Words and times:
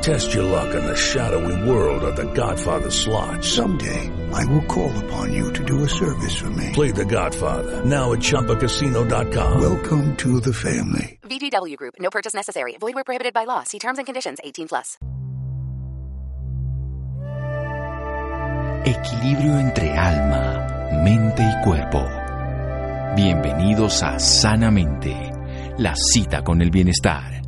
Test 0.00 0.32
your 0.32 0.44
luck 0.44 0.74
in 0.74 0.82
the 0.86 0.96
shadowy 0.96 1.68
world 1.68 2.02
of 2.02 2.16
The 2.16 2.32
Godfather 2.32 2.90
slot. 2.90 3.44
Someday, 3.44 4.10
I 4.32 4.46
will 4.46 4.64
call 4.64 4.90
upon 5.04 5.32
you 5.34 5.52
to 5.52 5.64
do 5.64 5.84
a 5.84 5.88
service 5.88 6.36
for 6.40 6.48
me. 6.50 6.70
Play 6.72 6.90
The 6.90 7.04
Godfather 7.04 7.84
now 7.84 8.12
at 8.12 8.20
ChumbaCasino.com. 8.20 9.60
Welcome 9.60 10.16
to 10.16 10.40
the 10.40 10.54
family. 10.54 11.18
VGW 11.24 11.76
Group. 11.76 11.94
No 12.00 12.08
purchase 12.08 12.32
necessary. 12.32 12.76
Void 12.80 12.94
where 12.94 13.04
prohibited 13.04 13.34
by 13.34 13.44
law. 13.44 13.62
See 13.64 13.78
terms 13.78 13.98
and 13.98 14.06
conditions. 14.06 14.38
18 14.42 14.68
plus. 14.68 14.96
Equilibrio 18.86 19.58
entre 19.58 19.92
alma, 19.92 21.02
mente 21.04 21.42
y 21.42 21.62
cuerpo. 21.62 22.08
Bienvenidos 23.14 24.02
a 24.02 24.18
Sanamente, 24.18 25.14
la 25.76 25.94
cita 25.94 26.42
con 26.42 26.62
el 26.62 26.70
bienestar. 26.70 27.42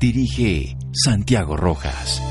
Dirige 0.00 0.76
Santiago 0.92 1.56
Rojas. 1.56 2.22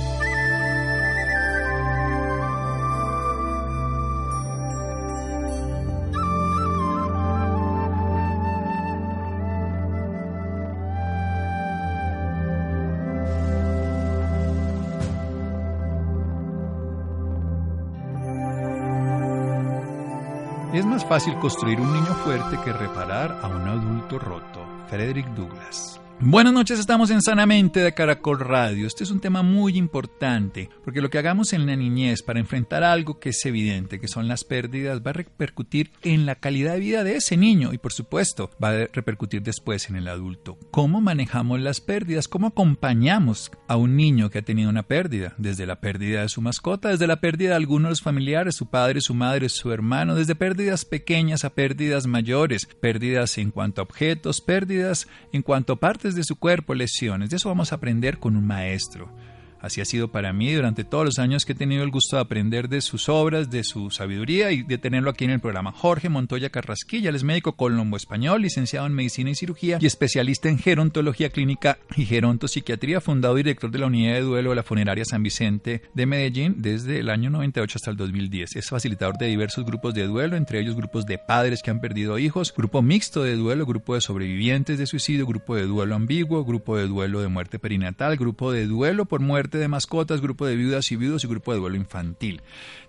Es 20.74 20.86
más 20.86 21.04
fácil 21.04 21.38
construir 21.40 21.81
un 21.81 21.92
niño 21.92 22.06
fuerte 22.24 22.58
que 22.64 22.72
reparar 22.72 23.42
a 23.44 23.48
un 23.48 23.68
adulto 23.68 24.20
roto. 24.20 24.66
Frederick 24.88 25.28
Douglass. 25.34 26.00
Buenas 26.20 26.52
noches, 26.52 26.80
estamos 26.80 27.12
en 27.12 27.22
Sanamente 27.22 27.80
de 27.80 27.94
Caracol 27.94 28.40
Radio. 28.40 28.88
Este 28.88 29.04
es 29.04 29.12
un 29.12 29.20
tema 29.20 29.44
muy 29.44 29.78
importante, 29.78 30.68
porque 30.84 31.00
lo 31.00 31.12
que 31.12 31.20
hagamos 31.20 31.54
en 31.54 31.68
la 31.68 31.76
niñez 31.76 32.24
para 32.24 32.40
enfrentar 32.40 32.84
algo 32.84 33.20
que 33.20 33.30
es 33.30 33.46
evidente, 33.46 34.00
que 34.00 34.08
son 34.08 34.28
las 34.28 34.44
pérdidas, 34.44 35.04
va 35.06 35.12
a 35.12 35.14
repercutir 35.14 35.92
en 36.02 36.26
la 36.26 36.34
calidad 36.34 36.74
de 36.74 36.80
vida 36.80 37.04
de 37.04 37.18
ese 37.18 37.38
niño 37.38 37.72
y 37.72 37.78
por 37.78 37.94
supuesto 37.94 38.50
va 38.62 38.70
a 38.70 38.88
repercutir 38.92 39.44
después 39.44 39.90
en 39.90 39.96
el 39.96 40.08
adulto. 40.08 40.58
¿Cómo 40.72 41.02
manejamos 41.02 41.59
las 41.59 41.82
pérdidas? 41.82 42.28
¿Cómo 42.28 42.48
acompañamos 42.48 43.52
a 43.68 43.78
un 43.78 43.96
niño 43.96 44.31
que 44.31 44.40
ha 44.40 44.42
tenido 44.42 44.72
una 44.72 44.84
pérdida? 44.84 45.36
Desde 45.38 45.68
la 45.68 45.81
pérdida 45.81 46.24
de 46.24 46.30
su 46.30 46.42
mascota, 46.42 46.90
desde 46.90 47.06
la 47.06 47.22
pérdida 47.22 47.50
de 47.50 47.58
algunos 47.58 47.84
de 47.84 47.92
los 47.92 48.02
familiares, 48.02 48.56
su 48.56 48.66
padre, 48.72 49.02
su 49.02 49.14
madre, 49.14 49.50
su 49.50 49.72
hermano, 49.72 50.16
desde 50.16 50.34
pérdidas 50.34 50.84
pequeñas 50.84 51.46
a 51.46 51.52
pérdidas 51.52 52.08
mayores, 52.08 52.66
pérdidas 52.66 53.38
en 53.38 53.52
cuanto 53.52 53.81
a 53.81 53.84
objetos, 53.84 54.41
pérdidas 54.41 55.08
en 55.31 55.44
cuanto 55.44 55.74
a 55.74 55.80
partes 55.80 56.06
de 56.16 56.23
su 56.23 56.35
cuerpo, 56.35 56.73
lesiones. 56.73 57.29
De 57.29 57.38
eso 57.38 57.50
vamos 57.50 57.72
a 57.72 57.75
aprender 57.75 58.19
con 58.19 58.35
un 58.35 58.45
maestro. 58.45 59.13
Así 59.62 59.81
ha 59.81 59.85
sido 59.85 60.09
para 60.09 60.34
mí 60.34 60.53
durante 60.53 60.84
todos 60.84 61.06
los 61.06 61.19
años 61.19 61.45
que 61.45 61.53
he 61.53 61.56
tenido 61.56 61.84
el 61.84 61.91
gusto 61.91 62.16
de 62.16 62.22
aprender 62.22 62.69
de 62.69 62.81
sus 62.81 63.09
obras, 63.09 63.50
de 63.50 63.63
su 63.63 63.90
sabiduría 63.90 64.51
y 64.51 64.63
de 64.63 64.78
tenerlo 64.78 65.09
aquí 65.09 65.25
en 65.25 65.31
el 65.31 65.40
programa. 65.40 65.72
Jorge 65.72 66.09
Montoya 66.09 66.50
Carrasquilla, 66.50 67.09
él 67.09 67.16
es 67.16 67.23
médico 67.23 67.53
colombo-español, 67.53 68.41
licenciado 68.41 68.85
en 68.85 68.94
medicina 68.94 69.31
y 69.31 69.35
cirugía 69.35 69.78
y 69.81 69.85
especialista 69.85 70.50
en 70.50 70.59
gerontología 70.59 71.29
clínica 71.29 71.79
y 71.96 72.06
gerontopsiquiatría, 72.06 73.01
fundador 73.01 73.40
y 73.40 73.44
director 73.44 73.72
de 73.72 73.79
la 73.79 73.88
unidad 73.88 74.16
de 74.16 74.22
duelo 74.22 74.51
de 74.51 74.56
la 74.56 74.63
funeraria 74.63 75.06
San 75.06 75.23
Vicente 75.23 75.81
de 75.94 76.06
Medellín 76.06 76.56
desde 76.57 77.00
el 77.00 77.09
año 77.09 77.29
98 77.29 77.78
hasta 77.78 77.91
el 77.91 77.97
2010. 77.97 78.56
Es 78.56 78.69
facilitador 78.69 79.17
de 79.17 79.28
diversos 79.28 79.66
grupos 79.66 79.94
de 79.94 80.06
duelo, 80.06 80.38
entre 80.38 80.59
ellos 80.59 80.75
grupos 80.75 81.06
de 81.06 81.17
padres 81.17 81.62
que 81.63 81.72
han 81.72 81.81
perdido 81.81 82.19
hijos, 82.19 82.53
grupo 82.56 82.81
mixto 82.81 83.23
de 83.23 83.35
duelo, 83.35 83.66
grupo 83.66 83.96
de 83.96 84.01
sobrevivientes 84.01 84.78
de 84.78 84.85
suicidio, 84.85 85.25
grupo 85.25 85.56
de 85.56 85.63
duelo 85.63 85.96
ambiguo, 85.96 86.46
grupo 86.46 86.78
de 86.78 86.88
duelo 86.88 87.22
de 87.22 87.28
muerte 87.28 87.59
perinatal, 87.59 88.17
grupo 88.17 88.51
de 88.51 88.67
duelo 88.67 89.06
por 89.06 89.22
muerte 89.22 89.47
de 89.56 89.68
mascotas, 89.69 90.19
grupo 90.19 90.46
de 90.46 90.56
viudas 90.56 90.91
y 90.91 90.96
viudos 90.97 91.24
y 91.24 91.28
grupo 91.28 91.53
de 91.53 91.59
duelo 91.59 91.78
infantil. 91.78 92.41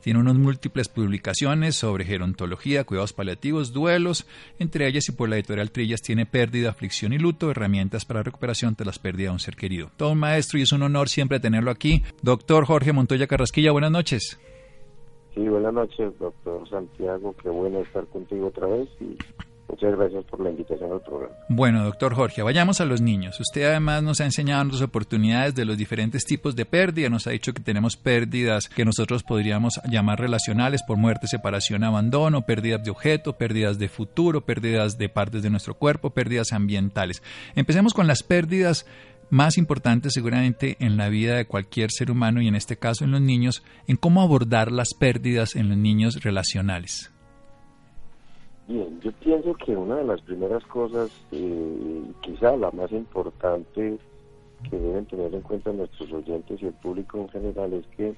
Tiene 0.03 0.19
unas 0.19 0.37
múltiples 0.37 0.89
publicaciones 0.89 1.77
sobre 1.77 2.05
gerontología, 2.05 2.85
cuidados 2.85 3.13
paliativos, 3.13 3.73
duelos, 3.73 4.27
entre 4.59 4.89
ellas 4.89 5.09
y 5.09 5.13
por 5.13 5.29
la 5.29 5.37
editorial 5.37 5.71
Trillas 5.71 6.03
tiene 6.03 6.27
pérdida, 6.27 6.71
aflicción 6.71 7.13
y 7.13 7.19
luto, 7.19 7.51
herramientas 7.51 8.05
para 8.05 8.23
recuperación 8.23 8.75
tras 8.75 8.87
las 8.87 8.99
pérdidas 8.99 9.29
de 9.29 9.35
un 9.35 9.39
ser 9.41 9.57
querido. 9.57 9.91
Todo 9.97 10.13
un 10.13 10.19
maestro 10.19 10.59
y 10.59 10.63
es 10.63 10.73
un 10.73 10.83
honor 10.83 11.09
siempre 11.09 11.39
tenerlo 11.39 11.71
aquí. 11.71 12.03
Doctor 12.23 12.65
Jorge 12.65 12.93
Montoya 12.93 13.27
Carrasquilla, 13.27 13.73
buenas 13.73 13.91
noches. 13.91 14.41
Sí, 15.35 15.49
buenas 15.49 15.73
noches, 15.73 16.19
doctor 16.19 16.69
Santiago. 16.69 17.35
Qué 17.41 17.49
bueno 17.49 17.81
estar 17.81 18.07
contigo 18.07 18.49
otra 18.49 18.67
vez 18.67 18.89
Muchas 19.69 19.97
gracias 19.97 20.25
por 20.25 20.41
la 20.41 20.51
invitación 20.51 20.91
al 20.93 21.01
programa. 21.03 21.35
Bueno, 21.49 21.85
doctor 21.85 22.15
Jorge, 22.15 22.43
vayamos 22.43 22.81
a 22.81 22.87
los 22.87 23.03
niños. 23.03 23.39
Usted 23.39 23.65
además 23.65 24.03
nos 24.03 24.21
ha 24.21 24.25
enseñado 24.25 24.65
las 24.65 24.81
oportunidades 24.81 25.55
de 25.55 25.67
los 25.67 25.77
diferentes 25.77 26.25
tipos 26.25 26.57
de 26.57 26.65
pérdida. 26.65 27.11
Nos 27.11 27.27
ha 27.27 27.31
dicho 27.31 27.53
que 27.53 27.63
tenemos 27.63 27.97
pérdidas 27.97 28.69
que 28.69 28.87
nosotros 28.87 29.23
podríamos 29.23 29.79
llamar 29.89 30.21
relacionales 30.21 30.83
por 30.83 30.97
muerte, 30.97 31.27
separación, 31.27 31.85
abandono, 31.85 32.47
pérdidas 32.47 32.83
de 32.83 32.91
objeto, 32.91 33.35
pérdidas 33.35 33.79
de 33.79 33.89
futuro, 33.89 34.41
pérdidas 34.41 34.97
de 34.97 35.11
partes 35.11 35.43
de 35.43 35.51
nuestro 35.51 35.75
cuerpo, 35.75 36.11
pérdidas 36.11 36.53
ambientales. 36.53 37.23
Empecemos 37.55 37.93
con 37.93 38.07
las 38.07 38.23
pérdidas 38.23 38.87
más 39.31 39.59
importantes 39.59 40.15
seguramente 40.15 40.79
en 40.81 40.97
la 40.97 41.11
vida 41.11 41.37
de 41.37 41.47
cualquier 41.47 41.91
ser 41.91 42.11
humano 42.11 42.41
y 42.41 42.49
en 42.49 42.55
este 42.55 42.79
caso 42.79 43.05
en 43.05 43.11
los 43.11 43.21
niños, 43.21 43.63
en 43.87 43.97
cómo 43.97 44.23
abordar 44.23 44.73
las 44.73 44.95
pérdidas 44.95 45.57
en 45.57 45.69
los 45.69 45.77
niños 45.77 46.23
relacionales. 46.23 47.11
Bien, 48.69 49.01
yo 49.01 49.11
pienso 49.13 49.55
que 49.55 49.75
una 49.75 49.97
de 49.97 50.05
las 50.05 50.21
primeras 50.21 50.63
cosas, 50.67 51.11
eh, 51.33 52.03
quizá 52.21 52.55
la 52.55 52.71
más 52.71 52.93
importante 52.93 53.97
que 54.69 54.79
deben 54.79 55.07
tener 55.07 55.35
en 55.35 55.41
cuenta 55.41 55.73
nuestros 55.73 56.13
oyentes 56.13 56.61
y 56.61 56.67
el 56.67 56.75
público 56.75 57.17
en 57.17 57.31
general 57.31 57.73
es 57.73 57.87
que 57.97 58.15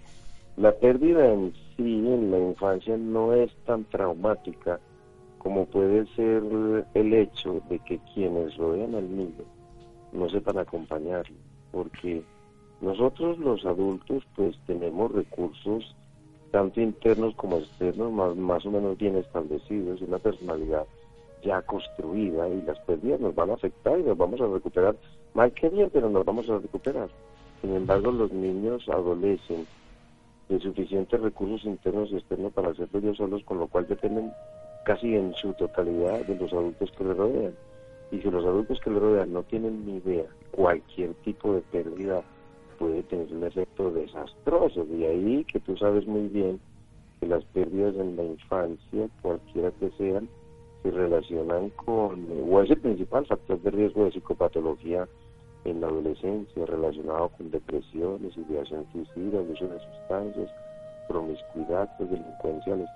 la 0.56 0.72
pérdida 0.72 1.32
en 1.32 1.52
sí 1.76 1.84
en 1.84 2.32
la 2.32 2.38
infancia 2.40 2.96
no 2.96 3.32
es 3.32 3.54
tan 3.64 3.84
traumática 3.84 4.80
como 5.38 5.66
puede 5.66 6.04
ser 6.16 6.42
el 6.94 7.14
hecho 7.14 7.62
de 7.70 7.78
que 7.78 8.00
quienes 8.12 8.56
rodean 8.56 8.96
al 8.96 9.08
niño 9.08 9.44
no 10.12 10.28
sepan 10.28 10.58
acompañarlo, 10.58 11.36
porque 11.70 12.24
nosotros 12.80 13.38
los 13.38 13.64
adultos 13.64 14.24
pues 14.34 14.58
tenemos 14.66 15.12
recursos 15.12 15.94
tanto 16.50 16.80
internos 16.80 17.34
como 17.36 17.58
externos, 17.58 18.12
más, 18.12 18.36
más 18.36 18.66
o 18.66 18.70
menos 18.70 18.98
bien 18.98 19.16
establecidos, 19.16 20.02
una 20.02 20.18
personalidad 20.18 20.86
ya 21.42 21.62
construida 21.62 22.48
y 22.48 22.62
las 22.62 22.78
pérdidas 22.80 23.20
nos 23.20 23.34
van 23.34 23.50
a 23.50 23.54
afectar 23.54 23.98
y 23.98 24.02
nos 24.02 24.16
vamos 24.16 24.40
a 24.40 24.46
recuperar. 24.46 24.96
Mal 25.34 25.52
que 25.52 25.68
bien, 25.68 25.90
pero 25.92 26.10
nos 26.10 26.24
vamos 26.24 26.48
a 26.50 26.58
recuperar. 26.58 27.08
Sin 27.60 27.74
embargo, 27.74 28.10
los 28.10 28.32
niños 28.32 28.88
adolecen 28.88 29.66
de 30.48 30.58
suficientes 30.58 31.20
recursos 31.20 31.64
internos 31.64 32.10
y 32.10 32.16
externos 32.16 32.52
para 32.52 32.70
hacerlo 32.70 32.98
ellos 32.98 33.16
solos, 33.16 33.42
con 33.44 33.58
lo 33.58 33.68
cual 33.68 33.86
dependen 33.86 34.32
casi 34.84 35.14
en 35.14 35.32
su 35.34 35.52
totalidad 35.54 36.24
de 36.26 36.34
los 36.34 36.52
adultos 36.52 36.90
que 36.92 37.04
le 37.04 37.14
rodean. 37.14 37.54
Y 38.10 38.18
si 38.18 38.30
los 38.30 38.44
adultos 38.44 38.80
que 38.80 38.90
le 38.90 38.98
rodean 38.98 39.32
no 39.32 39.42
tienen 39.44 39.86
ni 39.86 39.96
idea, 39.96 40.24
cualquier 40.50 41.14
tipo 41.22 41.54
de 41.54 41.60
pérdida 41.60 42.22
puede 42.80 43.02
tener 43.04 43.30
un 43.30 43.44
efecto 43.44 43.90
desastroso. 43.90 44.86
De 44.86 45.06
ahí 45.06 45.44
que 45.44 45.60
tú 45.60 45.76
sabes 45.76 46.06
muy 46.06 46.28
bien 46.28 46.58
que 47.20 47.26
las 47.26 47.44
pérdidas 47.44 47.94
en 47.94 48.16
la 48.16 48.24
infancia, 48.24 49.08
cualquiera 49.20 49.70
que 49.72 49.90
sean, 49.98 50.26
se 50.82 50.90
relacionan 50.90 51.68
con, 51.84 52.26
o 52.50 52.62
es 52.62 52.70
el 52.70 52.80
principal 52.80 53.26
factor 53.26 53.60
de 53.60 53.70
riesgo 53.70 54.06
de 54.06 54.12
psicopatología 54.12 55.06
en 55.66 55.82
la 55.82 55.88
adolescencia, 55.88 56.64
relacionado 56.64 57.28
con 57.36 57.50
depresiones, 57.50 58.34
ideación 58.38 58.86
suicida, 58.92 59.42
uso 59.42 59.68
de 59.68 59.78
sustancias, 59.78 60.50
promiscuidad, 61.06 61.86
delincuenciales, 61.98 62.88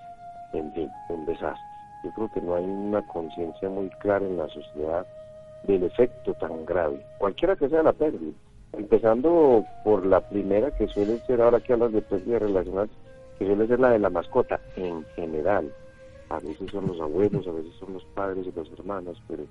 en 0.53 0.73
fin, 0.73 0.89
un 1.09 1.27
desastre. 1.27 1.61
Yo 2.03 2.11
creo 2.15 2.31
que 2.33 2.41
no 2.41 2.55
hay 2.55 2.63
una 2.65 3.05
conciencia 3.05 3.69
muy 3.69 3.89
clara 4.01 4.25
en 4.25 4.37
la 4.37 4.47
sociedad 4.49 5.05
del 5.67 5.83
efecto 5.83 6.33
tan 6.33 6.65
grave, 6.65 7.05
cualquiera 7.19 7.55
que 7.55 7.69
sea 7.69 7.83
la 7.83 7.93
pérdida. 7.93 8.33
Empezando 8.77 9.65
por 9.83 10.05
la 10.05 10.21
primera 10.21 10.71
que 10.71 10.87
suele 10.87 11.19
ser, 11.25 11.41
ahora 11.41 11.59
que 11.59 11.73
hablas 11.73 11.93
de 11.93 12.01
pérdida 12.01 12.39
relacional, 12.39 12.89
que 13.37 13.45
suele 13.45 13.67
ser 13.67 13.79
la 13.79 13.91
de 13.91 13.99
la 13.99 14.09
mascota 14.09 14.59
en 14.75 15.05
general. 15.15 15.71
A 16.29 16.39
veces 16.39 16.69
son 16.71 16.87
los 16.87 16.99
abuelos, 16.99 17.47
a 17.47 17.51
veces 17.51 17.73
son 17.79 17.93
los 17.93 18.03
padres 18.15 18.45
y 18.47 18.51
los 18.51 18.71
hermanos, 18.71 19.21
pero 19.27 19.43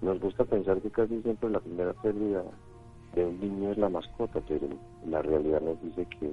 nos 0.00 0.20
gusta 0.20 0.44
pensar 0.44 0.80
que 0.80 0.90
casi 0.90 1.20
siempre 1.22 1.50
la 1.50 1.60
primera 1.60 1.92
pérdida 1.94 2.42
de 3.14 3.24
un 3.24 3.40
niño 3.40 3.72
es 3.72 3.78
la 3.78 3.88
mascota, 3.88 4.40
pero 4.46 4.68
la 5.06 5.22
realidad 5.22 5.60
nos 5.60 5.80
dice 5.82 6.06
que, 6.18 6.32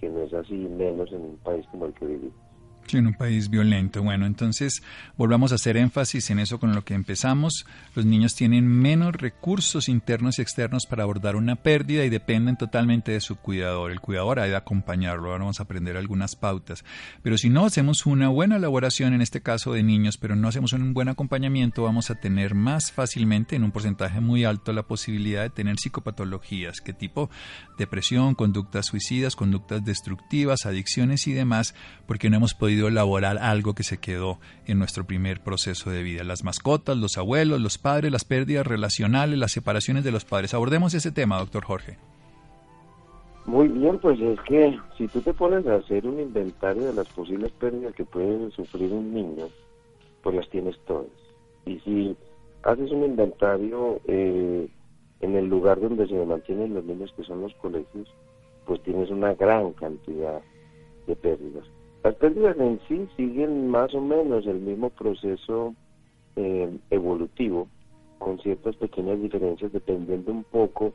que 0.00 0.08
no 0.08 0.20
es 0.22 0.34
así, 0.34 0.54
menos 0.54 1.12
en 1.12 1.20
un 1.20 1.36
país 1.38 1.66
como 1.70 1.86
el 1.86 1.94
que 1.94 2.06
vivimos. 2.06 2.43
En 2.92 3.08
un 3.08 3.14
país 3.14 3.50
violento. 3.50 4.02
Bueno, 4.02 4.24
entonces 4.24 4.82
volvamos 5.16 5.50
a 5.50 5.56
hacer 5.56 5.76
énfasis 5.76 6.30
en 6.30 6.38
eso 6.38 6.60
con 6.60 6.74
lo 6.74 6.84
que 6.84 6.94
empezamos. 6.94 7.66
Los 7.96 8.04
niños 8.04 8.36
tienen 8.36 8.68
menos 8.68 9.16
recursos 9.16 9.88
internos 9.88 10.38
y 10.38 10.42
externos 10.42 10.86
para 10.86 11.02
abordar 11.02 11.34
una 11.34 11.56
pérdida 11.56 12.04
y 12.04 12.08
dependen 12.08 12.56
totalmente 12.56 13.10
de 13.10 13.20
su 13.20 13.36
cuidador. 13.36 13.90
El 13.90 14.00
cuidador 14.00 14.38
ha 14.38 14.44
de 14.44 14.54
acompañarlo. 14.54 15.30
Ahora 15.30 15.44
vamos 15.44 15.58
a 15.58 15.64
aprender 15.64 15.96
algunas 15.96 16.36
pautas. 16.36 16.84
Pero 17.22 17.36
si 17.36 17.48
no 17.48 17.64
hacemos 17.64 18.06
una 18.06 18.28
buena 18.28 18.56
elaboración, 18.56 19.12
en 19.12 19.22
este 19.22 19.40
caso 19.40 19.72
de 19.72 19.82
niños, 19.82 20.16
pero 20.16 20.36
no 20.36 20.46
hacemos 20.46 20.72
un 20.72 20.94
buen 20.94 21.08
acompañamiento, 21.08 21.82
vamos 21.82 22.10
a 22.10 22.14
tener 22.14 22.54
más 22.54 22.92
fácilmente, 22.92 23.56
en 23.56 23.64
un 23.64 23.72
porcentaje 23.72 24.20
muy 24.20 24.44
alto, 24.44 24.72
la 24.72 24.84
posibilidad 24.84 25.42
de 25.42 25.50
tener 25.50 25.78
psicopatologías. 25.78 26.80
¿Qué 26.80 26.92
tipo? 26.92 27.30
Depresión, 27.76 28.34
conductas 28.34 28.86
suicidas, 28.86 29.36
conductas 29.36 29.84
destructivas, 29.84 30.66
adicciones 30.66 31.26
y 31.26 31.32
demás, 31.32 31.74
porque 32.06 32.30
no 32.30 32.36
hemos 32.36 32.54
podido 32.54 32.73
elaborar 32.88 33.38
algo 33.38 33.74
que 33.74 33.82
se 33.82 33.98
quedó 33.98 34.38
en 34.66 34.78
nuestro 34.78 35.04
primer 35.04 35.40
proceso 35.40 35.90
de 35.90 36.02
vida. 36.02 36.24
Las 36.24 36.44
mascotas, 36.44 36.96
los 36.96 37.18
abuelos, 37.18 37.60
los 37.60 37.78
padres, 37.78 38.12
las 38.12 38.24
pérdidas 38.24 38.66
relacionales, 38.66 39.38
las 39.38 39.52
separaciones 39.52 40.04
de 40.04 40.12
los 40.12 40.24
padres. 40.24 40.54
Abordemos 40.54 40.94
ese 40.94 41.12
tema, 41.12 41.38
doctor 41.38 41.64
Jorge. 41.64 41.96
Muy 43.46 43.68
bien, 43.68 43.98
pues 43.98 44.18
es 44.20 44.40
que 44.40 44.78
si 44.96 45.06
tú 45.08 45.20
te 45.20 45.34
pones 45.34 45.66
a 45.66 45.76
hacer 45.76 46.06
un 46.06 46.18
inventario 46.18 46.84
de 46.84 46.94
las 46.94 47.08
posibles 47.08 47.52
pérdidas 47.52 47.94
que 47.94 48.04
puede 48.04 48.50
sufrir 48.52 48.90
un 48.90 49.12
niño, 49.12 49.48
pues 50.22 50.34
las 50.34 50.48
tienes 50.48 50.78
todas. 50.86 51.06
Y 51.66 51.78
si 51.80 52.16
haces 52.62 52.90
un 52.90 53.04
inventario 53.04 54.00
eh, 54.06 54.66
en 55.20 55.36
el 55.36 55.46
lugar 55.46 55.80
donde 55.80 56.06
se 56.06 56.24
mantienen 56.24 56.74
los 56.74 56.84
niños, 56.84 57.12
que 57.16 57.22
son 57.24 57.42
los 57.42 57.54
colegios, 57.54 58.08
pues 58.66 58.82
tienes 58.82 59.10
una 59.10 59.34
gran 59.34 59.72
cantidad 59.72 60.40
de 61.06 61.16
pérdidas. 61.16 61.66
Las 62.04 62.16
pérdidas 62.16 62.58
en 62.58 62.78
sí 62.86 63.08
siguen 63.16 63.68
más 63.68 63.94
o 63.94 64.00
menos 64.02 64.46
el 64.46 64.60
mismo 64.60 64.90
proceso 64.90 65.74
eh, 66.36 66.70
evolutivo, 66.90 67.66
con 68.18 68.38
ciertas 68.40 68.76
pequeñas 68.76 69.22
diferencias 69.22 69.72
dependiendo 69.72 70.30
un 70.30 70.44
poco 70.44 70.92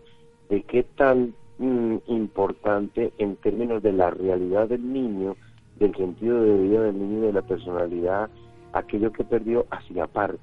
de 0.50 0.62
qué 0.62 0.84
tan 0.84 1.34
mm, 1.58 1.96
importante 2.06 3.12
en 3.18 3.38
términos 3.38 3.82
de 3.82 3.92
la 3.92 4.12
realidad 4.12 4.70
del 4.70 4.94
niño, 4.94 5.36
del 5.80 5.96
sentido 5.96 6.44
de 6.44 6.58
vida 6.60 6.84
del 6.84 7.00
niño 7.00 7.18
y 7.18 7.22
de 7.22 7.34
la 7.34 7.42
personalidad, 7.42 8.30
aquello 8.74 9.12
que 9.12 9.24
perdió 9.24 9.66
hacia 9.72 10.06
parte. 10.06 10.38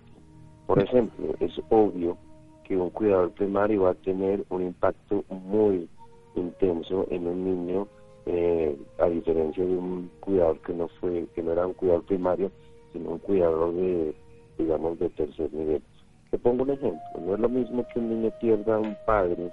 Por 0.66 0.82
ejemplo, 0.82 1.32
es 1.38 1.52
obvio 1.68 2.18
que 2.64 2.76
un 2.76 2.90
cuidador 2.90 3.30
primario 3.30 3.82
va 3.82 3.90
a 3.90 3.94
tener 3.94 4.44
un 4.48 4.62
impacto 4.62 5.24
muy 5.28 5.88
intenso 6.34 7.06
en 7.10 7.28
un 7.28 7.44
niño 7.44 7.86
eh, 8.26 8.76
a 8.98 9.06
diferencia 9.06 9.64
de 9.64 9.76
un 9.76 10.10
cuidador 10.20 10.58
que 10.60 10.72
no 10.72 10.88
fue, 11.00 11.26
que 11.34 11.42
no 11.42 11.52
era 11.52 11.66
un 11.66 11.74
cuidador 11.74 12.04
primario, 12.04 12.50
sino 12.92 13.10
un 13.10 13.18
cuidador 13.18 13.72
de, 13.74 14.14
digamos, 14.58 14.98
de 14.98 15.08
tercer 15.10 15.52
nivel. 15.52 15.82
Te 16.30 16.38
pongo 16.38 16.64
un 16.64 16.70
ejemplo, 16.70 17.00
no 17.20 17.34
es 17.34 17.40
lo 17.40 17.48
mismo 17.48 17.86
que 17.92 18.00
un 18.00 18.08
niño 18.08 18.32
pierda 18.40 18.76
a 18.76 18.80
un 18.80 18.96
padre 19.06 19.50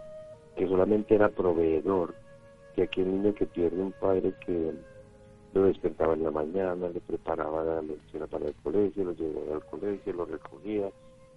que 0.55 0.67
solamente 0.67 1.13
era 1.15 1.29
proveedor, 1.29 2.15
que 2.75 2.83
aquel 2.83 3.11
niño 3.11 3.33
que 3.35 3.45
pierde 3.45 3.79
un 3.81 3.91
padre 3.93 4.33
que 4.45 4.73
lo 5.53 5.65
despertaba 5.65 6.13
en 6.13 6.23
la 6.23 6.31
mañana, 6.31 6.89
le 6.89 6.99
preparaba 6.99 7.63
la 7.63 7.81
lección 7.81 8.27
para 8.27 8.47
el 8.47 8.55
colegio, 8.63 9.03
lo 9.03 9.13
llevaba 9.13 9.55
al 9.55 9.65
colegio, 9.65 10.13
lo 10.13 10.25
recogía, 10.25 10.89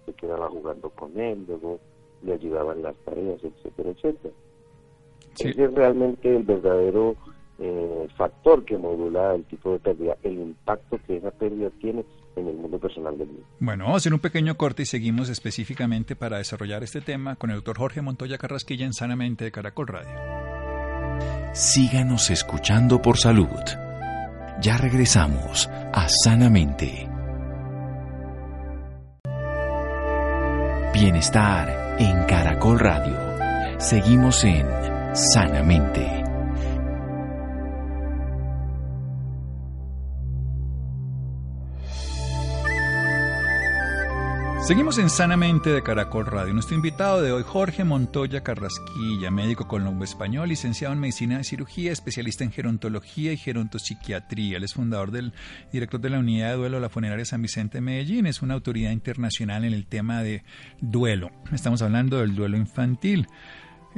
se 0.05 0.13
quedaba 0.13 0.49
jugando 0.49 0.89
con 0.89 1.19
él, 1.19 1.45
luego 1.47 1.79
le 2.23 2.33
ayudaba 2.33 2.73
en 2.73 2.81
las 2.81 2.95
tareas, 3.05 3.43
etcétera, 3.43 3.91
etcétera. 3.91 4.33
Ese 5.39 5.63
es 5.63 5.73
realmente 5.73 6.35
el 6.35 6.43
verdadero 6.43 7.15
eh, 7.59 8.07
factor 8.17 8.63
que 8.65 8.77
modula 8.77 9.33
el 9.33 9.43
tipo 9.45 9.71
de 9.71 9.79
pérdida, 9.79 10.17
el 10.23 10.33
impacto 10.33 10.99
que 11.05 11.17
esa 11.17 11.31
pérdida 11.31 11.69
tiene 11.81 12.05
en 12.35 12.47
el 12.47 12.55
mundo 12.55 12.79
personal 12.79 13.17
del 13.17 13.27
niño. 13.29 13.45
Bueno, 13.59 13.85
vamos 13.85 13.95
a 13.95 13.97
hacer 13.97 14.13
un 14.13 14.19
pequeño 14.19 14.55
corte 14.57 14.83
y 14.83 14.85
seguimos 14.85 15.29
específicamente 15.29 16.15
para 16.15 16.37
desarrollar 16.37 16.83
este 16.83 17.01
tema 17.01 17.35
con 17.35 17.49
el 17.49 17.57
doctor 17.57 17.77
Jorge 17.79 18.01
Montoya 18.01 18.37
Carrasquilla 18.37 18.85
en 18.85 18.93
Sanamente 18.93 19.45
de 19.45 19.51
Caracol 19.51 19.87
Radio. 19.87 20.37
Síganos 21.53 22.29
escuchando 22.29 23.01
por 23.01 23.17
salud. 23.17 23.47
Ya 24.61 24.77
regresamos 24.77 25.67
a 25.67 26.07
Sanamente. 26.07 27.09
Bienestar 30.93 31.97
en 31.99 32.23
Caracol 32.25 32.79
Radio. 32.79 33.15
Seguimos 33.79 34.43
en 34.43 34.96
Sanamente. 35.13 36.23
Seguimos 44.67 44.97
en 44.97 45.09
Sanamente 45.09 45.69
de 45.69 45.81
Caracol 45.81 46.25
Radio. 46.25 46.53
Nuestro 46.53 46.75
invitado 46.75 47.21
de 47.21 47.31
hoy, 47.31 47.41
Jorge 47.41 47.85
Montoya 47.85 48.43
Carrasquilla, 48.43 49.31
médico 49.31 49.65
colombo 49.65 50.03
español, 50.03 50.49
licenciado 50.49 50.93
en 50.93 50.99
medicina 50.99 51.37
de 51.37 51.45
cirugía, 51.45 51.93
especialista 51.93 52.43
en 52.43 52.51
gerontología 52.51 53.31
y 53.31 53.37
gerontopsiquiatría. 53.37 54.57
Él 54.57 54.65
es 54.65 54.73
fundador 54.73 55.11
del 55.11 55.31
director 55.71 56.01
de 56.01 56.09
la 56.09 56.19
unidad 56.19 56.49
de 56.49 56.57
duelo 56.57 56.77
de 56.77 56.81
la 56.81 56.89
funeraria 56.89 57.23
San 57.23 57.41
Vicente 57.41 57.77
de 57.77 57.81
Medellín. 57.81 58.25
Es 58.25 58.41
una 58.41 58.55
autoridad 58.55 58.91
internacional 58.91 59.63
en 59.63 59.73
el 59.73 59.85
tema 59.85 60.21
de 60.21 60.43
duelo. 60.81 61.31
Estamos 61.53 61.81
hablando 61.81 62.17
del 62.17 62.35
duelo 62.35 62.57
infantil 62.57 63.27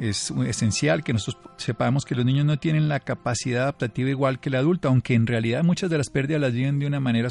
es 0.00 0.32
esencial 0.46 1.04
que 1.04 1.12
nosotros 1.12 1.52
sepamos 1.58 2.04
que 2.06 2.14
los 2.14 2.24
niños 2.24 2.46
no 2.46 2.58
tienen 2.58 2.88
la 2.88 3.00
capacidad 3.00 3.64
adaptativa 3.64 4.08
igual 4.08 4.40
que 4.40 4.48
el 4.48 4.54
adulto, 4.54 4.88
aunque 4.88 5.14
en 5.14 5.26
realidad 5.26 5.62
muchas 5.62 5.90
de 5.90 5.98
las 5.98 6.08
pérdidas 6.08 6.40
las 6.40 6.54
viven 6.54 6.78
de 6.78 6.86
una 6.86 7.00
manera 7.00 7.28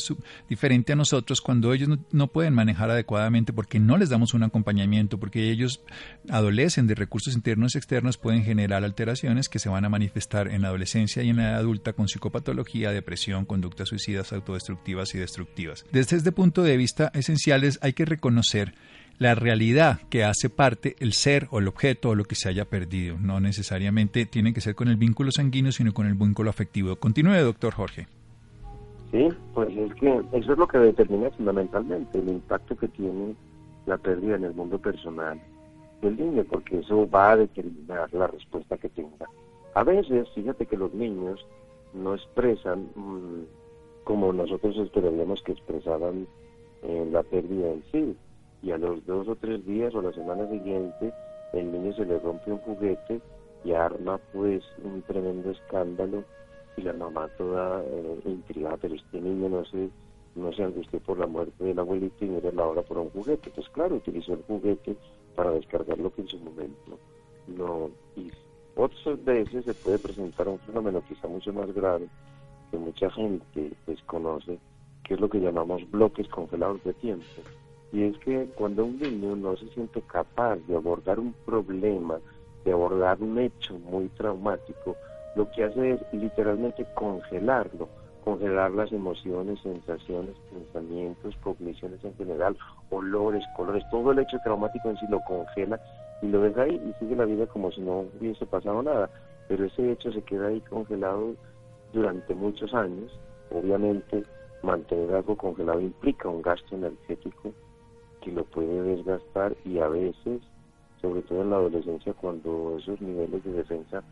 diferente 0.47 0.93
a 0.93 0.95
nosotros 0.95 1.41
cuando 1.41 1.73
ellos 1.73 1.89
no, 2.11 2.27
pueden 2.27 2.53
manejar 2.53 2.91
adecuadamente 2.91 3.53
porque 3.53 3.79
no 3.79 3.97
les 3.97 4.09
damos 4.09 4.35
un 4.35 4.43
acompañamiento, 4.43 5.19
porque 5.19 5.49
ellos 5.49 5.81
adolecen 6.29 6.85
de 6.85 6.93
recursos 6.93 7.33
internos 7.33 7.73
y 7.73 7.79
externos, 7.79 8.17
pueden 8.17 8.43
generar 8.43 8.83
alteraciones 8.83 9.49
que 9.49 9.57
se 9.57 9.69
van 9.69 9.85
a 9.85 9.89
manifestar 9.89 10.47
en 10.47 10.61
la 10.61 10.67
adolescencia 10.67 11.23
y 11.23 11.29
en 11.29 11.37
la 11.37 11.49
edad 11.49 11.59
adulta 11.59 11.93
con 11.93 12.07
psicopatología, 12.07 12.91
depresión, 12.91 13.45
conductas 13.45 13.89
suicidas, 13.89 14.31
autodestructivas 14.31 15.15
y 15.15 15.17
destructivas. 15.17 15.85
Desde 15.91 16.17
este 16.17 16.31
punto 16.31 16.61
de 16.61 16.77
vista 16.77 17.11
esenciales 17.15 17.79
hay 17.81 17.93
que 17.93 18.05
reconocer 18.05 18.75
la 19.19 19.35
realidad 19.35 19.99
que 20.09 20.23
hace 20.23 20.49
parte 20.49 20.95
el 20.99 21.11
ser 21.11 21.47
o 21.51 21.59
el 21.59 21.67
objeto 21.67 22.09
o 22.09 22.15
lo 22.15 22.23
que 22.23 22.35
se 22.35 22.47
haya 22.47 22.65
perdido. 22.65 23.17
No 23.19 23.41
necesariamente 23.41 24.25
tiene 24.25 24.53
que 24.53 24.61
ser 24.61 24.75
con 24.75 24.87
el 24.87 24.95
vínculo 24.95 25.31
sanguíneo, 25.31 25.73
sino 25.73 25.93
con 25.93 26.07
el 26.07 26.15
vínculo 26.15 26.49
afectivo. 26.49 26.95
Continúe, 26.95 27.35
doctor 27.43 27.73
Jorge. 27.73 28.07
Sí, 29.11 29.27
pues 29.53 29.69
es 29.75 29.93
que 29.95 30.21
eso 30.31 30.53
es 30.53 30.57
lo 30.57 30.67
que 30.67 30.77
determina 30.77 31.29
fundamentalmente 31.31 32.17
el 32.17 32.29
impacto 32.29 32.77
que 32.77 32.87
tiene 32.87 33.35
la 33.85 33.97
pérdida 33.97 34.35
en 34.37 34.45
el 34.45 34.53
mundo 34.53 34.77
personal 34.77 35.39
del 36.01 36.15
niño, 36.15 36.45
porque 36.49 36.79
eso 36.79 37.09
va 37.09 37.31
a 37.31 37.37
determinar 37.37 38.13
la 38.13 38.27
respuesta 38.27 38.77
que 38.77 38.87
tenga. 38.89 39.27
A 39.73 39.83
veces, 39.83 40.29
fíjate 40.33 40.65
que 40.65 40.77
los 40.77 40.93
niños 40.93 41.45
no 41.93 42.13
expresan 42.13 42.87
mm, 42.95 43.43
como 44.05 44.31
nosotros 44.31 44.77
esperaríamos 44.77 45.41
que 45.43 45.51
expresaban 45.51 46.25
eh, 46.83 47.09
la 47.11 47.23
pérdida 47.23 47.71
en 47.71 47.83
sí 47.91 48.15
y 48.61 48.71
a 48.71 48.77
los 48.77 49.05
dos 49.05 49.27
o 49.27 49.35
tres 49.35 49.65
días 49.65 49.93
o 49.95 50.01
la 50.01 50.11
semana 50.11 50.47
siguiente 50.49 51.13
el 51.53 51.71
niño 51.71 51.93
se 51.93 52.05
le 52.05 52.19
rompe 52.19 52.51
un 52.51 52.59
juguete 52.59 53.21
y 53.63 53.73
arma 53.73 54.19
pues 54.31 54.63
un 54.83 55.01
tremendo 55.03 55.51
escándalo 55.51 56.23
y 56.77 56.81
la 56.81 56.93
mamá 56.93 57.27
toda 57.37 57.83
eh, 57.83 58.19
intrigada, 58.25 58.77
pero 58.77 58.95
este 58.95 59.19
niño 59.19 59.49
no 59.49 59.65
se, 59.65 59.89
no 60.35 60.53
se 60.53 60.63
angustió 60.63 60.99
por 60.99 61.19
la 61.19 61.27
muerte 61.27 61.63
del 61.63 61.79
abuelito 61.79 62.23
y 62.23 62.29
mira 62.29 62.51
la 62.51 62.65
hora 62.65 62.81
por 62.83 62.99
un 62.99 63.09
juguete. 63.09 63.49
Pues 63.49 63.67
claro, 63.69 63.95
utilizó 63.95 64.33
el 64.33 64.43
juguete 64.43 64.95
para 65.35 65.51
descargar 65.51 65.97
lo 65.97 66.13
que 66.13 66.21
en 66.21 66.27
su 66.27 66.37
momento 66.39 66.97
no 67.47 67.89
hizo. 68.15 68.37
Otras 68.75 69.23
veces 69.25 69.65
se 69.65 69.73
puede 69.73 69.99
presentar 69.99 70.47
un 70.47 70.59
fenómeno 70.59 71.03
quizá 71.07 71.27
mucho 71.27 71.51
más 71.51 71.73
grave 71.73 72.07
que 72.71 72.77
mucha 72.77 73.09
gente 73.09 73.73
desconoce, 73.85 74.57
que 75.03 75.15
es 75.15 75.19
lo 75.19 75.29
que 75.29 75.39
llamamos 75.39 75.89
bloques 75.91 76.27
congelados 76.29 76.81
de 76.83 76.93
tiempo 76.93 77.25
y 77.91 78.03
es 78.03 78.17
que 78.19 78.47
cuando 78.55 78.85
un 78.85 78.99
niño 78.99 79.35
no 79.35 79.57
se 79.57 79.67
siente 79.69 80.01
capaz 80.03 80.57
de 80.67 80.75
abordar 80.75 81.19
un 81.19 81.33
problema, 81.45 82.19
de 82.63 82.71
abordar 82.71 83.21
un 83.21 83.39
hecho 83.39 83.79
muy 83.79 84.07
traumático, 84.09 84.95
lo 85.35 85.49
que 85.51 85.63
hace 85.63 85.91
es 85.91 86.01
literalmente 86.11 86.85
congelarlo, 86.93 87.89
congelar 88.23 88.71
las 88.71 88.91
emociones, 88.91 89.59
sensaciones, 89.61 90.35
pensamientos, 90.51 91.35
cogniciones 91.41 92.03
en 92.03 92.15
general, 92.15 92.55
olores, 92.91 93.43
colores, 93.55 93.83
todo 93.89 94.11
el 94.11 94.19
hecho 94.19 94.37
traumático 94.43 94.89
en 94.89 94.97
sí 94.97 95.05
lo 95.09 95.19
congela 95.21 95.79
y 96.21 96.27
lo 96.27 96.41
deja 96.41 96.63
ahí 96.63 96.75
y 96.75 96.93
sigue 96.99 97.15
la 97.15 97.25
vida 97.25 97.47
como 97.47 97.71
si 97.71 97.81
no 97.81 98.05
hubiese 98.19 98.45
pasado 98.45 98.83
nada. 98.83 99.09
Pero 99.47 99.65
ese 99.65 99.91
hecho 99.91 100.11
se 100.11 100.21
queda 100.21 100.47
ahí 100.47 100.61
congelado 100.61 101.33
durante 101.91 102.35
muchos 102.35 102.71
años. 102.73 103.11
Obviamente, 103.49 104.23
mantener 104.61 105.15
algo 105.15 105.35
congelado 105.35 105.79
implica 105.79 106.29
un 106.29 106.43
gasto 106.43 106.75
energético 106.75 107.51
que 108.29 108.35
lo 108.35 108.45
puede 108.45 108.81
desgastar 108.83 109.55
y 109.65 109.79
a 109.79 109.87
veces, 109.87 110.41
sobre 111.01 111.21
todo 111.23 111.41
en 111.41 111.49
la 111.49 111.57
adolescencia, 111.57 112.13
cuando 112.13 112.77
esos 112.77 113.01
niveles 113.01 113.43
de 113.43 113.53
defensa 113.53 114.03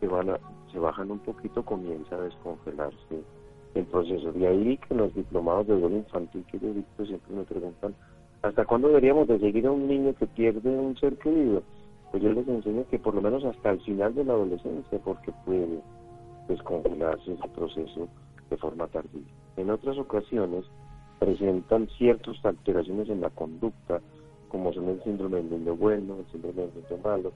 se, 0.00 0.08
van 0.08 0.30
a, 0.30 0.38
se 0.72 0.78
bajan 0.78 1.10
un 1.10 1.18
poquito, 1.20 1.64
comienza 1.64 2.16
a 2.16 2.22
descongelarse 2.22 3.22
el 3.74 3.84
proceso. 3.86 4.32
De 4.32 4.46
ahí 4.46 4.78
que 4.78 4.94
los 4.94 5.14
diplomados 5.14 5.66
de 5.66 5.78
duelo 5.78 5.96
infantil 5.96 6.44
que 6.50 6.58
yo 6.58 6.72
dicto 6.72 7.04
siempre 7.06 7.34
me 7.34 7.44
preguntan, 7.44 7.94
¿hasta 8.42 8.64
cuándo 8.64 8.88
deberíamos 8.88 9.28
de 9.28 9.38
seguir 9.38 9.66
a 9.66 9.72
un 9.72 9.86
niño 9.86 10.14
que 10.14 10.26
pierde 10.26 10.70
un 10.70 10.96
ser 10.96 11.16
querido? 11.18 11.62
Pues 12.10 12.22
yo 12.22 12.32
les 12.32 12.48
enseño 12.48 12.84
que 12.88 12.98
por 12.98 13.14
lo 13.14 13.20
menos 13.20 13.44
hasta 13.44 13.70
el 13.70 13.80
final 13.80 14.14
de 14.14 14.24
la 14.24 14.32
adolescencia, 14.32 14.98
porque 15.04 15.32
puede 15.44 15.80
descongelarse 16.48 17.32
ese 17.32 17.48
proceso 17.48 18.08
de 18.48 18.56
forma 18.56 18.86
tardía. 18.86 19.26
En 19.56 19.70
otras 19.70 19.98
ocasiones 19.98 20.64
presentan 21.18 21.88
ciertas 21.98 22.36
alteraciones 22.44 23.08
en 23.08 23.20
la 23.20 23.30
conducta, 23.30 24.00
como 24.48 24.72
son 24.72 24.88
el 24.88 25.02
síndrome 25.02 25.38
del 25.38 25.50
niño 25.50 25.76
bueno, 25.76 26.16
el 26.18 26.26
síndrome 26.32 26.62
del 26.62 26.74
niño 26.74 27.02
malo, 27.02 27.32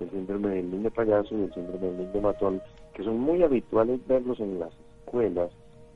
el 0.00 0.10
síndrome 0.10 0.48
del 0.50 0.70
niño 0.70 0.90
payaso 0.90 1.36
y 1.36 1.42
el 1.42 1.54
síndrome 1.54 1.86
del 1.86 1.98
niño 1.98 2.20
matón, 2.20 2.62
que 2.94 3.04
son 3.04 3.18
muy 3.20 3.42
habituales 3.42 4.00
verlos 4.06 4.40
en 4.40 4.58
las 4.58 4.72
escuelas 5.04 5.50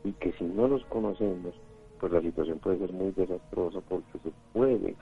y 0.04 0.12
que 0.12 0.32
si 0.32 0.44
no 0.44 0.68
los 0.68 0.84
conocemos, 0.86 1.54
pues 2.00 2.12
la 2.12 2.20
situación 2.20 2.58
puede 2.58 2.78
ser 2.78 2.92
muy 2.92 3.12
desastrosa 3.12 3.80
porque 3.88 4.18
se 4.24 4.32
puede 4.52 4.96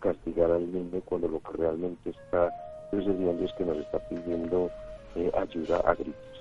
castigar 0.00 0.50
al 0.50 0.70
niño 0.70 1.00
cuando 1.04 1.28
lo 1.28 1.40
que 1.40 1.56
realmente 1.56 2.10
está 2.10 2.52
sucediendo 2.90 3.44
es 3.44 3.52
que 3.54 3.64
nos 3.64 3.78
está 3.78 3.98
pidiendo 4.08 4.70
eh, 5.14 5.30
ayuda 5.34 5.78
a 5.78 5.94
gritos. 5.94 6.31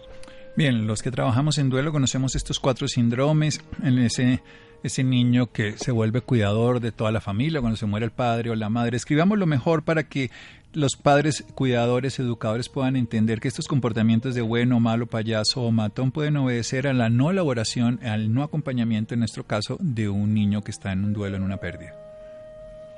Bien, 0.55 0.85
los 0.85 1.01
que 1.01 1.11
trabajamos 1.11 1.57
en 1.57 1.69
duelo 1.69 1.91
conocemos 1.91 2.35
estos 2.35 2.59
cuatro 2.59 2.87
síndromes, 2.87 3.61
en 3.83 3.99
ese 3.99 4.41
ese 4.83 5.03
niño 5.03 5.47
que 5.47 5.73
se 5.73 5.91
vuelve 5.91 6.21
cuidador 6.21 6.79
de 6.79 6.91
toda 6.91 7.11
la 7.11 7.21
familia 7.21 7.61
cuando 7.61 7.77
se 7.77 7.85
muere 7.85 8.05
el 8.05 8.11
padre 8.11 8.49
o 8.49 8.55
la 8.55 8.69
madre. 8.69 8.97
Escribamos 8.97 9.37
lo 9.37 9.45
mejor 9.45 9.83
para 9.83 10.03
que 10.03 10.29
los 10.73 10.95
padres, 10.95 11.45
cuidadores, 11.53 12.19
educadores 12.19 12.69
puedan 12.69 12.95
entender 12.95 13.39
que 13.39 13.47
estos 13.47 13.67
comportamientos 13.67 14.35
de 14.35 14.41
bueno, 14.41 14.79
malo, 14.79 15.05
payaso 15.05 15.63
o 15.63 15.71
matón 15.71 16.11
pueden 16.11 16.37
obedecer 16.37 16.87
a 16.87 16.93
la 16.93 17.09
no 17.09 17.29
elaboración, 17.29 17.99
al 18.03 18.33
no 18.33 18.43
acompañamiento, 18.43 19.13
en 19.13 19.19
nuestro 19.19 19.43
caso, 19.43 19.77
de 19.79 20.09
un 20.09 20.33
niño 20.33 20.61
que 20.61 20.71
está 20.71 20.91
en 20.93 21.03
un 21.03 21.13
duelo, 21.13 21.37
en 21.37 21.43
una 21.43 21.57
pérdida. 21.57 21.93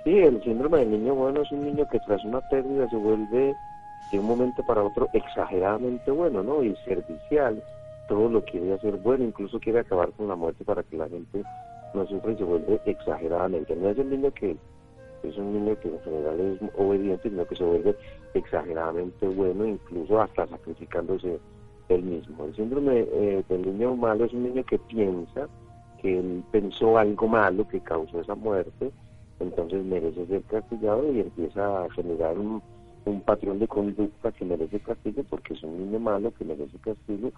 Sí, 0.03 0.11
el 0.11 0.41
síndrome 0.43 0.79
del 0.79 0.91
niño 0.91 1.15
bueno 1.15 1.41
es 1.41 1.51
un 1.51 1.65
niño 1.65 1.87
que 1.89 1.99
tras 2.01 2.23
una 2.25 2.41
pérdida 2.49 2.87
se 2.89 2.97
vuelve 2.97 3.53
de 4.11 4.19
un 4.19 4.25
momento 4.25 4.63
para 4.63 4.83
otro 4.83 5.09
exageradamente 5.13 6.11
bueno, 6.11 6.43
¿no? 6.43 6.63
Y 6.63 6.75
servicial, 6.85 7.63
todo 8.07 8.29
lo 8.29 8.43
quiere 8.43 8.73
hacer 8.73 8.97
bueno, 8.97 9.23
incluso 9.23 9.59
quiere 9.59 9.79
acabar 9.79 10.11
con 10.11 10.27
la 10.27 10.35
muerte 10.35 10.63
para 10.63 10.83
que 10.83 10.97
la 10.97 11.09
gente 11.09 11.43
no 11.93 12.05
sufre 12.07 12.33
y 12.33 12.37
se 12.37 12.43
vuelve 12.43 12.79
exageradamente. 12.85 13.75
No 13.75 13.89
es 13.89 13.97
el 13.97 14.09
niño 14.09 14.31
que 14.31 14.55
es 15.23 15.37
un 15.37 15.53
niño 15.53 15.79
que 15.79 15.87
en 15.87 15.99
general 16.01 16.39
es 16.39 16.69
obediente, 16.77 17.29
sino 17.29 17.45
que 17.45 17.55
se 17.55 17.63
vuelve 17.63 17.95
exageradamente 18.33 19.27
bueno, 19.27 19.65
incluso 19.65 20.21
hasta 20.21 20.47
sacrificándose 20.47 21.39
él 21.89 22.03
mismo. 22.03 22.45
El 22.45 22.55
síndrome 22.55 23.07
eh, 23.11 23.43
del 23.47 23.61
niño 23.65 23.95
malo 23.95 24.25
es 24.25 24.33
un 24.33 24.43
niño 24.43 24.63
que 24.65 24.79
piensa 24.79 25.47
que 26.01 26.41
pensó 26.51 26.97
algo 26.97 27.27
malo 27.27 27.67
que 27.67 27.79
causó 27.79 28.19
esa 28.19 28.35
muerte, 28.35 28.91
entonces 29.39 29.83
merece 29.85 30.25
ser 30.27 30.41
castigado 30.43 31.11
y 31.11 31.21
empieza 31.21 31.85
a 31.85 31.89
generar 31.91 32.37
un, 32.37 32.61
patrón 33.23 33.59
de 33.59 33.67
conducta 33.67 34.31
que 34.31 34.45
merece 34.45 34.79
castigo 34.79 35.23
porque 35.29 35.53
es 35.53 35.63
un 35.63 35.77
niño 35.77 35.99
malo 35.99 36.33
que 36.33 36.45
merece 36.45 36.77
castigo 36.79 37.31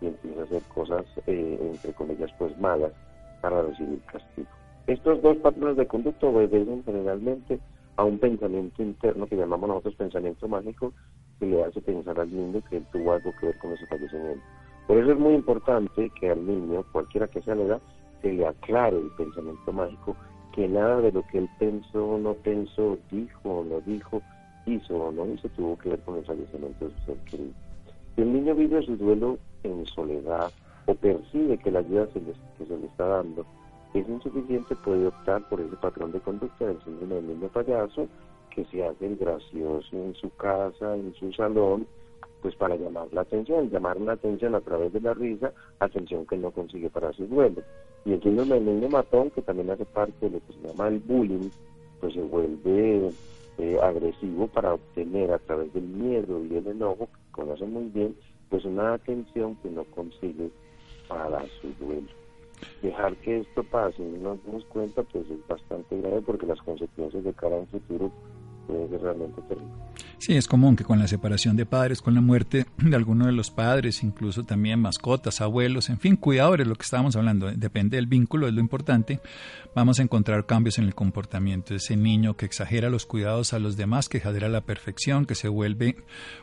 y 0.00 0.06
empieza 0.06 0.40
a 0.40 0.44
hacer 0.44 0.62
cosas, 0.74 1.04
eh, 1.26 1.58
entre 1.60 1.92
comillas, 1.92 2.30
pues 2.38 2.58
malas 2.58 2.92
para 3.40 3.62
recibir 3.62 4.00
castigo. 4.02 4.48
Estos 4.86 5.22
dos 5.22 5.36
patrones 5.38 5.76
de 5.76 5.86
conducta 5.86 6.26
obedecen 6.26 6.82
generalmente 6.84 7.60
a 7.96 8.04
un 8.04 8.18
pensamiento 8.18 8.82
interno 8.82 9.26
que 9.26 9.36
llamamos 9.36 9.68
nosotros 9.68 9.94
pensamiento 9.94 10.48
mágico, 10.48 10.92
que 11.38 11.46
le 11.46 11.62
hace 11.62 11.80
pensar 11.80 12.18
al 12.18 12.34
niño 12.34 12.62
que 12.68 12.78
él 12.78 12.86
tuvo 12.92 13.12
algo 13.12 13.32
que 13.38 13.46
ver 13.46 13.58
con 13.58 13.72
ese 13.72 13.86
fallecimiento. 13.86 14.42
Por 14.86 14.98
eso 14.98 15.12
es 15.12 15.18
muy 15.18 15.34
importante 15.34 16.10
que 16.18 16.30
al 16.30 16.44
niño, 16.44 16.84
cualquiera 16.92 17.28
que 17.28 17.42
sea 17.42 17.54
la 17.54 17.62
edad, 17.62 17.80
se 18.22 18.32
le 18.32 18.46
aclare 18.46 18.96
el 18.96 19.10
pensamiento 19.16 19.72
mágico, 19.72 20.16
que 20.52 20.68
nada 20.68 21.00
de 21.00 21.12
lo 21.12 21.22
que 21.28 21.38
él 21.38 21.48
pensó, 21.58 22.18
no 22.18 22.34
pensó, 22.34 22.98
dijo 23.10 23.40
o 23.44 23.64
no 23.64 23.80
dijo, 23.82 24.22
hizo 24.66 24.96
o 24.96 25.12
no 25.12 25.26
hizo, 25.32 25.48
tuvo 25.50 25.76
que 25.78 25.90
ver 25.90 26.00
con 26.00 26.16
el 26.16 26.24
fallecimiento 26.24 26.86
de 26.86 26.94
su 26.94 27.06
ser 27.06 27.16
querido. 27.30 27.52
Si 28.14 28.22
el 28.22 28.32
niño 28.32 28.54
vive 28.54 28.82
su 28.82 28.96
duelo 28.96 29.38
en 29.62 29.86
soledad 29.86 30.50
o 30.86 30.94
percibe 30.94 31.58
que 31.58 31.70
la 31.70 31.80
ayuda 31.80 32.06
que 32.08 32.20
se 32.66 32.76
le 32.78 32.86
está 32.86 33.06
dando 33.06 33.46
es 33.94 34.08
insuficiente, 34.08 34.74
puede 34.76 35.06
optar 35.06 35.46
por 35.48 35.60
ese 35.60 35.76
patrón 35.76 36.12
de 36.12 36.20
conducta 36.20 36.66
del 36.66 36.82
síndrome 36.82 37.16
del 37.16 37.26
niño 37.28 37.48
payaso, 37.48 38.08
que 38.54 38.64
se 38.66 38.84
hace 38.84 39.06
el 39.06 39.16
gracioso 39.16 39.96
en 39.96 40.14
su 40.14 40.30
casa, 40.36 40.94
en 40.94 41.14
su 41.14 41.32
salón, 41.32 41.86
pues 42.40 42.54
para 42.56 42.76
llamar 42.76 43.08
la 43.12 43.22
atención, 43.22 43.70
llamar 43.70 44.00
la 44.00 44.12
atención 44.12 44.54
a 44.54 44.60
través 44.60 44.92
de 44.92 45.00
la 45.00 45.14
risa, 45.14 45.52
atención 45.78 46.26
que 46.26 46.36
no 46.36 46.50
consigue 46.50 46.90
para 46.90 47.12
su 47.12 47.26
duelo. 47.26 47.62
Y 48.04 48.12
el 48.14 48.22
síndrome 48.22 48.56
del 48.56 48.64
niño 48.64 48.88
matón, 48.88 49.30
que 49.30 49.42
también 49.42 49.70
hace 49.70 49.84
parte 49.84 50.28
de 50.28 50.30
lo 50.30 50.46
que 50.46 50.52
se 50.54 50.68
llama 50.68 50.88
el 50.88 50.98
bullying, 50.98 51.50
pues 52.00 52.14
se 52.14 52.22
vuelve 52.22 53.12
eh, 53.62 53.78
agresivo 53.80 54.48
para 54.48 54.74
obtener 54.74 55.30
a 55.30 55.38
través 55.38 55.72
del 55.72 55.84
miedo 55.84 56.44
y 56.44 56.56
el 56.56 56.66
enojo, 56.66 57.06
que 57.06 57.30
conoce 57.30 57.64
muy 57.64 57.84
bien, 57.90 58.16
pues 58.48 58.64
una 58.64 58.94
atención 58.94 59.56
que 59.62 59.70
no 59.70 59.84
consigue 59.84 60.50
para 61.06 61.46
su 61.60 61.68
duelo 61.78 62.08
dejar 62.82 63.16
que 63.18 63.38
esto 63.38 63.62
pase 63.62 64.02
y 64.02 64.06
no 64.06 64.34
nos 64.34 64.44
damos 64.44 64.64
cuenta, 64.66 65.02
pues 65.04 65.30
es 65.30 65.46
bastante 65.46 66.00
grave 66.00 66.20
porque 66.22 66.46
las 66.46 66.60
consecuencias 66.62 67.22
de 67.22 67.32
cara 67.34 67.62
a 67.62 67.66
futuro 67.66 68.10
pueden 68.66 68.90
ser 68.90 69.00
realmente 69.00 69.40
terribles. 69.42 69.91
Sí, 70.22 70.36
es 70.36 70.46
común 70.46 70.76
que 70.76 70.84
con 70.84 71.00
la 71.00 71.08
separación 71.08 71.56
de 71.56 71.66
padres, 71.66 72.00
con 72.00 72.14
la 72.14 72.20
muerte 72.20 72.64
de 72.78 72.94
alguno 72.94 73.26
de 73.26 73.32
los 73.32 73.50
padres, 73.50 74.04
incluso 74.04 74.44
también 74.44 74.78
mascotas, 74.78 75.40
abuelos, 75.40 75.90
en 75.90 75.98
fin, 75.98 76.14
cuidadores, 76.14 76.64
lo 76.64 76.76
que 76.76 76.84
estábamos 76.84 77.16
hablando, 77.16 77.50
depende 77.50 77.96
del 77.96 78.06
vínculo, 78.06 78.46
es 78.46 78.54
lo 78.54 78.60
importante, 78.60 79.18
vamos 79.74 79.98
a 79.98 80.04
encontrar 80.04 80.46
cambios 80.46 80.78
en 80.78 80.84
el 80.84 80.94
comportamiento. 80.94 81.74
Ese 81.74 81.96
niño 81.96 82.36
que 82.36 82.46
exagera 82.46 82.88
los 82.88 83.04
cuidados 83.04 83.52
a 83.52 83.58
los 83.58 83.76
demás, 83.76 84.08
que 84.08 84.18
exagera 84.18 84.48
la 84.48 84.60
perfección, 84.60 85.26
que 85.26 85.34
se 85.34 85.48
vuelve 85.48 85.96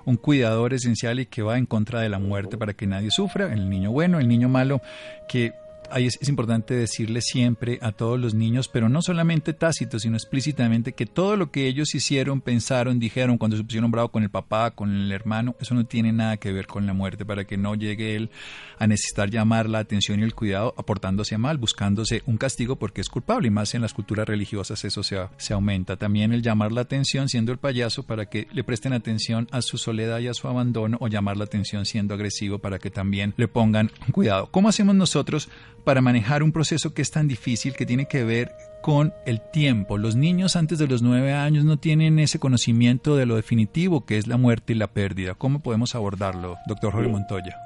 un 0.03 0.17
cuidador 0.17 0.73
esencial 0.73 1.21
y 1.21 1.27
que 1.27 1.41
va 1.41 1.57
en 1.57 1.65
contra 1.65 2.01
de 2.01 2.09
la 2.09 2.19
muerte 2.19 2.57
para 2.57 2.73
que 2.73 2.85
nadie 2.85 3.11
sufra, 3.11 3.53
el 3.53 3.69
niño 3.69 3.91
bueno, 3.91 4.19
el 4.19 4.27
niño 4.27 4.49
malo, 4.49 4.81
que 5.29 5.53
ahí 5.91 6.07
es, 6.07 6.29
importante 6.29 6.73
decirle 6.73 7.21
siempre 7.21 7.79
a 7.81 7.91
todos 7.91 8.19
los 8.19 8.33
niños, 8.33 8.67
pero 8.67 8.89
no 8.89 9.01
solamente 9.01 9.53
tácito, 9.53 9.99
sino 9.99 10.15
explícitamente, 10.15 10.93
que 10.93 11.05
todo 11.05 11.37
lo 11.37 11.51
que 11.51 11.67
ellos 11.67 11.95
hicieron, 11.95 12.41
pensaron, 12.41 12.99
dijeron 12.99 13.37
cuando 13.37 13.57
se 13.57 13.63
pusieron 13.63 13.91
bravo 13.91 14.09
con 14.09 14.23
el 14.23 14.29
papá, 14.29 14.71
con 14.71 14.95
el 14.95 15.11
hermano, 15.11 15.55
eso 15.59 15.75
no 15.75 15.85
tiene 15.85 16.11
nada 16.11 16.37
que 16.37 16.51
ver 16.51 16.67
con 16.67 16.85
la 16.85 16.93
muerte, 16.93 17.25
para 17.25 17.45
que 17.45 17.57
no 17.57 17.75
llegue 17.75 18.15
él 18.15 18.29
a 18.77 18.87
necesitar 18.87 19.29
llamar 19.29 19.69
la 19.69 19.79
atención 19.79 20.19
y 20.19 20.23
el 20.23 20.35
cuidado 20.35 20.73
aportándose 20.77 21.37
mal, 21.37 21.57
buscándose 21.57 22.23
un 22.25 22.37
castigo 22.37 22.77
porque 22.77 23.01
es 23.01 23.09
culpable, 23.09 23.47
y 23.47 23.51
más 23.51 23.73
en 23.75 23.81
las 23.81 23.93
culturas 23.93 24.27
religiosas 24.27 24.83
eso 24.85 25.03
se, 25.03 25.17
se 25.37 25.53
aumenta. 25.53 25.97
También 25.97 26.33
el 26.33 26.41
llamar 26.41 26.71
la 26.71 26.81
atención 26.81 27.29
siendo 27.29 27.51
el 27.51 27.57
payaso 27.57 28.03
para 28.03 28.27
que 28.27 28.47
le 28.51 28.63
presten 28.63 28.93
atención 28.93 29.47
a 29.51 29.61
su 29.61 29.77
soledad 29.77 30.19
y 30.19 30.27
a 30.27 30.33
su 30.33 30.47
abandono, 30.47 30.97
o 30.99 31.07
llamar 31.07 31.37
la 31.37 31.45
atención 31.45 31.85
siendo 31.85 32.13
agresivo 32.13 32.59
para 32.59 32.79
que 32.79 32.89
también 32.89 33.33
le 33.37 33.47
pongan 33.47 33.91
cuidado. 34.11 34.47
¿Cómo 34.51 34.69
hacemos 34.69 34.95
nosotros 34.95 35.49
para 35.89 36.01
manejar 36.01 36.43
un 36.43 36.51
proceso 36.51 36.93
que 36.93 37.01
es 37.01 37.09
tan 37.09 37.27
difícil, 37.27 37.73
que 37.73 37.83
tiene 37.83 38.05
que 38.05 38.23
ver 38.23 38.51
con 38.79 39.11
el 39.25 39.41
tiempo. 39.41 39.97
Los 39.97 40.15
niños 40.15 40.55
antes 40.55 40.77
de 40.77 40.85
los 40.85 41.01
nueve 41.01 41.33
años 41.33 41.65
no 41.65 41.77
tienen 41.77 42.19
ese 42.19 42.37
conocimiento 42.37 43.15
de 43.15 43.25
lo 43.25 43.37
definitivo 43.37 44.05
que 44.05 44.19
es 44.19 44.27
la 44.27 44.37
muerte 44.37 44.73
y 44.73 44.75
la 44.75 44.85
pérdida. 44.85 45.33
¿Cómo 45.33 45.61
podemos 45.61 45.95
abordarlo, 45.95 46.57
doctor 46.67 46.91
Jorge 46.91 47.09
Montoya? 47.09 47.57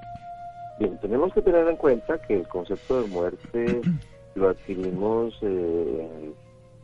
Bien, 0.80 0.98
tenemos 1.02 1.34
que 1.34 1.42
tener 1.42 1.68
en 1.68 1.76
cuenta 1.76 2.18
que 2.20 2.36
el 2.36 2.48
concepto 2.48 3.02
de 3.02 3.10
muerte 3.10 3.82
lo 4.36 4.48
adquirimos 4.48 5.38
eh, 5.42 6.32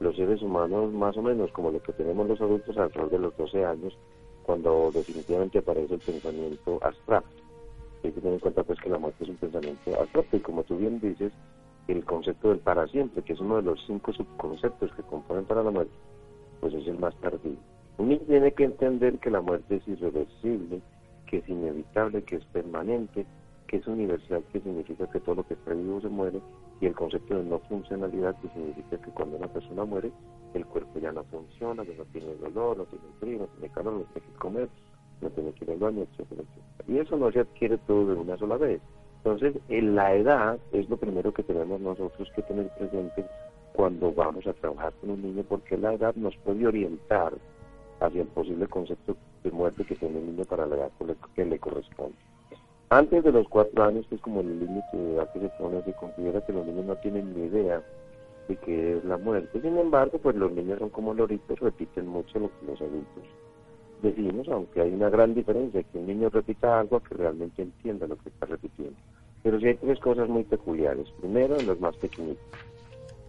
los 0.02 0.18
seres 0.18 0.42
humanos 0.42 0.92
más 0.92 1.16
o 1.16 1.22
menos 1.22 1.50
como 1.54 1.72
lo 1.72 1.82
que 1.82 1.94
tenemos 1.94 2.28
los 2.28 2.42
adultos 2.42 2.78
alrededor 2.78 3.12
de 3.12 3.20
los 3.20 3.38
12 3.38 3.64
años, 3.64 3.98
cuando 4.44 4.92
definitivamente 4.94 5.60
aparece 5.60 5.94
el 5.94 6.02
pensamiento 6.02 6.80
abstracto 6.84 7.49
hay 8.04 8.12
que 8.12 8.22
tener 8.22 8.36
en 8.36 8.40
cuenta 8.40 8.64
pues 8.64 8.80
que 8.80 8.90
la 8.90 8.98
muerte 8.98 9.24
es 9.24 9.30
un 9.30 9.38
pensamiento 9.38 10.00
abstracto 10.00 10.38
y 10.38 10.40
como 10.40 10.64
tú 10.64 10.78
bien 10.78 11.00
dices, 11.00 11.32
el 11.88 12.06
concepto 12.06 12.50
del 12.50 12.60
para 12.60 12.88
siempre, 12.88 13.24
que 13.24 13.34
es 13.34 13.40
uno 13.40 13.58
de 13.58 13.64
los 13.64 13.84
cinco 13.86 14.14
subconceptos 14.14 14.94
que 14.94 15.04
componen 15.04 15.46
para 15.46 15.64
la 15.64 15.72
muerte, 15.72 15.94
pues 16.62 16.74
es 16.74 16.88
el 16.88 17.00
más 17.00 17.16
tardío. 17.16 17.58
Un 17.98 18.10
niño 18.10 18.22
tiene 18.28 18.52
que 18.54 18.64
entender 18.64 19.18
que 19.20 19.32
la 19.32 19.42
muerte 19.42 19.78
es 19.78 19.88
irreversible, 19.88 20.82
que 21.26 21.38
es 21.38 21.50
inevitable, 21.50 22.24
que 22.24 22.38
es 22.38 22.46
permanente, 22.46 23.26
que 23.68 23.78
es 23.78 23.88
universal, 23.88 24.44
que 24.52 24.62
significa 24.62 25.10
que 25.10 25.20
todo 25.20 25.36
lo 25.36 25.48
que 25.48 25.56
está 25.56 25.74
vivo 25.74 26.00
se 26.00 26.10
muere, 26.10 26.40
y 26.82 26.86
el 26.86 26.96
concepto 26.96 27.38
de 27.38 27.44
no 27.44 27.60
funcionalidad, 27.60 28.36
que 28.40 28.50
significa 28.50 28.98
que 29.02 29.12
cuando 29.12 29.38
una 29.38 29.48
persona 29.48 29.84
muere, 29.84 30.12
el 30.54 30.66
cuerpo 30.66 31.00
ya 31.00 31.12
no 31.12 31.24
funciona, 31.26 31.84
ya 31.84 31.94
no 31.98 32.06
tiene 32.06 32.36
dolor, 32.36 32.78
no 32.78 32.86
tiene 32.86 33.06
frío, 33.20 33.40
no 33.40 33.48
tiene 33.48 33.74
calor, 33.74 33.94
no 33.94 34.04
tiene 34.14 34.28
que 34.28 34.40
comer, 34.40 34.70
no 35.22 35.30
tiene 35.30 35.52
que 35.54 35.66
ir 35.66 35.72
al 35.72 35.78
baño, 35.78 36.02
etcétera, 36.02 36.42
etcétera. 36.42 36.84
Y 36.88 36.98
eso 37.00 37.18
no 37.18 37.32
se 37.32 37.42
adquiere 37.42 37.78
todo 37.80 38.14
de 38.14 38.20
una 38.20 38.38
sola 38.38 38.58
vez. 38.58 38.82
Entonces, 39.18 39.56
en 39.68 39.96
la 39.96 40.16
edad 40.16 40.58
es 40.72 40.90
lo 40.90 40.98
primero 40.98 41.34
que 41.34 41.44
tenemos 41.44 41.80
nosotros 41.82 42.30
que 42.36 42.42
tener 42.44 42.70
presente 42.78 43.26
cuando 43.74 44.14
vamos 44.14 44.48
a 44.48 44.54
trabajar 44.54 44.94
con 45.02 45.12
un 45.12 45.22
niño, 45.22 45.44
porque 45.48 45.78
la 45.78 45.94
edad 45.94 46.16
nos 46.16 46.36
puede 46.38 46.66
orientar 46.66 47.34
hacia 48.00 48.22
el 48.22 48.28
posible 48.30 48.68
concepto 48.68 49.16
de 49.44 49.52
muerte 49.52 49.86
que 49.86 49.96
tiene 49.96 50.20
el 50.20 50.26
niño 50.28 50.46
para 50.46 50.66
la 50.66 50.76
edad 50.76 50.92
que 51.36 51.46
le 51.46 51.60
corresponde. 51.60 52.16
Antes 52.90 53.24
de 53.24 53.32
los 53.32 53.48
cuatro 53.50 53.84
años, 53.84 54.06
que 54.08 54.16
es 54.16 54.22
como 54.22 54.40
el 54.40 54.60
límite 54.60 54.98
de 54.98 55.16
edad 55.16 55.32
que 55.32 55.42
se 55.42 55.50
pone, 55.50 55.84
se 55.84 55.94
considera 55.94 56.44
que 56.46 56.54
los 56.54 56.66
niños 56.66 56.86
no 56.86 56.96
tienen 56.98 57.34
ni 57.36 57.46
idea 57.46 57.84
de 58.48 58.56
qué 58.58 58.98
es 58.98 59.06
la 59.06 59.18
muerte. 59.18 59.62
Sin 59.62 59.78
embargo, 59.78 60.18
pues 60.18 60.36
los 60.36 60.52
niños 60.52 60.80
son 60.80 60.90
como 60.90 61.14
loritos, 61.14 61.60
repiten 61.60 62.08
mucho 62.08 62.40
lo 62.40 62.48
que 62.48 62.66
los 62.66 62.82
adultos 62.82 63.24
decimos, 64.02 64.48
aunque 64.50 64.82
hay 64.82 64.94
una 64.94 65.10
gran 65.10 65.34
diferencia, 65.34 65.84
que 65.84 65.98
un 65.98 66.08
niño 66.08 66.30
repita 66.30 66.80
algo 66.80 67.00
que 67.00 67.16
realmente 67.16 67.62
entienda 67.62 68.08
lo 68.08 68.18
que 68.18 68.30
está 68.30 68.46
repitiendo. 68.46 68.96
Pero 69.44 69.60
sí 69.60 69.68
hay 69.68 69.76
tres 69.76 70.00
cosas 70.00 70.28
muy 70.28 70.44
peculiares. 70.44 71.10
Primero, 71.20 71.58
en 71.58 71.68
los 71.68 71.80
más 71.80 71.96
pequeñitos. 71.98 72.44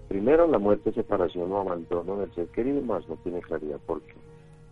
Primero, 0.09 0.47
la 0.49 0.59
muerte, 0.59 0.93
separación 0.93 1.53
o 1.53 1.61
abandono 1.61 2.17
del 2.17 2.35
ser 2.35 2.49
querido, 2.49 2.83
más 2.83 3.09
no 3.09 3.17
tiene 3.17 3.41
claridad 3.41 3.79
por 3.87 4.03
qué. 4.03 4.15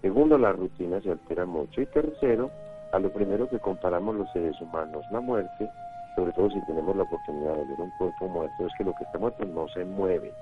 Segundo, 0.02 0.36
la 0.36 0.52
rutina 0.52 1.00
se 1.00 1.12
altera 1.12 1.46
mucho. 1.46 1.80
Y 1.80 1.86
tercero, 1.86 2.50
a 2.92 2.98
lo 2.98 3.12
primero 3.12 3.48
que 3.48 3.58
comparamos 3.58 4.16
los 4.16 4.32
seres 4.32 4.60
humanos, 4.60 5.04
la 5.12 5.20
muerte, 5.20 5.68
sobre 6.16 6.32
todo 6.32 6.50
si 6.50 6.60
tenemos 6.66 6.96
la 6.96 7.04
oportunidad 7.04 7.54
de 7.54 7.64
ver 7.66 7.80
un 7.80 7.92
cuerpo 7.98 8.28
muerto, 8.28 8.66
es 8.66 8.72
que 8.76 8.84
lo 8.84 8.94
que 8.94 9.04
está 9.04 9.18
muerto 9.18 9.44
no 9.44 9.68
se 9.68 9.84
mueve. 9.84 10.32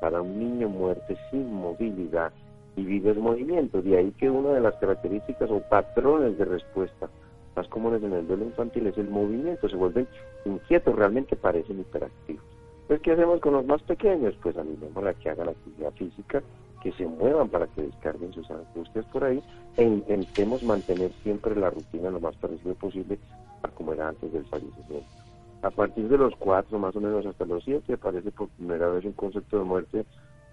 Para 0.00 0.22
un 0.22 0.38
niño 0.38 0.68
muerte 0.68 1.16
sin 1.30 1.52
movilidad 1.52 2.32
y 2.78 2.84
vive 2.84 3.10
el 3.10 3.18
movimiento. 3.18 3.82
De 3.82 3.96
ahí 3.96 4.12
que 4.12 4.30
una 4.30 4.50
de 4.50 4.60
las 4.60 4.76
características 4.76 5.50
o 5.50 5.60
patrones 5.68 6.38
de 6.38 6.44
respuesta 6.44 7.08
más 7.56 7.66
comunes 7.68 8.02
en 8.04 8.12
el 8.12 8.26
duelo 8.26 8.44
infantil 8.44 8.86
es 8.86 8.96
el 8.98 9.08
movimiento, 9.10 9.68
se 9.68 9.74
vuelven 9.74 10.06
inquietos, 10.44 10.94
realmente 10.94 11.34
parecen 11.34 11.80
hiperactivos. 11.80 12.44
Pues, 12.86 13.00
¿qué 13.00 13.12
hacemos 13.12 13.40
con 13.40 13.54
los 13.54 13.66
más 13.66 13.82
pequeños? 13.82 14.34
Pues 14.42 14.56
animemos 14.56 15.04
a 15.04 15.12
que 15.14 15.28
hagan 15.28 15.48
actividad 15.48 15.92
física, 15.92 16.42
que 16.82 16.92
se 16.92 17.06
muevan 17.06 17.48
para 17.48 17.66
que 17.66 17.82
descarguen 17.82 18.32
sus 18.32 18.48
angustias 18.50 19.04
por 19.06 19.24
ahí 19.24 19.42
e 19.76 19.82
intentemos 19.82 20.62
mantener 20.62 21.10
siempre 21.24 21.56
la 21.56 21.70
rutina 21.70 22.10
lo 22.10 22.20
más 22.20 22.36
parecido 22.36 22.74
posible 22.76 23.18
a 23.62 23.68
como 23.68 23.92
era 23.92 24.08
antes 24.08 24.32
del 24.32 24.44
fallecimiento. 24.46 25.08
A 25.62 25.70
partir 25.70 26.08
de 26.08 26.16
los 26.16 26.36
cuatro, 26.36 26.78
más 26.78 26.94
o 26.94 27.00
menos 27.00 27.26
hasta 27.26 27.44
los 27.44 27.64
siete, 27.64 27.94
aparece 27.94 28.30
por 28.30 28.48
primera 28.50 28.88
vez 28.88 29.04
un 29.04 29.12
concepto 29.12 29.58
de 29.58 29.64
muerte 29.64 30.06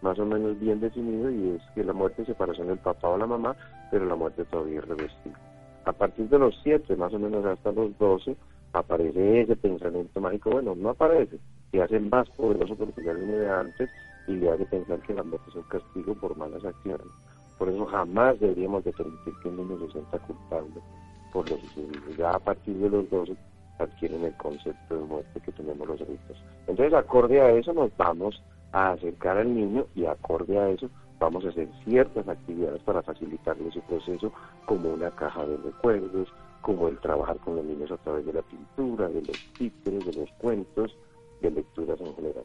más 0.05 0.19
o 0.19 0.25
menos 0.25 0.59
bien 0.59 0.79
definido 0.79 1.31
y 1.31 1.55
es 1.55 1.61
que 1.73 1.83
la 1.83 1.91
muerte 1.91 2.21
es 2.21 2.27
separación 2.27 2.67
del 2.67 2.77
papá 2.77 3.09
o 3.09 3.17
la 3.17 3.25
mamá, 3.25 3.55
pero 3.89 4.05
la 4.05 4.15
muerte 4.15 4.45
todavía 4.45 4.77
es 4.77 4.87
reversible. 4.87 5.37
A 5.85 5.91
partir 5.93 6.29
de 6.29 6.37
los 6.37 6.55
siete, 6.61 6.95
más 6.95 7.11
o 7.11 7.17
menos 7.17 7.43
hasta 7.43 7.71
los 7.71 7.97
doce, 7.97 8.37
aparece 8.71 9.41
ese 9.41 9.55
pensamiento 9.55 10.21
mágico, 10.21 10.51
bueno, 10.51 10.75
no 10.75 10.89
aparece, 10.89 11.39
se 11.71 11.81
hace 11.81 11.99
más 11.99 12.29
poderoso 12.29 12.75
porque 12.75 13.03
ya 13.03 13.13
viene 13.13 13.33
de 13.33 13.49
antes 13.49 13.89
y 14.27 14.33
le 14.33 14.51
hace 14.51 14.65
pensar 14.65 14.99
que 14.99 15.15
la 15.15 15.23
muerte 15.23 15.49
es 15.49 15.55
un 15.55 15.63
castigo 15.63 16.13
por 16.13 16.37
malas 16.37 16.63
acciones. 16.63 17.07
Por 17.57 17.69
eso 17.69 17.85
jamás 17.87 18.39
deberíamos 18.39 18.83
de 18.83 18.93
permitir 18.93 19.33
que 19.41 19.49
un 19.49 19.57
niño 19.57 19.79
se 19.87 19.93
sienta 19.93 20.19
culpable 20.19 20.81
por 21.33 21.49
lo 21.49 21.57
sucedido. 21.57 22.11
Ya 22.15 22.29
a 22.29 22.39
partir 22.39 22.75
de 22.77 22.89
los 22.91 23.09
12 23.09 23.35
adquieren 23.79 24.23
el 24.23 24.37
concepto 24.37 24.99
de 24.99 25.03
muerte 25.03 25.41
que 25.41 25.51
tenemos 25.51 25.87
los 25.87 25.99
adultos. 25.99 26.37
Entonces, 26.67 26.93
acorde 26.93 27.41
a 27.41 27.51
eso, 27.51 27.73
nos 27.73 27.95
vamos 27.97 28.39
a 28.75 28.91
acercar 28.91 29.37
al 29.37 29.55
niño 29.55 29.87
y 29.95 30.05
acorde 30.05 30.59
a 30.59 30.69
eso 30.69 30.89
vamos 31.17 31.45
a 31.45 31.49
hacer 31.49 31.69
ciertas 31.85 32.27
actividades 32.27 32.83
para 32.83 33.01
facilitarle 33.01 33.71
su 33.71 33.81
proceso, 33.81 34.33
como 34.65 34.89
una 34.89 35.09
caja 35.11 35.45
de 35.45 35.55
recuerdos, 35.57 36.27
como 36.61 36.89
el 36.89 36.99
trabajar 36.99 37.37
con 37.37 37.55
los 37.55 37.65
niños 37.65 37.89
a 37.91 37.97
través 37.97 38.25
de 38.25 38.33
la 38.33 38.41
pintura, 38.41 39.07
de 39.07 39.21
los 39.21 39.37
títulos, 39.57 40.05
de 40.05 40.13
los 40.13 40.29
cuentos, 40.37 40.95
de 41.41 41.51
lecturas 41.51 41.99
en 42.01 42.15
general. 42.15 42.43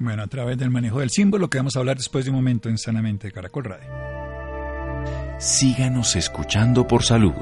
Bueno, 0.00 0.22
a 0.24 0.26
través 0.26 0.58
del 0.58 0.70
manejo 0.70 0.98
del 0.98 1.10
símbolo 1.10 1.48
que 1.48 1.58
vamos 1.58 1.76
a 1.76 1.78
hablar 1.78 1.96
después 1.96 2.24
de 2.24 2.32
un 2.32 2.36
momento 2.36 2.68
en 2.68 2.76
Sanamente 2.76 3.28
de 3.28 3.32
Caracol 3.32 3.64
Radio. 3.64 3.88
Síganos 5.38 6.16
escuchando 6.16 6.86
por 6.88 7.04
salud. 7.04 7.32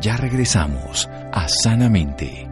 Ya 0.00 0.16
regresamos 0.18 1.08
a 1.32 1.48
Sanamente. 1.48 2.51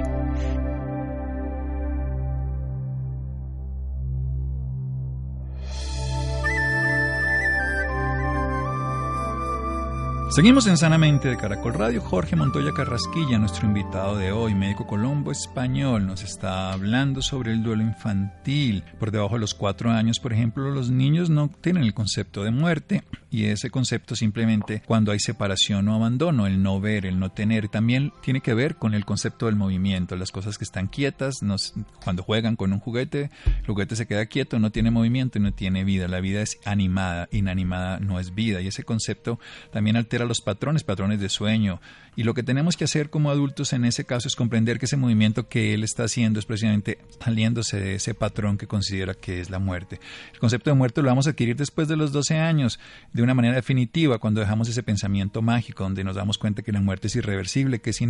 Seguimos 10.31 10.65
en 10.67 10.77
Sanamente 10.77 11.27
de 11.27 11.35
Caracol 11.35 11.73
Radio. 11.73 11.99
Jorge 11.99 12.37
Montoya 12.37 12.71
Carrasquilla, 12.71 13.37
nuestro 13.37 13.67
invitado 13.67 14.15
de 14.15 14.31
hoy, 14.31 14.55
médico 14.55 14.87
colombo 14.87 15.29
español, 15.29 16.07
nos 16.07 16.23
está 16.23 16.71
hablando 16.71 17.21
sobre 17.21 17.51
el 17.51 17.61
duelo 17.61 17.83
infantil. 17.83 18.85
Por 18.97 19.11
debajo 19.11 19.33
de 19.33 19.41
los 19.41 19.53
cuatro 19.53 19.91
años, 19.91 20.21
por 20.21 20.31
ejemplo, 20.31 20.71
los 20.71 20.89
niños 20.89 21.29
no 21.29 21.49
tienen 21.49 21.83
el 21.83 21.93
concepto 21.93 22.45
de 22.45 22.51
muerte 22.51 23.03
y 23.29 23.45
ese 23.45 23.69
concepto 23.69 24.15
simplemente 24.15 24.81
cuando 24.85 25.11
hay 25.11 25.19
separación 25.19 25.89
o 25.89 25.95
abandono, 25.95 26.47
el 26.47 26.63
no 26.63 26.79
ver, 26.79 27.05
el 27.05 27.19
no 27.19 27.31
tener, 27.31 27.67
también 27.67 28.13
tiene 28.21 28.39
que 28.39 28.53
ver 28.53 28.77
con 28.77 28.93
el 28.93 29.03
concepto 29.03 29.47
del 29.47 29.57
movimiento, 29.57 30.15
las 30.15 30.31
cosas 30.31 30.57
que 30.57 30.63
están 30.63 30.87
quietas, 30.87 31.39
cuando 32.03 32.23
juegan 32.23 32.55
con 32.55 32.71
un 32.71 32.79
juguete, 32.79 33.31
el 33.45 33.65
juguete 33.65 33.97
se 33.97 34.07
queda 34.07 34.25
quieto, 34.27 34.59
no 34.59 34.71
tiene 34.71 34.91
movimiento 34.91 35.39
y 35.39 35.41
no 35.41 35.53
tiene 35.53 35.83
vida. 35.83 36.07
La 36.07 36.21
vida 36.21 36.41
es 36.41 36.57
animada, 36.63 37.27
inanimada 37.31 37.99
no 37.99 38.17
es 38.17 38.33
vida 38.33 38.61
y 38.61 38.67
ese 38.67 38.83
concepto 38.83 39.37
también 39.71 39.97
altera 39.97 40.20
los 40.25 40.41
patrones, 40.41 40.83
patrones 40.83 41.19
de 41.19 41.29
sueño. 41.29 41.81
Y 42.15 42.23
lo 42.23 42.33
que 42.33 42.43
tenemos 42.43 42.75
que 42.75 42.83
hacer 42.83 43.09
como 43.09 43.31
adultos 43.31 43.71
en 43.71 43.85
ese 43.85 44.03
caso 44.03 44.27
es 44.27 44.35
comprender 44.35 44.79
que 44.79 44.85
ese 44.85 44.97
movimiento 44.97 45.47
que 45.47 45.73
él 45.73 45.83
está 45.83 46.03
haciendo 46.03 46.39
es 46.39 46.45
precisamente 46.45 46.97
saliéndose 47.23 47.79
de 47.79 47.95
ese 47.95 48.13
patrón 48.13 48.57
que 48.57 48.67
considera 48.67 49.13
que 49.13 49.39
es 49.39 49.49
la 49.49 49.59
muerte. 49.59 49.99
El 50.33 50.39
concepto 50.39 50.69
de 50.69 50.75
muerte 50.75 51.01
lo 51.01 51.07
vamos 51.07 51.27
a 51.27 51.31
adquirir 51.31 51.55
después 51.55 51.87
de 51.87 51.95
los 51.95 52.11
12 52.11 52.37
años, 52.37 52.79
de 53.13 53.21
una 53.21 53.33
manera 53.33 53.55
definitiva, 53.55 54.19
cuando 54.19 54.41
dejamos 54.41 54.67
ese 54.67 54.83
pensamiento 54.83 55.41
mágico, 55.41 55.83
donde 55.83 56.03
nos 56.03 56.15
damos 56.15 56.37
cuenta 56.37 56.61
que 56.63 56.71
la 56.73 56.81
muerte 56.81 57.07
es 57.07 57.15
irreversible, 57.15 57.79
que 57.79 57.91
es 57.91 58.01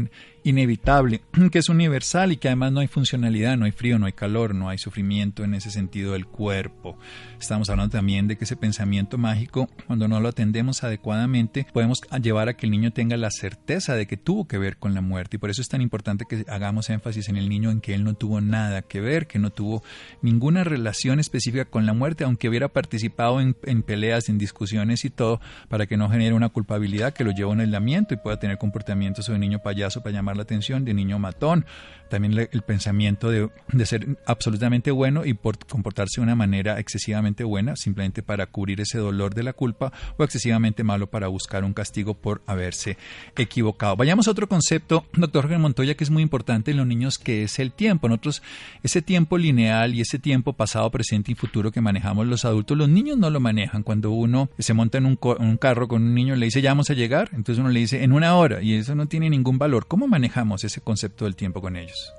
inevitable, 0.43 1.21
que 1.52 1.60
es 1.60 1.69
universal 1.69 2.32
y 2.32 2.38
que 2.38 2.47
además 2.47 2.71
no 2.71 2.80
hay 2.80 2.88
funcionalidad, 2.88 3.56
no 3.58 3.65
hay 3.65 3.71
frío, 3.71 4.00
no 4.00 4.08
hay 4.08 4.13
calor, 4.13 4.56
no 4.56 4.69
hay 4.69 4.80
sufrimiento 4.80 5.43
en 5.43 5.54
ese 5.54 5.69
sentido 5.69 6.13
del 6.13 6.26
cuerpo. 6.26 6.97
Estamos 7.39 7.69
hablando 7.69 7.91
también 7.91 8.28
de 8.28 8.38
que 8.38 8.45
ese 8.45 8.56
pensamiento 8.56 9.17
mágico, 9.17 9.69
cuando 9.88 10.08
no 10.08 10.19
lo 10.19 10.30
atendemos 10.30 10.84
adecuadamente, 10.84 11.67
podemos 11.71 12.00
a 12.09 12.17
llevar 12.17 12.49
a 12.49 12.55
que 12.55 12.65
el 12.65 12.71
niño 12.71 12.91
tenga 12.91 13.17
la 13.17 13.31
certeza 13.31 13.95
de 13.95 14.07
que 14.07 14.17
tuvo 14.17 14.47
que 14.47 14.57
ver 14.57 14.77
con 14.77 14.93
la 14.93 15.01
muerte. 15.01 15.37
Y 15.37 15.39
por 15.39 15.49
eso 15.49 15.61
es 15.61 15.69
tan 15.69 15.81
importante 15.81 16.25
que 16.27 16.45
hagamos 16.47 16.89
énfasis 16.89 17.29
en 17.29 17.37
el 17.37 17.49
niño 17.49 17.71
en 17.71 17.81
que 17.81 17.93
él 17.93 18.03
no 18.03 18.13
tuvo 18.15 18.41
nada 18.41 18.81
que 18.81 18.99
ver, 18.99 19.27
que 19.27 19.39
no 19.39 19.51
tuvo 19.51 19.83
ninguna 20.21 20.63
relación 20.63 21.19
específica 21.19 21.65
con 21.65 21.85
la 21.85 21.93
muerte, 21.93 22.23
aunque 22.23 22.49
hubiera 22.49 22.69
participado 22.69 23.39
en, 23.39 23.53
peleas, 23.83 24.29
en 24.29 24.37
discusiones 24.37 25.05
y 25.05 25.09
todo, 25.09 25.39
para 25.69 25.85
que 25.85 25.97
no 25.97 26.09
genere 26.09 26.33
una 26.33 26.49
culpabilidad 26.49 27.13
que 27.13 27.23
lo 27.23 27.31
lleve 27.31 27.49
a 27.49 27.53
un 27.53 27.59
aislamiento 27.59 28.13
y 28.13 28.17
pueda 28.17 28.39
tener 28.39 28.57
comportamientos 28.57 29.27
de 29.27 29.37
niño 29.37 29.59
payaso 29.59 30.01
para 30.01 30.13
llamar 30.13 30.35
la 30.35 30.43
atención, 30.43 30.83
de 30.85 30.93
niño 30.93 31.19
matón, 31.19 31.65
también 32.09 32.49
el 32.51 32.61
pensamiento 32.63 33.29
de, 33.29 33.49
de 33.71 33.85
ser 33.85 34.17
absolutamente 34.25 34.91
bueno 34.91 35.25
y 35.25 35.33
por 35.33 35.57
comportarse 35.65 36.19
de 36.19 36.23
una 36.23 36.35
manera 36.35 36.79
excesivamente 36.79 37.43
buena, 37.43 37.75
simplemente 37.75 38.21
para 38.21 38.47
cubrir 38.47 38.81
ese 38.81 38.97
dolor 38.97 39.33
de 39.33 39.43
la 39.43 39.53
culpa, 39.53 39.93
o 40.17 40.23
excesivamente 40.23 40.83
malo 40.83 41.07
para 41.07 41.27
buscar 41.27 41.63
un 41.63 41.73
castigo 41.73 41.90
por 42.13 42.41
haberse 42.45 42.97
equivocado. 43.38 43.95
Vayamos 43.95 44.27
a 44.27 44.32
otro 44.32 44.47
concepto, 44.47 45.06
doctor 45.13 45.43
Jorge 45.43 45.58
Montoya, 45.58 45.95
que 45.95 46.04
es 46.04 46.10
muy 46.10 46.23
importante 46.23 46.71
en 46.71 46.77
los 46.77 46.88
niños, 46.88 47.19
que 47.19 47.43
es 47.43 47.60
el 47.60 47.71
tiempo. 47.71 48.08
Nosotros, 48.08 48.41
ese 48.84 49.01
tiempo 49.01 49.38
lineal 49.38 49.93
y 49.93 50.01
ese 50.01 50.19
tiempo 50.19 50.54
pasado, 50.54 50.89
presente 50.89 51.32
y 51.32 51.36
futuro 51.36 51.71
que 51.71 51.82
manejamos 51.82 52.25
los 52.27 52.45
adultos, 52.45 52.77
los 52.77 52.89
niños 52.89 53.17
no 53.17 53.30
lo 53.30 53.39
manejan. 53.39 53.84
Cuando 53.84 54.12
uno 54.12 54.49
se 54.58 54.73
monta 54.73 54.97
en 54.97 55.06
un, 55.06 55.19
un 55.39 55.58
carro 55.58 55.88
con 55.88 56.01
un 56.01 56.13
niño, 56.15 56.36
le 56.36 56.45
dice, 56.45 56.62
ya 56.62 56.71
vamos 56.71 56.89
a 56.89 56.93
llegar, 56.93 57.30
entonces 57.34 57.60
uno 57.60 57.69
le 57.69 57.82
dice, 57.82 58.04
en 58.04 58.13
una 58.13 58.36
hora, 58.36 58.62
y 58.62 58.75
eso 58.75 58.95
no 58.95 59.08
tiene 59.08 59.30
ningún 59.30 59.58
valor. 59.58 59.88
¿Cómo 59.88 60.08
manejamos 60.08 60.63
ese 60.63 60.82
concepto 60.82 61.25
del 61.25 61.36
tiempo 61.36 61.62
con 61.62 61.75
ellos? 61.75 62.13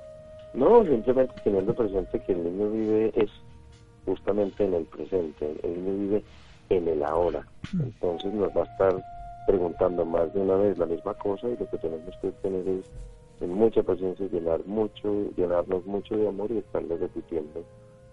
No, 0.53 0.83
simplemente 0.85 1.33
teniendo 1.43 1.73
presente 1.73 2.21
que 2.25 2.33
el 2.33 2.43
niño 2.43 2.69
vive 2.69 3.11
es 3.15 3.31
justamente 4.05 4.65
en 4.65 4.73
el 4.75 4.83
presente, 4.85 5.55
el 5.63 5.83
niño 5.83 5.97
vive 5.97 6.23
en 6.69 6.87
el 6.87 7.03
ahora. 7.03 7.45
Entonces 7.73 8.33
nos 8.33 8.49
va 8.49 8.61
a 8.61 8.65
estar 8.65 9.03
preguntando 9.45 10.05
más 10.05 10.33
de 10.33 10.41
una 10.41 10.55
vez 10.55 10.77
la 10.77 10.85
misma 10.85 11.13
cosa 11.15 11.47
y 11.47 11.57
lo 11.57 11.69
que 11.69 11.77
tenemos 11.77 12.15
que 12.21 12.31
tener 12.31 12.67
es 12.67 12.89
en 13.41 13.53
mucha 13.53 13.83
paciencia 13.83 14.27
llenar 14.27 14.65
mucho, 14.65 15.29
llenarnos 15.35 15.85
mucho 15.85 16.15
de 16.15 16.27
amor 16.27 16.51
y 16.51 16.57
estarle 16.59 16.97
repitiendo 16.97 17.63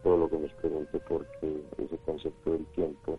todo 0.02 0.16
lo 0.16 0.30
que 0.30 0.38
nos 0.38 0.52
pregunte 0.54 0.98
porque 1.08 1.62
ese 1.78 1.96
concepto 1.98 2.52
del 2.52 2.64
tiempo, 2.66 3.18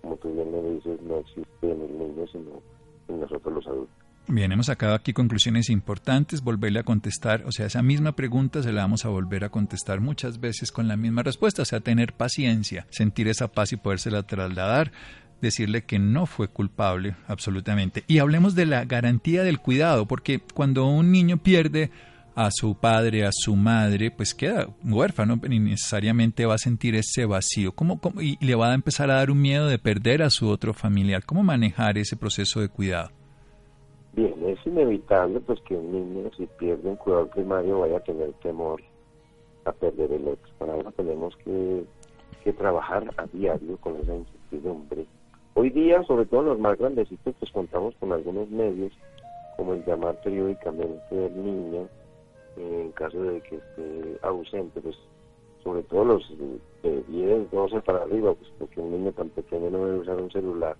como 0.00 0.16
tú 0.16 0.32
bien 0.32 0.50
me 0.50 0.62
dices, 0.74 1.00
no 1.02 1.18
existe 1.18 1.70
en 1.70 1.82
el 1.82 1.98
niño, 1.98 2.26
sino 2.32 2.62
en 3.08 3.20
nosotros 3.20 3.54
los 3.54 3.66
adultos. 3.66 4.02
Bien, 4.28 4.52
hemos 4.52 4.66
sacado 4.66 4.94
aquí 4.94 5.12
conclusiones 5.12 5.68
importantes, 5.68 6.42
volverle 6.42 6.78
a 6.78 6.84
contestar, 6.84 7.44
o 7.44 7.50
sea, 7.50 7.66
esa 7.66 7.82
misma 7.82 8.12
pregunta 8.12 8.62
se 8.62 8.72
la 8.72 8.82
vamos 8.82 9.04
a 9.04 9.08
volver 9.08 9.44
a 9.44 9.48
contestar 9.48 10.00
muchas 10.00 10.40
veces 10.40 10.70
con 10.70 10.86
la 10.86 10.96
misma 10.96 11.24
respuesta, 11.24 11.62
o 11.62 11.64
sea, 11.64 11.80
tener 11.80 12.12
paciencia, 12.12 12.86
sentir 12.90 13.26
esa 13.26 13.48
paz 13.48 13.72
y 13.72 13.76
podérsela 13.76 14.22
trasladar, 14.22 14.92
decirle 15.42 15.82
que 15.82 15.98
no 15.98 16.26
fue 16.26 16.48
culpable, 16.48 17.16
absolutamente. 17.28 18.04
Y 18.06 18.18
hablemos 18.18 18.54
de 18.54 18.66
la 18.66 18.84
garantía 18.84 19.42
del 19.42 19.58
cuidado, 19.58 20.06
porque 20.06 20.40
cuando 20.54 20.86
un 20.86 21.12
niño 21.12 21.36
pierde 21.36 21.90
a 22.34 22.50
su 22.50 22.74
padre, 22.74 23.26
a 23.26 23.32
su 23.32 23.56
madre, 23.56 24.10
pues 24.10 24.34
queda 24.34 24.68
huérfano 24.82 25.38
y 25.48 25.58
necesariamente 25.58 26.46
va 26.46 26.54
a 26.54 26.58
sentir 26.58 26.94
ese 26.94 27.26
vacío. 27.26 27.72
¿Cómo, 27.72 28.00
cómo, 28.00 28.20
y 28.20 28.38
le 28.40 28.54
va 28.54 28.70
a 28.70 28.74
empezar 28.74 29.10
a 29.10 29.16
dar 29.16 29.30
un 29.30 29.40
miedo 29.40 29.66
de 29.66 29.78
perder 29.78 30.22
a 30.22 30.30
su 30.30 30.48
otro 30.48 30.72
familiar. 30.72 31.24
¿Cómo 31.24 31.42
manejar 31.42 31.98
ese 31.98 32.16
proceso 32.16 32.60
de 32.60 32.68
cuidado? 32.68 33.10
Bien, 34.14 34.34
es 34.46 34.58
inevitable 34.66 35.40
pues 35.40 35.60
que 35.62 35.74
un 35.74 35.92
niño 35.92 36.30
si 36.36 36.46
pierde 36.58 36.88
un 36.88 36.96
cuidado 36.96 37.28
primario 37.28 37.80
vaya 37.80 37.96
a 37.96 38.00
tener 38.00 38.32
temor 38.42 38.82
a 39.64 39.72
perder 39.72 40.12
el 40.12 40.28
otro. 40.28 40.52
Para 40.58 40.76
eso 40.76 40.92
tenemos 40.92 41.34
que, 41.36 41.84
que 42.44 42.52
trabajar 42.52 43.08
a 43.16 43.26
diario 43.26 43.76
con 43.78 43.96
esa 43.96 44.14
incertidumbre. 44.14 45.06
Hoy 45.54 45.70
día, 45.70 46.02
sobre 46.04 46.26
todo 46.26 46.42
los 46.42 46.58
más 46.58 46.78
grandecitos, 46.78 47.34
pues 47.38 47.52
contamos 47.52 47.94
con 47.96 48.12
algunos 48.12 48.48
medios, 48.50 48.92
como 49.56 49.74
el 49.74 49.84
llamar 49.84 50.20
periódicamente 50.22 51.14
del 51.14 51.36
niño, 51.36 51.88
eh, 52.56 52.82
en 52.84 52.92
caso 52.92 53.22
de 53.22 53.40
que 53.42 53.56
esté 53.56 54.18
ausente, 54.22 54.80
pues 54.80 54.96
sobre 55.62 55.82
todo 55.84 56.04
los 56.04 56.38
de 56.82 57.02
10, 57.08 57.50
12 57.50 57.80
para 57.82 58.02
arriba, 58.02 58.34
pues 58.34 58.50
porque 58.58 58.80
un 58.80 58.92
niño 58.92 59.12
tan 59.12 59.28
pequeño 59.30 59.70
no 59.70 59.84
debe 59.86 59.98
usar 59.98 60.20
un 60.20 60.30
celular 60.30 60.76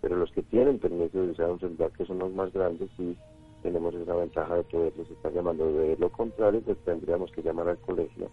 pero 0.00 0.16
los 0.16 0.30
que 0.30 0.42
tienen 0.42 0.78
permiso 0.78 1.20
de 1.20 1.30
usar 1.32 1.50
un 1.50 1.58
celular, 1.58 1.90
que 1.90 2.06
son 2.06 2.18
los 2.20 2.32
más 2.32 2.52
grandes, 2.52 2.88
sí 2.96 3.16
tenemos 3.62 3.92
esa 3.94 4.14
ventaja 4.14 4.54
de 4.54 4.62
poderles 4.62 5.10
estar 5.10 5.32
llamando. 5.32 5.66
De 5.66 5.96
lo 5.96 6.10
contrario, 6.10 6.60
pues 6.64 6.78
tendríamos 6.84 7.32
que 7.32 7.42
llamar 7.42 7.68
al 7.68 7.78
colegio 7.78 8.30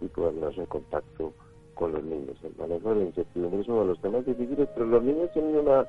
y 0.00 0.06
ponernos 0.06 0.56
en 0.56 0.66
contacto 0.66 1.32
con 1.80 1.92
los 1.92 2.04
niños. 2.04 2.36
El 2.44 2.54
manejo 2.56 2.90
de 2.90 2.96
la 2.96 3.06
incertidumbre 3.06 3.62
de 3.62 3.84
los 3.86 4.00
temas 4.00 4.26
difíciles, 4.26 4.68
pero 4.74 4.86
los 4.86 5.02
niños 5.02 5.32
tienen 5.32 5.56
una 5.56 5.86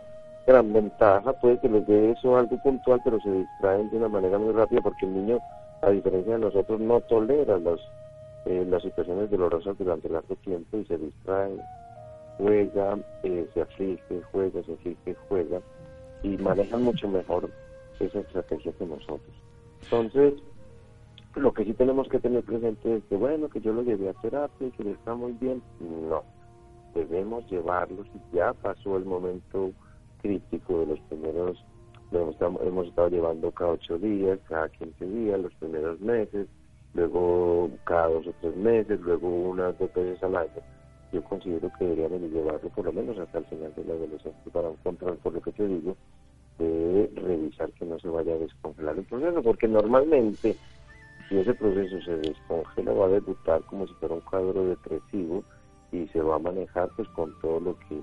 gran 0.48 0.74
ventaja, 0.74 1.34
puede 1.34 1.60
que 1.60 1.70
les 1.70 1.86
dé 1.86 2.12
eso 2.12 2.38
algo 2.38 2.58
puntual, 2.64 3.02
pero 3.04 3.20
se 3.20 3.30
distraen 3.30 3.90
de 3.92 3.98
una 3.98 4.08
manera 4.08 4.40
muy 4.40 4.54
rápida 4.54 4.82
porque 4.82 5.06
el 5.06 5.14
niño, 5.14 5.40
a 5.82 5.90
diferencia 5.90 6.34
de 6.34 6.40
nosotros, 6.40 6.80
no 6.80 7.02
tolera 7.02 7.58
los, 7.58 7.82
eh, 8.46 8.66
las 8.68 8.82
situaciones 8.82 9.30
dolorosas 9.30 9.78
durante 9.78 10.10
largo 10.10 10.36
tiempo 10.38 10.78
y 10.78 10.86
se 10.86 10.98
distrae 10.98 11.60
juega, 12.38 12.98
eh, 13.24 13.48
se 13.54 13.62
aflige, 13.62 14.22
juega, 14.32 14.64
se 14.64 14.74
aflige, 14.74 15.16
juega, 15.28 15.62
y 16.24 16.38
manejan 16.38 16.84
mucho 16.84 17.08
mejor 17.10 17.50
esa 18.00 18.20
estrategia 18.20 18.72
que 18.72 18.86
nosotros. 18.86 19.36
Entonces, 19.84 20.34
lo 21.36 21.54
que 21.54 21.66
sí 21.66 21.74
tenemos 21.74 22.08
que 22.10 22.20
tener 22.20 22.44
presente 22.44 22.98
es 22.98 23.06
que, 23.06 23.16
bueno, 23.16 23.50
que 23.50 23.62
yo 23.62 23.74
lo 23.74 23.84
llevé 23.84 24.10
a 24.10 24.14
terapia 24.14 24.68
y 24.68 24.72
que 24.72 24.84
le 24.84 24.92
está 24.92 25.16
muy 25.16 25.34
bien. 25.34 25.64
No, 25.80 26.24
debemos 26.94 27.50
llevarlos. 27.50 28.08
Ya 28.32 28.54
pasó 28.54 28.98
el 28.98 29.06
momento 29.06 29.72
crítico 30.18 30.80
de 30.80 30.88
los 30.88 31.02
primeros, 31.02 31.66
hemos, 32.12 32.36
hemos 32.40 32.88
estado 32.88 33.10
llevando 33.10 33.52
cada 33.52 33.72
ocho 33.72 33.98
días, 33.98 34.40
cada 34.48 34.70
quince 34.70 35.06
días, 35.06 35.40
los 35.40 35.54
primeros 35.56 36.00
meses, 36.00 36.48
luego 36.94 37.70
cada 37.86 38.10
dos 38.10 38.28
o 38.28 38.34
tres 38.34 38.56
meses, 38.56 39.00
luego 39.00 39.28
unas 39.28 39.78
dos 39.78 39.92
veces 39.94 40.22
al 40.24 40.36
año 40.36 40.62
yo 41.12 41.24
considero 41.24 41.70
que 41.72 41.86
deberíamos 41.86 42.32
llevarlo 42.32 42.70
por 42.70 42.86
lo 42.86 42.94
menos 42.94 43.18
hasta 43.20 43.40
el 43.40 43.46
final 43.46 43.74
de 43.76 43.84
la 43.84 43.94
adolescencia 43.94 44.52
para 44.52 44.70
un 44.70 44.78
control, 44.78 45.18
por 45.18 45.34
lo 45.34 45.42
que 45.42 45.52
te 45.52 45.68
digo, 45.68 45.98
de 46.58 47.12
revisar 47.16 47.72
que 47.74 47.86
no 47.86 48.00
se 48.00 48.08
vaya 48.08 48.34
a 48.34 48.38
descongelar 48.38 48.98
el 48.98 49.06
proceso, 49.06 49.44
porque 49.44 49.68
normalmente 49.68 50.58
si 51.32 51.38
ese 51.38 51.54
proceso 51.54 52.02
se 52.02 52.18
descongela 52.18 52.92
va 52.92 53.06
a 53.06 53.10
debutar 53.10 53.62
como 53.64 53.88
si 53.88 53.94
fuera 53.94 54.16
un 54.16 54.22
cuadro 54.22 54.66
depresivo 54.66 55.44
y 55.94 56.06
se 56.10 56.22
va 56.22 56.36
a 56.36 56.40
manejar 56.40 56.90
pues 56.98 57.08
con 57.10 57.34
todo 57.40 57.62
lo 57.62 57.80
que 57.80 58.02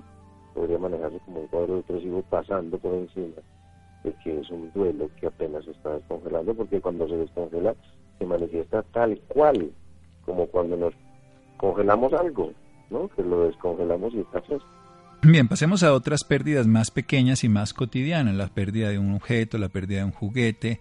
podría 0.55 0.79
manejarse 0.79 1.19
como 1.25 1.41
un 1.41 1.47
cuadro 1.47 1.75
depresivo 1.75 2.23
pasando 2.23 2.79
por 2.79 2.95
encima 2.95 3.35
de 4.03 4.13
que 4.23 4.39
es 4.39 4.49
un 4.49 4.71
duelo 4.73 5.11
que 5.19 5.27
apenas 5.27 5.63
se 5.63 5.71
está 5.71 5.93
descongelando 5.93 6.55
porque 6.55 6.81
cuando 6.81 7.07
se 7.07 7.17
descongela 7.17 7.75
se 8.17 8.25
manifiesta 8.25 8.81
tal 8.93 9.19
cual 9.27 9.71
como 10.25 10.47
cuando 10.47 10.75
nos 10.75 10.93
congelamos 11.57 12.11
algo 12.13 12.51
¿no? 12.89 13.09
que 13.09 13.21
lo 13.21 13.45
descongelamos 13.45 14.11
y 14.15 14.21
está 14.21 14.41
fresco. 14.41 14.67
Bien, 15.21 15.49
pasemos 15.49 15.83
a 15.83 15.93
otras 15.93 16.23
pérdidas 16.23 16.65
más 16.65 16.91
pequeñas 16.91 17.43
y 17.43 17.49
más 17.49 17.73
cotidianas, 17.73 18.35
la 18.35 18.47
pérdida 18.47 18.89
de 18.89 18.97
un 18.97 19.13
objeto, 19.13 19.57
la 19.57 19.67
pérdida 19.67 19.99
de 19.99 20.05
un 20.05 20.13
juguete, 20.13 20.79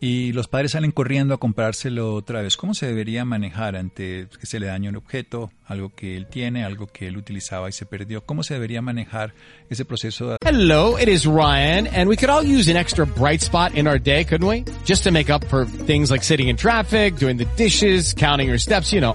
y 0.00 0.32
los 0.32 0.48
padres 0.48 0.72
salen 0.72 0.92
corriendo 0.92 1.34
a 1.34 1.38
comprárselo 1.38 2.14
otra 2.14 2.40
vez. 2.40 2.56
¿Cómo 2.56 2.72
se 2.72 2.86
debería 2.86 3.24
manejar 3.24 3.76
ante 3.76 4.28
que 4.38 4.46
se 4.46 4.58
le 4.58 4.66
dañe 4.66 4.88
un 4.88 4.96
objeto, 4.96 5.52
algo 5.66 5.94
que 5.94 6.16
él 6.16 6.26
tiene, 6.26 6.64
algo 6.64 6.86
que 6.86 7.06
él 7.06 7.18
utilizaba 7.18 7.68
y 7.68 7.72
se 7.72 7.84
perdió? 7.84 8.24
¿Cómo 8.24 8.42
se 8.42 8.54
debería 8.54 8.80
manejar 8.80 9.34
ese 9.68 9.84
proceso? 9.84 10.36
Hello, 10.42 10.98
it 10.98 11.08
is 11.08 11.26
Ryan, 11.26 11.86
and 11.88 12.08
we 12.08 12.16
could 12.16 12.30
all 12.30 12.42
use 12.42 12.70
an 12.70 12.78
extra 12.78 13.04
bright 13.04 13.42
spot 13.42 13.74
in 13.74 13.86
our 13.86 14.00
day, 14.00 14.24
couldn't 14.24 14.48
we? 14.48 14.64
Just 14.86 15.04
to 15.04 15.10
make 15.10 15.30
up 15.30 15.44
for 15.44 15.66
things 15.66 16.10
like 16.10 16.24
sitting 16.24 16.48
in 16.48 16.56
traffic, 16.56 17.16
doing 17.16 17.36
the 17.36 17.46
dishes, 17.56 18.14
counting 18.14 18.48
your 18.48 18.58
steps, 18.58 18.92
you 18.92 19.00
know, 19.00 19.14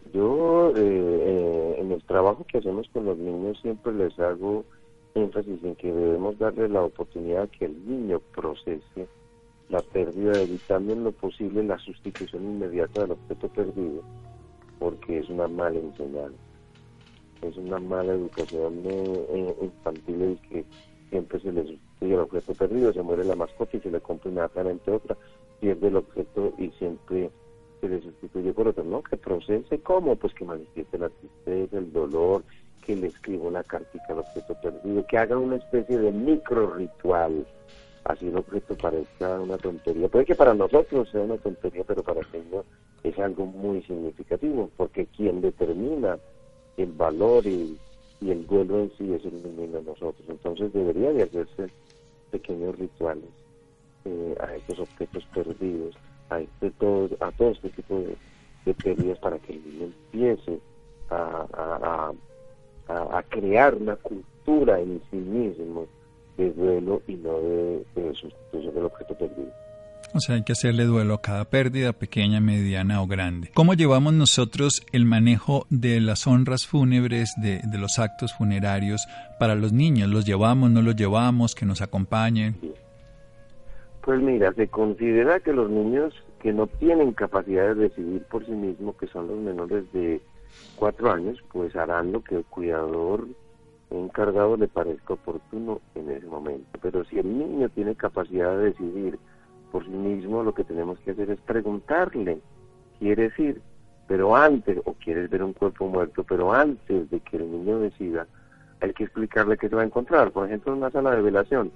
yo 0.13 0.71
eh, 0.71 0.73
eh, 0.77 1.75
en 1.79 1.91
el 1.91 2.03
trabajo 2.03 2.45
que 2.45 2.57
hacemos 2.57 2.87
con 2.89 3.05
los 3.05 3.17
niños 3.17 3.59
siempre 3.61 3.93
les 3.93 4.17
hago 4.19 4.63
énfasis 5.15 5.63
en 5.63 5.75
que 5.75 5.91
debemos 5.91 6.37
darle 6.39 6.69
la 6.69 6.83
oportunidad 6.83 7.49
que 7.49 7.65
el 7.65 7.85
niño 7.87 8.21
procese 8.33 9.07
la 9.69 9.81
pérdida, 9.81 10.41
evitando 10.41 10.93
en 10.93 11.05
lo 11.05 11.11
posible 11.11 11.63
la 11.63 11.79
sustitución 11.79 12.43
inmediata 12.43 13.01
del 13.01 13.11
objeto 13.11 13.47
perdido 13.49 14.03
porque 14.81 15.19
es 15.19 15.29
una 15.29 15.47
mala 15.47 15.77
enseñanza. 15.77 16.37
Es 17.43 17.55
una 17.55 17.79
mala 17.79 18.13
educación 18.13 18.81
eh, 18.83 19.55
infantil 19.61 20.39
y 20.43 20.47
que 20.47 20.65
siempre 21.11 21.39
se 21.39 21.51
le 21.51 21.61
sustituye 21.61 22.13
el 22.15 22.19
objeto 22.19 22.53
perdido, 22.55 22.91
se 22.91 23.03
muere 23.03 23.23
la 23.23 23.35
mascota 23.35 23.77
y 23.77 23.79
se 23.79 23.91
le 23.91 24.01
compra 24.01 24.31
inmediatamente 24.31 24.91
otra, 24.91 25.15
pierde 25.59 25.87
el 25.87 25.97
objeto 25.97 26.51
y 26.57 26.69
siempre 26.71 27.29
se 27.81 27.89
le 27.89 28.01
sustituye 28.01 28.53
por 28.53 28.67
otro, 28.67 28.83
¿no? 28.83 29.01
Que 29.01 29.17
procese 29.17 29.79
cómo, 29.79 30.15
pues 30.15 30.33
que 30.33 30.45
manifieste 30.45 30.97
la 30.97 31.09
tristeza, 31.09 31.77
el 31.77 31.91
dolor, 31.91 32.43
que 32.85 32.95
le 32.95 33.07
escriba 33.07 33.47
una 33.47 33.63
cartica 33.63 34.05
al 34.09 34.19
objeto 34.19 34.55
perdido, 34.61 35.05
que 35.07 35.17
haga 35.17 35.37
una 35.37 35.57
especie 35.57 35.97
de 35.97 36.11
micro 36.11 36.73
ritual, 36.75 37.45
así 38.05 38.27
el 38.27 38.37
objeto 38.37 38.75
parezca 38.75 39.39
una 39.39 39.57
tontería. 39.57 40.07
Puede 40.07 40.25
que 40.25 40.35
para 40.35 40.53
nosotros 40.53 41.09
sea 41.09 41.21
una 41.21 41.37
tontería, 41.37 41.83
pero 41.85 42.03
para 42.03 42.21
el 42.21 42.27
Señor 42.27 42.65
es 43.03 43.17
algo 43.19 43.45
muy 43.45 43.81
significativo, 43.83 44.69
porque 44.77 45.07
quien 45.07 45.41
determina 45.41 46.17
el 46.77 46.91
valor 46.93 47.45
y, 47.45 47.77
el 48.21 48.45
duelo 48.45 48.81
en 48.81 48.91
sí 48.99 49.11
es 49.13 49.25
el 49.25 49.41
niño 49.41 49.79
de 49.79 49.81
nosotros. 49.81 50.23
Entonces 50.27 50.71
debería 50.71 51.11
de 51.11 51.23
hacerse 51.23 51.73
pequeños 52.29 52.77
rituales 52.77 53.29
eh, 54.05 54.35
a 54.39 54.55
estos 54.55 54.79
objetos 54.79 55.25
perdidos, 55.33 55.95
a, 56.31 56.39
este 56.39 56.71
todo, 56.71 57.09
a 57.19 57.31
todo 57.31 57.51
este 57.51 57.69
tipo 57.69 57.99
de, 57.99 58.73
pérdidas 58.73 59.19
para 59.19 59.37
que 59.39 59.53
el 59.53 59.63
niño 59.63 59.85
empiece 59.85 60.59
a, 61.09 62.11
a, 62.87 63.23
crear 63.29 63.75
una 63.75 63.95
cultura 63.97 64.79
en 64.79 65.01
sí 65.09 65.17
mismo 65.17 65.85
de 66.37 66.51
duelo 66.51 67.01
y 67.07 67.13
no 67.15 67.39
de 67.39 68.13
sustitución 68.13 68.73
del 68.73 68.85
objeto 68.85 69.15
perdido. 69.15 69.51
O 70.13 70.19
sea, 70.19 70.35
hay 70.35 70.43
que 70.43 70.51
hacerle 70.51 70.85
duelo 70.85 71.13
a 71.13 71.21
cada 71.21 71.45
pérdida, 71.45 71.93
pequeña, 71.93 72.41
mediana 72.41 73.01
o 73.01 73.07
grande. 73.07 73.49
¿Cómo 73.53 73.75
llevamos 73.75 74.13
nosotros 74.13 74.83
el 74.91 75.05
manejo 75.05 75.65
de 75.69 76.01
las 76.01 76.27
honras 76.27 76.67
fúnebres, 76.67 77.31
de, 77.37 77.61
los 77.77 77.97
actos 77.97 78.33
funerarios 78.33 79.07
para 79.39 79.55
los 79.55 79.71
niños? 79.71 80.09
¿Los 80.09 80.25
llevamos, 80.25 80.69
no 80.69 80.81
los 80.81 80.97
llevamos, 80.97 81.55
que 81.55 81.65
nos 81.65 81.81
acompañen? 81.81 82.57
Pues 84.03 84.19
mira, 84.19 84.51
se 84.53 84.67
considera 84.67 85.39
que 85.39 85.53
los 85.53 85.69
niños 85.69 86.13
que 86.41 86.51
no 86.51 86.65
tienen 86.65 87.13
capacidad 87.13 87.75
de 87.75 87.89
decidir 87.89 88.23
por 88.23 88.45
sí 88.45 88.51
mismos, 88.51 88.95
que 88.95 89.07
son 89.07 89.27
los 89.27 89.37
menores 89.37 89.91
de 89.93 90.21
cuatro 90.75 91.11
años, 91.11 91.37
pues 91.51 91.75
harán 91.75 92.11
lo 92.11 92.23
que 92.23 92.37
el 92.37 92.45
cuidador 92.45 93.27
en 93.91 94.05
encargado 94.05 94.57
le 94.57 94.67
parezca 94.67 95.13
oportuno 95.13 95.81
en 95.93 96.09
ese 96.09 96.25
momento. 96.25 96.79
Pero 96.81 97.03
si 97.05 97.19
el 97.19 97.37
niño 97.37 97.69
tiene 97.69 97.93
capacidad 97.95 98.57
de 98.57 98.71
decidir 98.71 99.19
por 99.71 99.83
sí 99.85 99.91
mismo, 99.91 100.43
lo 100.43 100.53
que 100.53 100.63
tenemos 100.63 100.99
que 100.99 101.11
hacer 101.11 101.29
es 101.29 101.39
preguntarle, 101.41 102.39
¿quieres 102.99 103.37
ir? 103.37 103.61
Pero 104.07 104.35
antes, 104.35 104.79
o 104.85 104.93
quieres 104.93 105.29
ver 105.29 105.43
un 105.43 105.53
cuerpo 105.53 105.87
muerto, 105.87 106.23
pero 106.23 106.51
antes 106.51 107.09
de 107.09 107.19
que 107.19 107.37
el 107.37 107.51
niño 107.51 107.79
decida, 107.79 108.25
hay 108.81 108.93
que 108.93 109.03
explicarle 109.03 109.57
qué 109.57 109.69
se 109.69 109.75
va 109.75 109.83
a 109.83 109.85
encontrar. 109.85 110.31
Por 110.31 110.47
ejemplo, 110.47 110.73
en 110.73 110.79
una 110.79 110.89
sala 110.89 111.15
de 111.15 111.21
velación, 111.21 111.71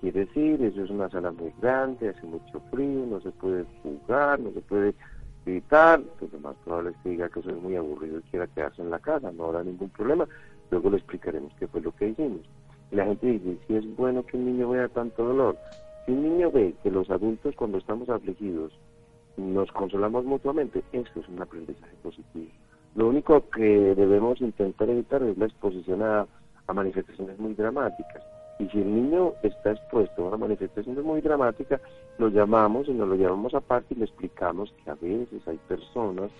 ¿quieres 0.00 0.28
ir? 0.36 0.62
Eso 0.62 0.84
es 0.84 0.90
una 0.90 1.08
sala 1.10 1.30
muy 1.32 1.52
grande, 1.60 2.10
hace 2.10 2.26
mucho 2.26 2.60
frío, 2.70 3.06
no 3.06 3.20
se 3.20 3.30
puede 3.32 3.64
jugar, 3.82 4.40
no 4.40 4.50
se 4.52 4.60
puede 4.60 4.94
gritar, 5.44 6.00
pues 6.18 6.32
lo 6.32 6.40
más 6.40 6.56
probable 6.64 6.90
es 6.90 6.96
que 6.98 7.10
diga 7.10 7.28
que 7.28 7.40
eso 7.40 7.50
es 7.50 7.62
muy 7.62 7.76
aburrido 7.76 8.18
y 8.18 8.22
quiera 8.22 8.46
quedarse 8.48 8.82
en 8.82 8.90
la 8.90 8.98
casa, 8.98 9.30
no 9.32 9.44
habrá 9.44 9.62
ningún 9.62 9.88
problema. 9.90 10.26
Luego 10.70 10.90
le 10.90 10.96
explicaremos 10.96 11.52
qué 11.58 11.68
fue 11.68 11.80
lo 11.80 11.92
que 11.92 12.08
hicimos. 12.08 12.40
Y 12.90 12.96
la 12.96 13.04
gente 13.04 13.26
dice, 13.26 13.58
si 13.66 13.76
es 13.76 13.96
bueno 13.96 14.24
que 14.24 14.36
un 14.36 14.46
niño 14.46 14.70
vea 14.70 14.88
tanto 14.88 15.24
dolor. 15.24 15.56
Si 16.04 16.12
un 16.12 16.22
niño 16.22 16.50
ve 16.50 16.74
que 16.82 16.90
los 16.90 17.10
adultos 17.10 17.54
cuando 17.56 17.78
estamos 17.78 18.08
afligidos 18.08 18.72
nos 19.36 19.70
consolamos 19.72 20.24
mutuamente, 20.24 20.82
eso 20.92 21.20
es 21.20 21.28
un 21.28 21.40
aprendizaje 21.40 21.94
positivo. 22.02 22.50
Lo 22.94 23.08
único 23.08 23.48
que 23.50 23.94
debemos 23.94 24.40
intentar 24.40 24.88
evitar 24.88 25.22
es 25.22 25.36
la 25.36 25.46
exposición 25.46 26.02
a 26.02 26.26
manifestaciones 26.72 27.38
muy 27.38 27.54
dramáticas. 27.54 28.22
Y 28.58 28.68
si 28.68 28.80
el 28.80 28.94
niño 28.94 29.34
está 29.42 29.72
expuesto 29.72 30.24
a 30.24 30.28
una 30.28 30.38
manifestación 30.38 31.02
muy 31.02 31.20
dramática, 31.20 31.80
lo 32.18 32.28
llamamos 32.28 32.88
y 32.88 32.92
nos 32.92 33.08
lo 33.08 33.14
llevamos 33.14 33.54
aparte 33.54 33.94
y 33.94 33.98
le 33.98 34.06
explicamos 34.06 34.72
que 34.82 34.90
a 34.90 34.94
veces 34.94 35.46
hay 35.46 35.58
personas 35.68 36.30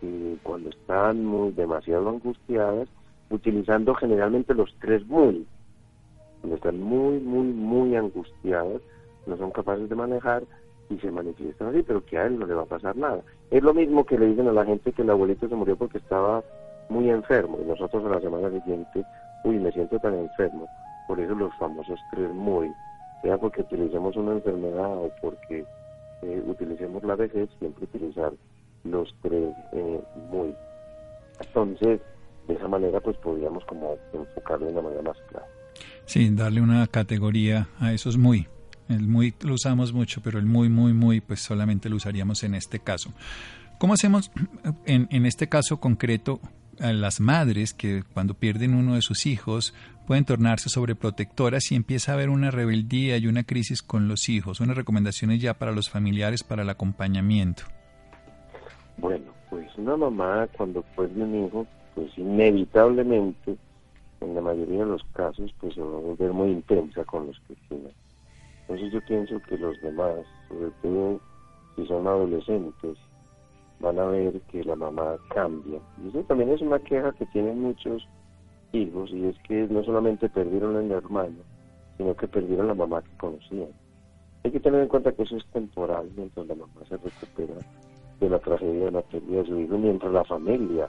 que 0.00 0.36
cuando 0.42 0.70
están 0.70 1.24
muy 1.24 1.50
demasiado 1.52 2.08
angustiadas, 2.08 2.88
utilizando 3.30 3.94
generalmente 3.94 4.54
los 4.54 4.72
tres 4.80 5.04
muy, 5.06 5.46
cuando 6.40 6.56
están 6.56 6.80
muy, 6.80 7.18
muy, 7.18 7.48
muy 7.48 7.96
angustiadas, 7.96 8.80
no 9.26 9.36
son 9.36 9.50
capaces 9.50 9.88
de 9.88 9.96
manejar 9.96 10.44
y 10.90 10.98
se 10.98 11.10
manifiestan 11.10 11.68
así, 11.68 11.82
pero 11.82 12.04
que 12.04 12.18
a 12.18 12.26
él 12.26 12.38
no 12.38 12.46
le 12.46 12.54
va 12.54 12.62
a 12.62 12.66
pasar 12.66 12.96
nada. 12.96 13.22
Es 13.50 13.62
lo 13.62 13.74
mismo 13.74 14.04
que 14.04 14.18
le 14.18 14.26
dicen 14.26 14.46
a 14.46 14.52
la 14.52 14.64
gente 14.64 14.92
que 14.92 15.02
el 15.02 15.10
abuelito 15.10 15.48
se 15.48 15.54
murió 15.56 15.76
porque 15.76 15.98
estaba 15.98 16.44
muy 16.88 17.10
enfermo 17.10 17.58
y 17.60 17.66
nosotros 17.66 18.04
a 18.04 18.10
la 18.10 18.20
semana 18.20 18.50
siguiente, 18.50 19.04
uy, 19.42 19.58
me 19.58 19.72
siento 19.72 19.98
tan 19.98 20.14
enfermo 20.14 20.68
por 21.06 21.20
eso 21.20 21.34
los 21.34 21.54
famosos 21.56 21.98
tres 22.10 22.32
muy, 22.32 22.72
sea 23.22 23.38
porque 23.38 23.62
utilicemos 23.62 24.16
una 24.16 24.32
enfermedad 24.32 24.96
o 24.96 25.10
porque 25.20 25.64
eh, 26.22 26.42
utilicemos 26.46 27.02
la 27.04 27.16
vejez, 27.16 27.48
siempre 27.58 27.84
utilizar 27.84 28.32
los 28.84 29.14
tres 29.22 29.54
eh, 29.72 30.00
muy. 30.30 30.54
Entonces, 31.40 32.00
de 32.46 32.54
esa 32.54 32.68
manera, 32.68 33.00
pues 33.00 33.16
podríamos 33.18 33.64
como 33.64 33.96
enfocarlo 34.12 34.66
de 34.66 34.72
una 34.72 34.82
manera 34.82 35.02
más 35.02 35.16
clara. 35.28 35.46
Sí, 36.06 36.30
darle 36.30 36.60
una 36.60 36.86
categoría 36.86 37.68
a 37.80 37.92
esos 37.92 38.16
muy. 38.16 38.46
El 38.88 39.08
muy 39.08 39.34
lo 39.42 39.54
usamos 39.54 39.92
mucho, 39.92 40.20
pero 40.22 40.38
el 40.38 40.44
muy, 40.44 40.68
muy, 40.68 40.92
muy, 40.92 41.20
pues 41.20 41.40
solamente 41.40 41.88
lo 41.88 41.96
usaríamos 41.96 42.44
en 42.44 42.54
este 42.54 42.78
caso. 42.78 43.10
¿Cómo 43.78 43.94
hacemos 43.94 44.30
en, 44.84 45.08
en 45.10 45.26
este 45.26 45.48
caso 45.48 45.80
concreto 45.80 46.40
a 46.80 46.92
las 46.92 47.20
madres 47.20 47.72
que 47.72 48.02
cuando 48.12 48.34
pierden 48.34 48.74
uno 48.74 48.94
de 48.94 49.02
sus 49.02 49.26
hijos 49.26 49.74
pueden 50.06 50.24
tornarse 50.24 50.68
sobreprotectoras 50.68 51.72
y 51.72 51.74
empieza 51.74 52.12
a 52.12 52.14
haber 52.14 52.28
una 52.28 52.50
rebeldía 52.50 53.16
y 53.16 53.26
una 53.26 53.44
crisis 53.44 53.82
con 53.82 54.08
los 54.08 54.28
hijos. 54.28 54.60
Unas 54.60 54.76
recomendaciones 54.76 55.40
ya 55.40 55.54
para 55.54 55.72
los 55.72 55.90
familiares 55.90 56.44
para 56.44 56.62
el 56.62 56.70
acompañamiento. 56.70 57.64
Bueno, 58.98 59.32
pues 59.50 59.66
una 59.76 59.96
mamá 59.96 60.46
cuando 60.56 60.82
pierde 60.96 61.22
un 61.22 61.46
hijo, 61.46 61.66
pues 61.94 62.16
inevitablemente, 62.16 63.56
en 64.20 64.34
la 64.34 64.40
mayoría 64.40 64.80
de 64.80 64.90
los 64.90 65.04
casos, 65.12 65.52
pues 65.60 65.74
se 65.74 65.80
va 65.80 65.96
a 65.96 66.00
volver 66.00 66.32
muy 66.32 66.50
intensa 66.50 67.04
con 67.04 67.26
los 67.26 67.38
que 67.40 67.54
tiene. 67.68 67.90
Entonces 68.62 68.92
yo 68.92 69.00
pienso 69.06 69.40
que 69.48 69.58
los 69.58 69.80
demás, 69.82 70.20
sobre 70.48 70.70
todo 70.82 71.20
si 71.76 71.86
son 71.86 72.06
adolescentes, 72.06 72.96
van 73.80 73.98
a 73.98 74.06
ver 74.06 74.40
que 74.50 74.64
la 74.64 74.76
mamá 74.76 75.16
cambia. 75.34 75.80
Y 76.02 76.08
eso 76.08 76.20
también 76.22 76.50
es 76.50 76.60
una 76.60 76.78
queja 76.78 77.12
que 77.12 77.26
tienen 77.26 77.60
muchos 77.60 78.06
hijos 78.74 79.10
y 79.12 79.26
es 79.26 79.38
que 79.46 79.66
no 79.68 79.84
solamente 79.84 80.28
perdieron 80.28 80.76
al 80.76 80.90
hermano, 80.90 81.36
sino 81.96 82.14
que 82.14 82.28
perdieron 82.28 82.68
la 82.68 82.74
mamá 82.74 83.02
que 83.02 83.16
conocían. 83.16 83.68
Hay 84.42 84.50
que 84.50 84.60
tener 84.60 84.82
en 84.82 84.88
cuenta 84.88 85.12
que 85.12 85.22
eso 85.22 85.36
es 85.36 85.46
temporal 85.46 86.10
mientras 86.16 86.46
la 86.46 86.54
mamá 86.54 86.80
se 86.88 86.96
recupera 86.96 87.54
de 88.20 88.28
la 88.28 88.38
tragedia 88.38 88.86
de 88.86 88.90
la 88.90 89.02
pérdida 89.02 89.42
de 89.42 89.46
su 89.46 89.58
hijo, 89.58 89.78
mientras 89.78 90.12
la 90.12 90.24
familia 90.24 90.88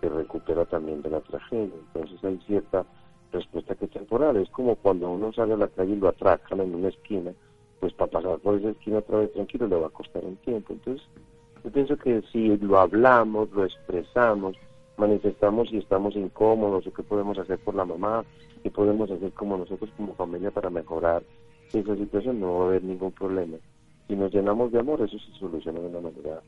se 0.00 0.08
recupera 0.08 0.64
también 0.64 1.02
de 1.02 1.10
la 1.10 1.20
tragedia. 1.20 1.74
Entonces 1.94 2.22
hay 2.24 2.38
cierta 2.46 2.84
respuesta 3.32 3.74
que 3.74 3.86
es 3.86 3.90
temporal. 3.90 4.36
Es 4.36 4.50
como 4.50 4.76
cuando 4.76 5.10
uno 5.10 5.32
sale 5.32 5.54
a 5.54 5.56
la 5.56 5.68
calle 5.68 5.92
y 5.92 5.96
lo 5.96 6.08
atracan 6.08 6.60
en 6.60 6.74
una 6.74 6.88
esquina, 6.88 7.32
pues 7.80 7.92
para 7.94 8.10
pasar 8.10 8.38
por 8.38 8.56
esa 8.56 8.70
esquina 8.70 8.98
otra 8.98 9.18
vez 9.18 9.32
tranquilo 9.32 9.66
le 9.66 9.76
va 9.76 9.86
a 9.86 9.90
costar 9.90 10.24
un 10.24 10.36
tiempo. 10.36 10.72
Entonces 10.72 11.06
yo 11.64 11.70
pienso 11.70 11.96
que 11.96 12.22
si 12.32 12.56
lo 12.58 12.78
hablamos, 12.78 13.50
lo 13.52 13.64
expresamos, 13.64 14.56
manifestamos 15.00 15.68
si 15.70 15.78
estamos 15.78 16.14
incómodos 16.14 16.86
o 16.86 16.92
qué 16.92 17.02
podemos 17.02 17.36
hacer 17.38 17.58
por 17.58 17.74
la 17.74 17.84
mamá, 17.84 18.24
qué 18.62 18.70
podemos 18.70 19.10
hacer 19.10 19.32
como 19.32 19.56
nosotros 19.56 19.90
como 19.96 20.14
familia 20.14 20.50
para 20.50 20.70
mejorar 20.70 21.22
esa 21.72 21.96
situación, 21.96 22.40
no 22.40 22.58
va 22.58 22.64
a 22.64 22.68
haber 22.68 22.84
ningún 22.84 23.12
problema. 23.12 23.56
Si 24.06 24.14
nos 24.14 24.32
llenamos 24.32 24.70
de 24.72 24.80
amor, 24.80 25.00
eso 25.02 25.18
se 25.18 25.38
soluciona 25.38 25.80
de 25.80 25.86
una 25.86 26.00
manera 26.00 26.42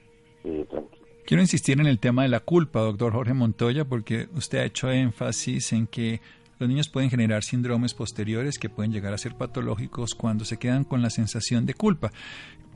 eh, 0.45 0.67
tranquila. 0.69 1.07
Quiero 1.25 1.43
insistir 1.43 1.81
en 1.81 1.87
el 1.87 1.99
tema 1.99 2.25
de 2.25 2.29
la 2.29 2.41
culpa, 2.41 2.81
doctor 2.81 3.13
Jorge 3.13 3.33
Montoya, 3.33 3.85
porque 3.85 4.27
usted 4.35 4.59
ha 4.59 4.65
hecho 4.65 4.91
énfasis 4.91 5.73
en 5.73 5.87
que 5.87 6.21
los 6.59 6.69
niños 6.69 6.89
pueden 6.89 7.11
generar 7.11 7.43
síndromes 7.45 7.95
posteriores 7.95 8.59
que 8.59 8.69
pueden 8.69 8.93
llegar 8.93 9.15
a 9.15 9.19
ser 9.19 9.37
patológicos 9.37 10.15
cuando 10.15 10.45
se 10.45 10.59
quedan 10.59 10.85
con 10.85 11.03
la 11.03 11.11
sensación 11.11 11.65
de 11.65 11.75
culpa. 11.75 12.11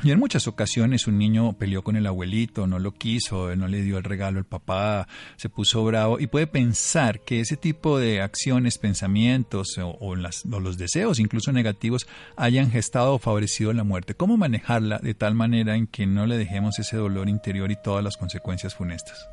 Y 0.02 0.11
en 0.11 0.18
muchas 0.18 0.46
ocasiones 0.46 1.06
un 1.06 1.16
niño 1.18 1.54
peleó 1.54 1.82
con 1.82 1.96
el 1.96 2.06
abuelito, 2.06 2.66
no 2.66 2.78
lo 2.78 2.92
quiso, 2.92 3.56
no 3.56 3.66
le 3.66 3.80
dio 3.80 3.96
el 3.96 4.04
regalo 4.04 4.38
al 4.38 4.44
papá, 4.44 5.09
se 5.37 5.48
puso 5.48 5.82
bravo 5.85 6.20
y 6.20 6.26
puede 6.26 6.46
pensar 6.46 7.20
que 7.20 7.40
ese 7.40 7.56
tipo 7.56 7.98
de 7.98 8.20
acciones, 8.20 8.76
pensamientos 8.76 9.78
o, 9.78 10.14
los 10.14 10.78
deseos, 10.78 11.18
incluso 11.18 11.50
negativos, 11.50 12.06
hayan 12.37 12.70
gestado 12.70 13.14
o 13.14 13.18
favorecido 13.18 13.72
la 13.72 13.85
muerte. 13.85 14.14
¿Cómo 14.14 14.37
manejarla 14.37 14.98
de 14.98 15.14
tal 15.14 15.35
manera 15.35 15.76
en 15.76 15.87
que 15.87 16.06
no 16.06 16.26
le 16.26 16.37
dejemos 16.37 16.78
ese 16.78 16.98
dolor 16.98 17.28
interior 17.28 17.70
y 17.70 17.76
todas 17.82 18.04
las 18.04 18.18
consecuencias 18.18 18.74
funestas? 18.74 19.28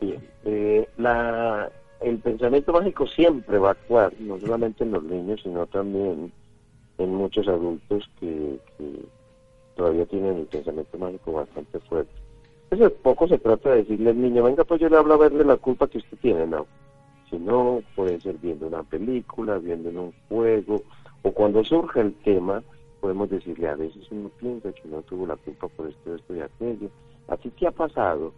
Bien, 0.00 0.20
eh, 0.44 0.88
el 2.00 2.18
pensamiento 2.18 2.72
mágico 2.72 3.06
siempre 3.06 3.58
va 3.58 3.68
a 3.68 3.72
actuar, 3.72 4.12
no 4.18 4.38
solamente 4.38 4.84
en 4.84 4.92
los 4.92 5.02
niños, 5.04 5.40
sino 5.42 5.66
también 5.66 6.32
en 6.98 7.14
muchos 7.14 7.46
adultos 7.48 8.08
que, 8.18 8.58
todavía 9.78 10.04
tienen 10.04 10.36
el 10.36 10.46
pensamiento 10.46 10.98
mágico 10.98 11.32
bastante 11.32 11.78
fuerte. 11.80 12.12
Eso 12.70 12.92
poco 13.02 13.26
se 13.26 13.38
trata 13.38 13.70
de 13.70 13.76
decirle 13.78 14.10
al 14.10 14.20
niño, 14.20 14.42
venga, 14.42 14.64
pues 14.64 14.80
yo 14.80 14.90
le 14.90 14.98
hablo 14.98 15.14
a 15.14 15.18
verle 15.18 15.44
la 15.44 15.56
culpa 15.56 15.88
que 15.88 15.98
usted 15.98 16.18
tiene, 16.18 16.46
no. 16.46 16.66
Si 17.30 17.38
no, 17.38 17.80
puede 17.96 18.20
ser 18.20 18.36
viendo 18.36 18.66
una 18.66 18.82
película, 18.82 19.56
viendo 19.58 19.88
un 19.88 20.12
juego, 20.28 20.82
o 21.22 21.32
cuando 21.32 21.64
surge 21.64 22.00
el 22.00 22.12
tema, 22.24 22.62
podemos 23.00 23.30
decirle, 23.30 23.68
a 23.68 23.76
veces 23.76 24.06
uno 24.10 24.30
piensa 24.38 24.72
que 24.72 24.86
no 24.88 25.00
tuvo 25.02 25.26
la 25.26 25.36
culpa 25.36 25.68
por 25.68 25.88
esto, 25.88 26.14
esto 26.14 26.34
y 26.34 26.40
aquello. 26.40 26.90
¿Así 27.28 27.50
qué 27.56 27.68
ha 27.68 27.72
pasado? 27.72 28.32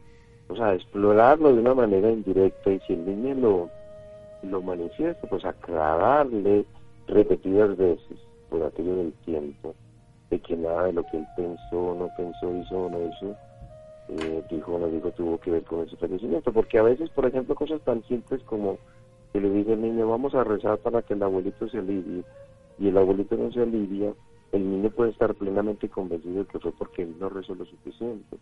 o 0.50 0.56
sea, 0.56 0.74
explorarlo 0.74 1.54
de 1.54 1.60
una 1.60 1.74
manera 1.74 2.10
indirecta 2.10 2.72
y 2.72 2.80
si 2.80 2.94
el 2.94 3.06
niño 3.06 3.34
lo, 3.34 3.70
lo 4.42 4.62
manifiesta, 4.62 5.28
pues 5.28 5.44
aclararle 5.44 6.64
repetidas 7.06 7.76
veces 7.76 8.18
por 8.48 8.64
aquello 8.64 8.96
del 8.96 9.12
tiempo, 9.24 9.74
de 10.30 10.38
que 10.40 10.56
nada 10.56 10.84
de 10.84 10.92
lo 10.92 11.04
que 11.04 11.18
él 11.18 11.26
pensó, 11.36 11.94
no 11.94 12.08
pensó, 12.16 12.54
hizo 12.56 12.86
o 12.86 12.90
no 12.90 12.98
hizo, 13.08 13.36
eh, 14.08 14.42
dijo 14.50 14.74
o 14.74 14.78
no 14.78 14.86
dijo, 14.86 15.10
tuvo 15.10 15.38
que 15.38 15.50
ver 15.50 15.64
con 15.64 15.80
ese 15.80 15.96
fallecimiento. 15.96 16.52
Porque 16.52 16.78
a 16.78 16.82
veces, 16.82 17.10
por 17.10 17.26
ejemplo, 17.26 17.54
cosas 17.54 17.80
tan 17.82 18.02
simples 18.04 18.42
como 18.44 18.78
que 19.32 19.40
le 19.40 19.50
dice 19.50 19.72
al 19.72 19.82
niño, 19.82 20.08
vamos 20.08 20.34
a 20.34 20.44
rezar 20.44 20.78
para 20.78 21.02
que 21.02 21.14
el 21.14 21.22
abuelito 21.22 21.68
se 21.68 21.78
alivie, 21.78 22.24
y 22.78 22.88
el 22.88 22.96
abuelito 22.96 23.36
no 23.36 23.52
se 23.52 23.62
alivia, 23.62 24.12
el 24.52 24.70
niño 24.70 24.90
puede 24.90 25.10
estar 25.10 25.34
plenamente 25.34 25.88
convencido 25.88 26.44
de 26.44 26.46
que 26.46 26.58
fue 26.58 26.72
porque 26.72 27.02
él 27.02 27.14
no 27.20 27.28
rezó 27.28 27.54
lo 27.54 27.64
suficiente 27.64 28.36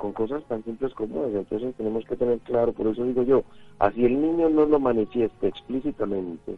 con 0.00 0.12
cosas 0.14 0.42
tan 0.44 0.64
simples 0.64 0.94
como 0.94 1.26
esas. 1.26 1.40
Entonces 1.40 1.74
tenemos 1.76 2.04
que 2.06 2.16
tener 2.16 2.38
claro, 2.40 2.72
por 2.72 2.86
eso 2.86 3.04
digo 3.04 3.22
yo, 3.22 3.44
así 3.78 4.04
el 4.04 4.20
niño 4.20 4.48
no 4.48 4.64
lo 4.64 4.80
manifieste 4.80 5.48
explícitamente, 5.48 6.56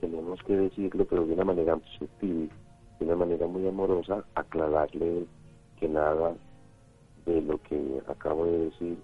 tenemos 0.00 0.42
que 0.42 0.54
decirlo, 0.54 1.06
pero 1.06 1.26
de 1.26 1.32
una 1.32 1.44
manera 1.44 1.78
sutil, 1.98 2.50
de 2.98 3.06
una 3.06 3.16
manera 3.16 3.46
muy 3.46 3.66
amorosa, 3.66 4.24
aclararle 4.34 5.26
que 5.78 5.88
nada 5.88 6.34
de 7.26 7.40
lo 7.42 7.60
que 7.62 8.00
acabo 8.08 8.46
de 8.46 8.58
decir 8.66 8.98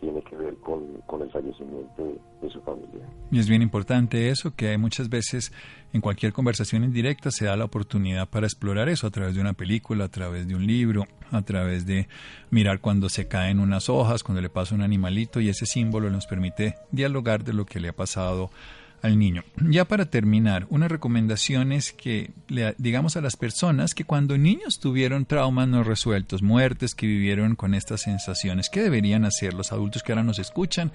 tiene 0.00 0.22
que 0.22 0.36
ver 0.36 0.54
con, 0.58 0.82
el 1.22 1.30
fallecimiento 1.30 2.18
de, 2.42 2.50
su 2.50 2.60
familia. 2.62 3.06
Y 3.30 3.38
es 3.38 3.48
bien 3.48 3.62
importante 3.62 4.30
eso, 4.30 4.54
que 4.54 4.76
muchas 4.78 5.08
veces 5.08 5.52
en 5.92 6.00
cualquier 6.00 6.32
conversación 6.32 6.84
indirecta 6.84 7.30
se 7.30 7.46
da 7.46 7.56
la 7.56 7.64
oportunidad 7.64 8.28
para 8.28 8.46
explorar 8.46 8.88
eso 8.88 9.06
a 9.06 9.10
través 9.10 9.34
de 9.34 9.40
una 9.40 9.54
película, 9.54 10.04
a 10.04 10.08
través 10.08 10.46
de 10.46 10.54
un 10.54 10.66
libro, 10.66 11.04
a 11.32 11.42
través 11.42 11.86
de 11.86 12.08
mirar 12.50 12.80
cuando 12.80 13.08
se 13.08 13.26
caen 13.26 13.58
unas 13.58 13.88
hojas, 13.88 14.22
cuando 14.22 14.42
le 14.42 14.50
pasa 14.50 14.74
un 14.74 14.82
animalito 14.82 15.40
y 15.40 15.48
ese 15.48 15.66
símbolo 15.66 16.10
nos 16.10 16.26
permite 16.26 16.76
dialogar 16.92 17.42
de 17.42 17.54
lo 17.54 17.64
que 17.64 17.80
le 17.80 17.88
ha 17.88 17.96
pasado 17.96 18.50
al 19.02 19.18
niño. 19.18 19.44
Ya 19.70 19.84
para 19.84 20.06
terminar, 20.06 20.66
unas 20.70 20.90
recomendaciones 20.90 21.92
que 21.92 22.30
le 22.48 22.74
digamos 22.78 23.16
a 23.16 23.20
las 23.20 23.36
personas 23.36 23.94
que 23.94 24.04
cuando 24.04 24.38
niños 24.38 24.80
tuvieron 24.80 25.24
traumas 25.26 25.68
no 25.68 25.82
resueltos, 25.82 26.42
muertes 26.42 26.94
que 26.94 27.06
vivieron 27.06 27.56
con 27.56 27.74
estas 27.74 28.02
sensaciones, 28.02 28.68
¿qué 28.70 28.82
deberían 28.82 29.24
hacer 29.24 29.54
los 29.54 29.72
adultos 29.72 30.02
que 30.02 30.12
ahora 30.12 30.24
nos 30.24 30.38
escuchan? 30.38 30.92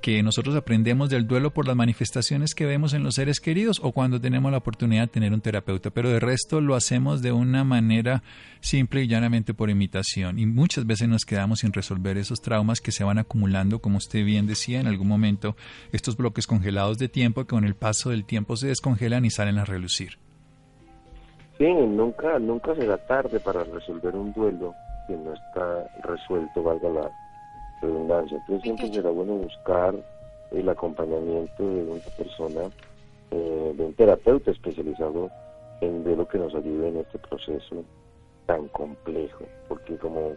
Que 0.00 0.22
nosotros 0.22 0.56
aprendemos 0.56 1.10
del 1.10 1.26
duelo 1.26 1.50
por 1.50 1.66
las 1.66 1.76
manifestaciones 1.76 2.54
que 2.54 2.66
vemos 2.66 2.94
en 2.94 3.02
los 3.02 3.14
seres 3.14 3.40
queridos 3.40 3.80
o 3.82 3.92
cuando 3.92 4.20
tenemos 4.20 4.50
la 4.50 4.58
oportunidad 4.58 5.02
de 5.02 5.08
tener 5.08 5.32
un 5.32 5.40
terapeuta, 5.40 5.90
pero 5.90 6.10
de 6.10 6.20
resto 6.20 6.60
lo 6.60 6.74
hacemos 6.74 7.22
de 7.22 7.32
una 7.32 7.64
manera 7.64 8.22
simple 8.60 9.02
y 9.02 9.08
llanamente 9.08 9.54
por 9.54 9.70
imitación 9.70 10.38
y 10.38 10.46
muchas 10.46 10.86
veces 10.86 11.08
nos 11.08 11.24
quedamos 11.24 11.60
sin 11.60 11.72
resolver 11.72 12.18
esos 12.18 12.40
traumas 12.40 12.80
que 12.80 12.92
se 12.92 13.04
van 13.04 13.18
acumulando, 13.18 13.80
como 13.80 13.98
usted 13.98 14.24
bien 14.24 14.46
decía, 14.46 14.80
en 14.80 14.86
algún 14.86 15.08
momento 15.08 15.56
estos 15.92 16.16
bloques 16.16 16.46
congelados 16.46 16.98
de 16.98 17.08
tiempo 17.08 17.42
que 17.42 17.48
con 17.48 17.64
el 17.64 17.74
paso 17.74 18.10
del 18.10 18.24
tiempo 18.24 18.56
se 18.56 18.68
descongelan 18.68 19.24
y 19.24 19.30
salen 19.30 19.58
a 19.58 19.64
relucir. 19.64 20.18
Sí, 21.58 21.66
nunca, 21.66 22.38
nunca 22.38 22.74
será 22.74 22.96
tarde 22.96 23.38
para 23.38 23.64
resolver 23.64 24.14
un 24.16 24.32
duelo 24.32 24.74
que 25.06 25.14
no 25.14 25.34
está 25.34 25.86
resuelto, 26.02 26.62
valga 26.62 26.88
la 26.88 27.10
redundancia. 27.80 28.38
Entonces 28.38 28.62
siempre 28.62 28.92
será 28.92 29.10
bueno 29.10 29.34
buscar 29.34 29.94
el 30.50 30.68
acompañamiento 30.68 31.62
de 31.62 31.82
una 31.82 32.00
persona, 32.16 32.60
eh, 33.30 33.74
de 33.76 33.84
un 33.84 33.94
terapeuta 33.94 34.50
especializado 34.50 35.30
en 35.80 36.04
de 36.04 36.16
lo 36.16 36.26
que 36.26 36.38
nos 36.38 36.54
ayude 36.54 36.88
en 36.88 36.96
este 36.98 37.18
proceso 37.18 37.84
tan 38.46 38.68
complejo, 38.68 39.44
porque 39.68 39.96
como 39.96 40.32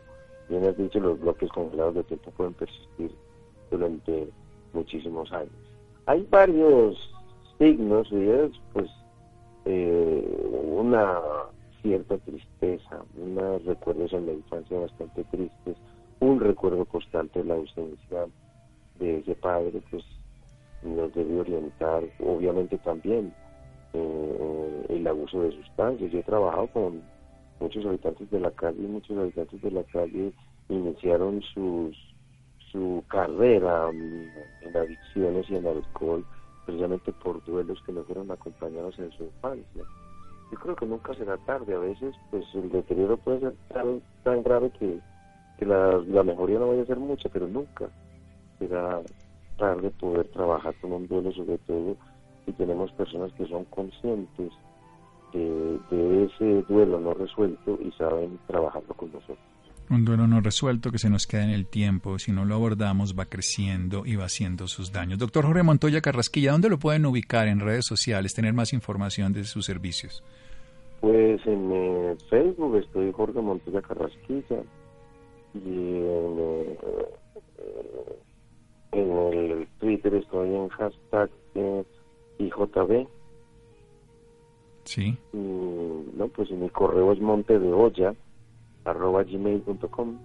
bien 0.50 0.66
has 0.66 0.78
dicho, 0.78 1.00
los 1.00 1.20
bloques 1.20 1.50
congelados 1.52 1.96
de 1.96 2.04
tiempo 2.04 2.32
pueden 2.32 2.54
persistir 2.54 3.12
durante 3.72 4.28
muchísimos 4.74 5.32
años. 5.32 5.52
Hay 6.06 6.28
varios 6.30 7.12
signos 7.58 8.08
y 8.12 8.30
es 8.30 8.52
pues 8.74 8.90
eh, 9.66 10.64
una 10.76 11.20
cierta 11.82 12.18
tristeza, 12.20 13.04
unos 13.18 13.64
recuerdos 13.66 14.14
en 14.14 14.26
la 14.26 14.34
infancia 14.34 14.80
bastante 14.80 15.24
tristes, 15.26 15.78
un 16.24 16.40
recuerdo 16.40 16.86
constante 16.86 17.40
de 17.40 17.46
la 17.46 17.56
ausencia 17.56 18.26
de 19.00 19.20
ese 19.20 19.36
padre, 19.36 19.82
pues 19.90 20.04
nos 20.82 21.14
debe 21.14 21.40
orientar, 21.40 22.04
obviamente 22.20 22.78
también 22.80 23.34
eh, 23.94 24.86
el 24.90 25.08
abuso 25.08 25.42
de 25.42 25.52
sustancias. 25.52 26.12
Yo 26.12 26.20
he 26.20 26.24
trabajado 26.24 26.68
con 26.68 27.02
muchos 27.60 27.86
habitantes 27.86 28.30
de 28.32 28.40
la 28.40 28.52
calle 28.52 28.82
y 28.82 28.88
muchos 28.88 29.18
habitantes 29.18 29.62
de 29.62 29.72
la 29.72 29.84
calle 29.84 30.34
iniciaron 30.70 31.42
sus, 31.54 31.98
su 32.72 33.04
carrera 33.08 33.90
en 33.90 34.78
adicciones 34.78 35.50
y 35.50 35.56
en 35.56 35.68
alcohol 35.68 36.26
precisamente 36.66 37.12
por 37.12 37.44
duelos 37.44 37.82
que 37.86 37.92
no 37.92 38.04
fueron 38.04 38.32
acompañados 38.32 38.98
en 38.98 39.12
su 39.12 39.26
infancia. 39.26 39.84
Yo 40.52 40.60
creo 40.60 40.76
que 40.76 40.86
nunca 40.86 41.14
será 41.16 41.38
tarde, 41.40 41.74
a 41.74 41.80
veces 41.80 42.16
pues 42.32 42.46
el 42.54 42.70
deterioro 42.70 43.18
puede 43.18 43.42
ser 43.42 43.56
tan, 43.74 44.02
tan 44.24 44.44
grave 44.44 44.72
que 44.80 45.00
que 45.58 45.66
la, 45.66 45.98
la 46.08 46.24
mejoría 46.24 46.60
no 46.60 46.70
vaya 46.70 46.84
a 46.84 46.86
ser 46.86 46.98
mucha, 46.98 47.30
pero 47.30 47.48
nunca 47.48 47.89
será 48.60 49.02
tarde 49.58 49.89
poder 49.92 50.28
trabajar 50.30 50.74
con 50.82 50.94
un 50.94 51.08
duelo, 51.08 51.32
sobre 51.32 51.58
todo 51.60 51.96
si 52.46 52.52
tenemos 52.54 52.92
personas 52.94 53.32
que 53.34 53.48
son 53.48 53.66
conscientes 53.66 54.52
de, 55.34 55.80
de 55.92 56.26
ese 56.26 56.63
duelo 56.68 57.00
no 57.00 57.13
resuelto 57.13 57.80
y 57.82 57.92
saben 57.92 58.39
trabajarlo 58.48 58.94
con 58.96 59.12
nosotros. 59.12 59.39
Un 59.89 60.06
duelo 60.06 60.28
no 60.28 60.39
resuelto 60.39 60.92
que 60.92 60.98
se 60.98 61.10
nos 61.10 61.28
queda 61.28 61.44
en 61.44 61.50
el 61.50 61.68
tiempo, 61.68 62.18
si 62.18 62.32
no 62.32 62.46
lo 62.46 62.56
abordamos 62.56 63.18
va 63.18 63.26
creciendo 63.26 64.06
y 64.06 64.16
va 64.16 64.26
haciendo 64.26 64.68
sus 64.68 64.92
daños. 64.92 65.20
Doctor 65.20 65.46
Jorge 65.46 65.63
Montoya 65.63 66.02
Carrasquilla, 66.02 66.54
¿dónde 66.54 66.70
lo 66.70 66.80
pueden 66.80 67.06
ubicar 67.06 67.48
en 67.48 67.60
redes 67.60 67.86
sociales, 67.86 68.34
tener 68.34 68.54
más 68.54 68.74
información 68.74 69.34
de 69.34 69.44
sus 69.44 69.66
servicios? 69.66 70.24
Pues 71.02 71.46
en 71.46 71.70
eh, 71.72 72.16
Facebook 72.30 72.78
estoy 72.78 73.12
Jorge 73.12 73.42
Montoya 73.42 73.82
Carrasquilla, 73.82 74.63
y 75.54 75.98
en, 75.98 76.39
eh, 76.39 76.78
en 78.92 79.12
el 79.12 79.68
Twitter 79.80 80.13
estoy 80.16 80.56
en 80.56 80.70
hashtag 80.70 81.30
eh, 81.56 81.84
IJB. 82.39 83.08
Sí. 84.86 85.18
Y, 85.34 85.38
no, 85.38 86.28
pues 86.28 86.52
mi 86.52 86.70
correo 86.70 87.12
es 87.13 87.20
monte 87.20 87.58
de 87.58 87.72
olla 87.72 88.13
arroba 88.86 89.24
gmail.com. 89.24 90.18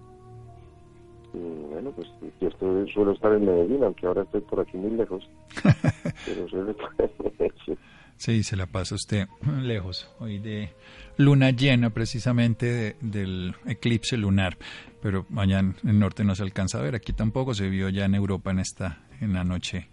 Y 1.33 1.71
bueno, 1.71 1.91
pues 1.91 2.07
yo 2.41 2.47
estoy, 2.47 2.91
suelo 2.91 3.11
estar 3.11 3.33
en 3.33 3.45
Medellín, 3.45 3.83
aunque 3.83 4.07
ahora 4.07 4.23
estoy 4.23 4.41
por 4.41 4.61
aquí 4.61 4.77
muy 4.77 4.91
lejos. 4.91 5.29
pero 6.25 6.49
suelo 6.49 6.71
estar 6.71 6.89
en 6.97 7.11
Medellín. 7.23 7.77
Sí, 8.19 8.43
se 8.43 8.55
la 8.57 8.65
pasa 8.65 8.95
usted 8.95 9.27
lejos, 9.61 10.13
hoy 10.19 10.39
de 10.39 10.73
luna 11.15 11.51
llena 11.51 11.89
precisamente 11.89 12.97
del 12.99 13.55
eclipse 13.65 14.17
lunar, 14.17 14.57
pero 15.01 15.25
allá 15.37 15.59
en 15.59 15.75
el 15.85 15.97
norte 15.97 16.25
no 16.25 16.35
se 16.35 16.43
alcanza 16.43 16.79
a 16.79 16.81
ver, 16.81 16.95
aquí 16.95 17.13
tampoco 17.13 17.53
se 17.53 17.69
vio 17.69 17.87
ya 17.87 18.03
en 18.03 18.15
Europa 18.15 18.51
en 18.51 18.59
esta 18.59 18.97
en 19.21 19.31
la 19.31 19.45
noche 19.45 19.87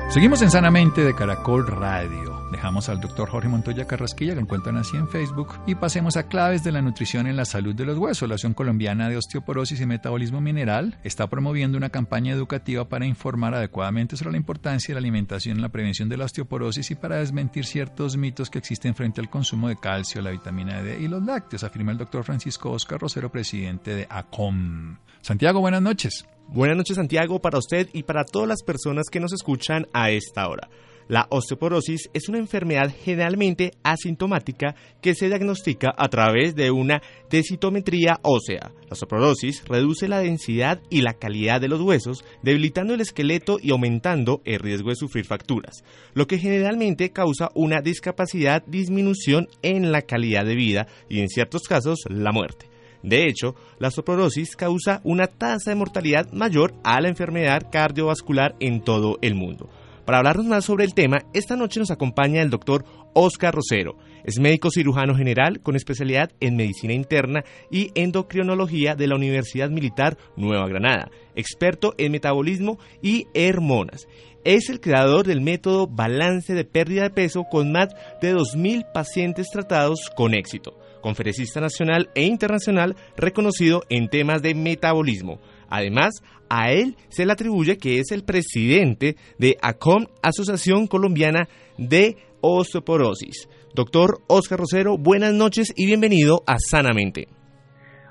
Seguimos 0.08 0.42
en 0.42 0.50
Sanamente 0.50 1.04
de 1.04 1.14
Caracol 1.14 1.68
Radio. 1.68 2.35
Dejamos 2.50 2.88
al 2.88 3.00
doctor 3.00 3.28
Jorge 3.28 3.48
Montoya 3.48 3.86
Carrasquilla, 3.86 4.34
que 4.34 4.40
encuentran 4.40 4.76
así 4.76 4.96
en 4.96 5.08
Facebook, 5.08 5.54
y 5.66 5.74
pasemos 5.74 6.16
a 6.16 6.28
claves 6.28 6.62
de 6.62 6.70
la 6.70 6.80
nutrición 6.80 7.26
en 7.26 7.36
la 7.36 7.44
salud 7.44 7.74
de 7.74 7.84
los 7.84 7.98
huesos. 7.98 8.28
La 8.28 8.36
Asociación 8.36 8.54
Colombiana 8.54 9.08
de 9.08 9.16
Osteoporosis 9.16 9.80
y 9.80 9.86
Metabolismo 9.86 10.40
Mineral 10.40 10.98
está 11.02 11.26
promoviendo 11.26 11.76
una 11.76 11.90
campaña 11.90 12.32
educativa 12.32 12.88
para 12.88 13.06
informar 13.06 13.54
adecuadamente 13.54 14.16
sobre 14.16 14.32
la 14.32 14.36
importancia 14.36 14.94
de 14.94 15.00
la 15.00 15.04
alimentación 15.04 15.56
en 15.56 15.62
la 15.62 15.70
prevención 15.70 16.08
de 16.08 16.16
la 16.16 16.26
osteoporosis 16.26 16.90
y 16.90 16.94
para 16.94 17.16
desmentir 17.16 17.64
ciertos 17.64 18.16
mitos 18.16 18.48
que 18.48 18.58
existen 18.58 18.94
frente 18.94 19.20
al 19.20 19.28
consumo 19.28 19.68
de 19.68 19.76
calcio, 19.76 20.22
la 20.22 20.30
vitamina 20.30 20.82
D 20.82 21.00
y 21.00 21.08
los 21.08 21.24
lácteos, 21.24 21.64
afirma 21.64 21.92
el 21.92 21.98
doctor 21.98 22.22
Francisco 22.22 22.70
Oscar 22.70 23.00
Rosero, 23.00 23.30
presidente 23.30 23.94
de 23.94 24.06
ACOM. 24.08 24.98
Santiago, 25.20 25.60
buenas 25.60 25.82
noches. 25.82 26.26
Buenas 26.48 26.76
noches 26.76 26.94
Santiago 26.94 27.40
para 27.40 27.58
usted 27.58 27.88
y 27.92 28.04
para 28.04 28.24
todas 28.24 28.48
las 28.48 28.62
personas 28.62 29.06
que 29.10 29.18
nos 29.18 29.32
escuchan 29.32 29.88
a 29.92 30.10
esta 30.10 30.46
hora. 30.48 30.68
La 31.08 31.28
osteoporosis 31.30 32.10
es 32.14 32.28
una 32.28 32.38
enfermedad 32.38 32.92
generalmente 33.04 33.70
asintomática 33.84 34.74
que 35.00 35.14
se 35.14 35.28
diagnostica 35.28 35.94
a 35.96 36.08
través 36.08 36.56
de 36.56 36.72
una 36.72 37.00
densitometría 37.30 38.18
ósea. 38.22 38.72
La 38.82 38.92
osteoporosis 38.92 39.62
reduce 39.68 40.08
la 40.08 40.18
densidad 40.18 40.80
y 40.90 41.02
la 41.02 41.14
calidad 41.14 41.60
de 41.60 41.68
los 41.68 41.80
huesos, 41.80 42.24
debilitando 42.42 42.92
el 42.92 43.00
esqueleto 43.00 43.58
y 43.62 43.70
aumentando 43.70 44.42
el 44.44 44.58
riesgo 44.58 44.90
de 44.90 44.96
sufrir 44.96 45.24
fracturas, 45.24 45.84
lo 46.14 46.26
que 46.26 46.38
generalmente 46.38 47.12
causa 47.12 47.50
una 47.54 47.80
discapacidad, 47.82 48.64
disminución 48.66 49.46
en 49.62 49.92
la 49.92 50.02
calidad 50.02 50.44
de 50.44 50.56
vida 50.56 50.88
y 51.08 51.20
en 51.20 51.28
ciertos 51.28 51.62
casos 51.68 52.00
la 52.08 52.32
muerte. 52.32 52.66
De 53.04 53.28
hecho, 53.28 53.54
la 53.78 53.88
osteoporosis 53.88 54.56
causa 54.56 55.00
una 55.04 55.28
tasa 55.28 55.70
de 55.70 55.76
mortalidad 55.76 56.32
mayor 56.32 56.74
a 56.82 57.00
la 57.00 57.08
enfermedad 57.08 57.70
cardiovascular 57.70 58.56
en 58.58 58.80
todo 58.82 59.18
el 59.22 59.36
mundo. 59.36 59.70
Para 60.06 60.18
hablarnos 60.18 60.46
más 60.46 60.64
sobre 60.64 60.84
el 60.84 60.94
tema, 60.94 61.18
esta 61.34 61.56
noche 61.56 61.80
nos 61.80 61.90
acompaña 61.90 62.40
el 62.40 62.48
doctor 62.48 62.84
Oscar 63.12 63.52
Rosero. 63.52 63.98
Es 64.22 64.38
médico 64.38 64.70
cirujano 64.70 65.16
general 65.16 65.60
con 65.60 65.74
especialidad 65.74 66.30
en 66.38 66.54
medicina 66.54 66.92
interna 66.92 67.42
y 67.72 67.90
endocrinología 67.96 68.94
de 68.94 69.08
la 69.08 69.16
Universidad 69.16 69.68
Militar 69.68 70.16
Nueva 70.36 70.68
Granada, 70.68 71.10
experto 71.34 71.94
en 71.98 72.12
metabolismo 72.12 72.78
y 73.02 73.26
hormonas. 73.34 74.06
Es 74.44 74.70
el 74.70 74.78
creador 74.78 75.26
del 75.26 75.40
método 75.40 75.88
Balance 75.88 76.54
de 76.54 76.64
Pérdida 76.64 77.02
de 77.02 77.10
Peso 77.10 77.42
con 77.50 77.72
más 77.72 77.88
de 78.22 78.32
2.000 78.32 78.92
pacientes 78.92 79.48
tratados 79.50 80.08
con 80.16 80.34
éxito. 80.34 80.78
conferencista 81.02 81.60
nacional 81.60 82.10
e 82.14 82.24
internacional 82.24 82.96
reconocido 83.16 83.82
en 83.88 84.08
temas 84.08 84.42
de 84.42 84.54
metabolismo. 84.54 85.40
Además, 85.68 86.14
a 86.48 86.70
él 86.70 86.96
se 87.08 87.26
le 87.26 87.32
atribuye 87.32 87.78
que 87.78 87.98
es 87.98 88.10
el 88.10 88.24
presidente 88.24 89.16
de 89.38 89.56
ACOM, 89.62 90.06
Asociación 90.22 90.86
Colombiana 90.86 91.48
de 91.78 92.16
Osteoporosis. 92.40 93.48
Doctor 93.74 94.20
Oscar 94.26 94.58
Rosero, 94.58 94.96
buenas 94.96 95.34
noches 95.34 95.72
y 95.76 95.86
bienvenido 95.86 96.42
a 96.46 96.56
Sanamente. 96.58 97.28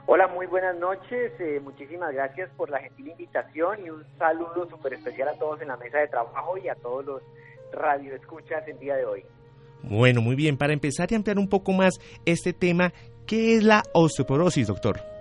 Hola, 0.07 0.27
muy 0.27 0.45
buenas 0.45 0.77
noches. 0.77 1.31
Eh, 1.39 1.59
muchísimas 1.63 2.13
gracias 2.13 2.51
por 2.55 2.69
la 2.69 2.79
gentil 2.79 3.07
invitación 3.07 3.85
y 3.85 3.89
un 3.89 4.03
saludo 4.19 4.69
súper 4.69 4.93
especial 4.93 5.29
a 5.29 5.33
todos 5.39 5.61
en 5.61 5.69
la 5.69 5.77
mesa 5.77 5.97
de 5.97 6.07
trabajo 6.07 6.57
y 6.57 6.69
a 6.69 6.75
todos 6.75 7.03
los 7.05 7.23
radioescuchas 7.71 8.67
el 8.67 8.77
día 8.77 8.95
de 8.95 9.05
hoy. 9.05 9.25
Bueno, 9.81 10.21
muy 10.21 10.35
bien. 10.35 10.57
Para 10.57 10.73
empezar 10.73 11.11
y 11.11 11.15
ampliar 11.15 11.39
un 11.39 11.49
poco 11.49 11.71
más 11.71 11.95
este 12.25 12.53
tema, 12.53 12.93
¿qué 13.25 13.55
es 13.55 13.63
la 13.63 13.83
osteoporosis, 13.93 14.67
doctor? 14.67 15.14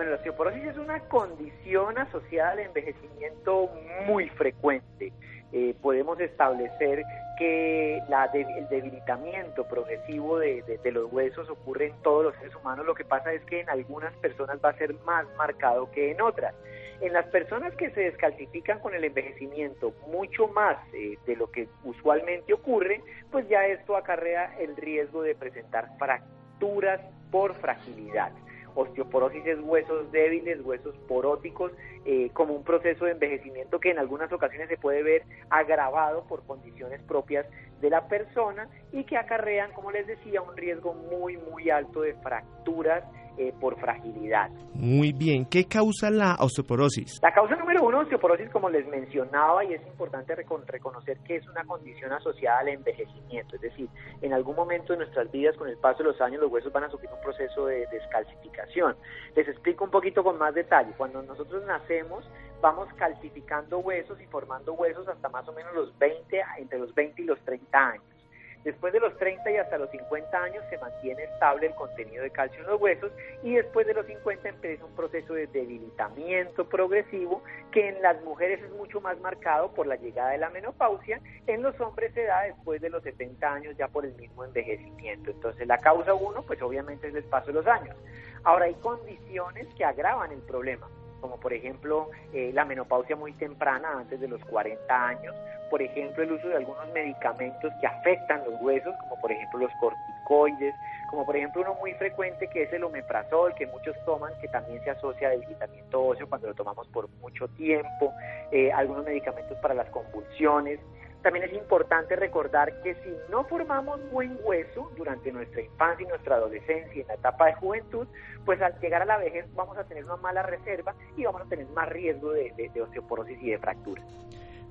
Bueno, 0.00 0.12
la 0.12 0.16
osteoporosis 0.16 0.64
es 0.64 0.78
una 0.78 0.98
condición 1.08 1.98
asociada 1.98 2.52
al 2.52 2.60
envejecimiento 2.60 3.68
muy 4.06 4.30
frecuente. 4.30 5.12
Eh, 5.52 5.74
podemos 5.82 6.18
establecer 6.20 7.02
que 7.38 7.98
el 7.98 8.68
debilitamiento 8.70 9.68
progresivo 9.68 10.38
de, 10.38 10.80
los 10.90 11.12
huesos 11.12 11.50
ocurre 11.50 11.88
en 11.88 12.02
todos 12.02 12.24
los 12.24 12.34
seres 12.36 12.56
humanos, 12.56 12.86
lo 12.86 12.94
que 12.94 13.04
pasa 13.04 13.30
es 13.34 13.42
que 13.44 13.60
en 13.60 13.68
algunas 13.68 14.14
personas 14.14 14.58
va 14.64 14.70
a 14.70 14.78
ser 14.78 14.94
más 15.04 15.26
marcado 15.36 15.90
que 15.90 16.12
en 16.12 16.22
otras. 16.22 16.54
En 17.02 17.12
las 17.12 17.26
personas 17.26 17.74
que 17.74 17.90
se 17.90 18.00
descalcifican 18.00 18.78
con 18.78 18.94
el 18.94 19.04
envejecimiento 19.04 19.92
mucho 20.06 20.48
más 20.48 20.78
eh, 20.94 21.18
de 21.26 21.36
lo 21.36 21.50
que 21.50 21.68
usualmente 21.84 22.54
ocurre, 22.54 23.02
pues 23.30 23.46
ya 23.50 23.66
esto 23.66 23.98
acarrea 23.98 24.58
el 24.58 24.78
riesgo 24.78 25.20
de 25.20 25.34
presentar 25.34 25.90
fracturas 25.98 27.02
por 27.30 27.54
fragilidad. 27.56 28.32
Osteoporosis 28.74 29.46
es 29.46 29.58
huesos 29.60 30.10
débiles, 30.12 30.60
huesos 30.64 30.96
poróticos, 31.08 31.72
eh, 32.04 32.30
como 32.32 32.54
un 32.54 32.64
proceso 32.64 33.04
de 33.04 33.12
envejecimiento 33.12 33.80
que 33.80 33.90
en 33.90 33.98
algunas 33.98 34.32
ocasiones 34.32 34.68
se 34.68 34.76
puede 34.76 35.02
ver 35.02 35.22
agravado 35.50 36.24
por 36.24 36.44
condiciones 36.46 37.02
propias 37.02 37.46
de 37.80 37.90
la 37.90 38.08
persona 38.08 38.68
y 38.92 39.04
que 39.04 39.16
acarrean, 39.16 39.72
como 39.72 39.90
les 39.90 40.06
decía, 40.06 40.42
un 40.42 40.56
riesgo 40.56 40.94
muy, 40.94 41.36
muy 41.36 41.70
alto 41.70 42.02
de 42.02 42.14
fracturas 42.14 43.04
eh, 43.40 43.54
por 43.58 43.80
fragilidad. 43.80 44.50
Muy 44.74 45.12
bien, 45.12 45.46
¿qué 45.46 45.64
causa 45.64 46.10
la 46.10 46.36
osteoporosis? 46.40 47.20
La 47.22 47.32
causa 47.32 47.56
número 47.56 47.82
uno, 47.82 48.00
osteoporosis, 48.00 48.50
como 48.50 48.68
les 48.68 48.86
mencionaba, 48.86 49.64
y 49.64 49.72
es 49.72 49.80
importante 49.86 50.34
reconocer 50.34 51.16
que 51.20 51.36
es 51.36 51.48
una 51.48 51.64
condición 51.64 52.12
asociada 52.12 52.58
al 52.58 52.68
envejecimiento, 52.68 53.56
es 53.56 53.62
decir, 53.62 53.88
en 54.20 54.34
algún 54.34 54.56
momento 54.56 54.92
de 54.92 54.98
nuestras 54.98 55.30
vidas, 55.30 55.56
con 55.56 55.70
el 55.70 55.78
paso 55.78 56.02
de 56.02 56.10
los 56.10 56.20
años, 56.20 56.42
los 56.42 56.52
huesos 56.52 56.70
van 56.70 56.84
a 56.84 56.90
sufrir 56.90 57.08
un 57.10 57.20
proceso 57.22 57.64
de 57.64 57.86
descalcificación. 57.90 58.94
Les 59.34 59.48
explico 59.48 59.84
un 59.84 59.90
poquito 59.90 60.22
con 60.22 60.36
más 60.36 60.54
detalle. 60.54 60.92
Cuando 60.98 61.22
nosotros 61.22 61.64
nacemos, 61.64 62.28
vamos 62.60 62.88
calcificando 62.96 63.78
huesos 63.78 64.20
y 64.20 64.26
formando 64.26 64.74
huesos 64.74 65.08
hasta 65.08 65.30
más 65.30 65.48
o 65.48 65.52
menos 65.52 65.74
los 65.74 65.98
20, 65.98 66.42
entre 66.58 66.78
los 66.78 66.94
20 66.94 67.22
y 67.22 67.24
los 67.24 67.40
30 67.40 67.78
años. 67.78 68.19
Después 68.64 68.92
de 68.92 69.00
los 69.00 69.16
30 69.16 69.50
y 69.50 69.56
hasta 69.56 69.78
los 69.78 69.90
50 69.90 70.42
años 70.42 70.62
se 70.68 70.76
mantiene 70.76 71.24
estable 71.24 71.68
el 71.68 71.74
contenido 71.74 72.22
de 72.22 72.30
calcio 72.30 72.60
en 72.60 72.66
los 72.66 72.80
huesos 72.80 73.10
y 73.42 73.54
después 73.54 73.86
de 73.86 73.94
los 73.94 74.04
50 74.04 74.48
empieza 74.50 74.84
un 74.84 74.94
proceso 74.94 75.32
de 75.32 75.46
debilitamiento 75.46 76.68
progresivo 76.68 77.42
que 77.72 77.88
en 77.88 78.02
las 78.02 78.22
mujeres 78.22 78.62
es 78.62 78.70
mucho 78.72 79.00
más 79.00 79.18
marcado 79.20 79.72
por 79.72 79.86
la 79.86 79.96
llegada 79.96 80.32
de 80.32 80.38
la 80.38 80.50
menopausia, 80.50 81.20
en 81.46 81.62
los 81.62 81.78
hombres 81.80 82.12
se 82.12 82.24
da 82.24 82.42
después 82.42 82.82
de 82.82 82.90
los 82.90 83.02
70 83.02 83.50
años 83.50 83.76
ya 83.78 83.88
por 83.88 84.04
el 84.04 84.14
mismo 84.16 84.44
envejecimiento. 84.44 85.30
Entonces 85.30 85.66
la 85.66 85.78
causa 85.78 86.12
uno 86.12 86.42
pues 86.42 86.60
obviamente 86.60 87.08
es 87.08 87.14
el 87.14 87.24
paso 87.24 87.46
de 87.46 87.54
los 87.54 87.66
años. 87.66 87.96
Ahora 88.44 88.66
hay 88.66 88.74
condiciones 88.74 89.66
que 89.74 89.84
agravan 89.84 90.32
el 90.32 90.40
problema 90.40 90.86
como 91.20 91.36
por 91.38 91.52
ejemplo 91.52 92.08
eh, 92.32 92.50
la 92.52 92.64
menopausia 92.64 93.16
muy 93.16 93.32
temprana, 93.34 93.98
antes 93.98 94.20
de 94.20 94.28
los 94.28 94.44
40 94.44 95.06
años, 95.06 95.34
por 95.70 95.82
ejemplo 95.82 96.22
el 96.22 96.32
uso 96.32 96.48
de 96.48 96.56
algunos 96.56 96.88
medicamentos 96.92 97.72
que 97.80 97.86
afectan 97.86 98.42
los 98.44 98.60
huesos, 98.60 98.94
como 99.00 99.20
por 99.20 99.32
ejemplo 99.32 99.60
los 99.60 99.72
corticoides, 99.80 100.74
como 101.10 101.24
por 101.24 101.36
ejemplo 101.36 101.62
uno 101.62 101.74
muy 101.74 101.92
frecuente 101.94 102.48
que 102.48 102.64
es 102.64 102.72
el 102.72 102.84
omeprazol, 102.84 103.54
que 103.54 103.66
muchos 103.66 103.96
toman, 104.04 104.32
que 104.40 104.48
también 104.48 104.82
se 104.84 104.90
asocia 104.90 105.28
al 105.28 105.40
debilitamiento 105.40 106.02
óseo 106.02 106.28
cuando 106.28 106.48
lo 106.48 106.54
tomamos 106.54 106.86
por 106.88 107.08
mucho 107.20 107.48
tiempo, 107.48 108.12
eh, 108.50 108.72
algunos 108.72 109.04
medicamentos 109.04 109.56
para 109.58 109.74
las 109.74 109.88
convulsiones, 109.90 110.80
también 111.22 111.44
es 111.46 111.52
importante 111.52 112.16
recordar 112.16 112.82
que 112.82 112.94
si 112.96 113.10
no 113.30 113.44
formamos 113.44 114.00
buen 114.10 114.38
hueso 114.42 114.90
durante 114.96 115.30
nuestra 115.32 115.60
infancia 115.60 116.04
y 116.04 116.08
nuestra 116.08 116.36
adolescencia 116.36 116.94
y 116.94 117.00
en 117.00 117.08
la 117.08 117.14
etapa 117.14 117.46
de 117.46 117.54
juventud, 117.54 118.06
pues 118.44 118.60
al 118.62 118.78
llegar 118.80 119.02
a 119.02 119.04
la 119.04 119.18
vejez 119.18 119.46
vamos 119.54 119.76
a 119.76 119.84
tener 119.84 120.04
una 120.04 120.16
mala 120.16 120.42
reserva 120.42 120.94
y 121.16 121.24
vamos 121.24 121.42
a 121.42 121.44
tener 121.46 121.66
más 121.68 121.88
riesgo 121.88 122.32
de, 122.32 122.70
osteoporosis 122.82 123.38
y 123.42 123.50
de 123.50 123.58
fracturas. 123.58 124.04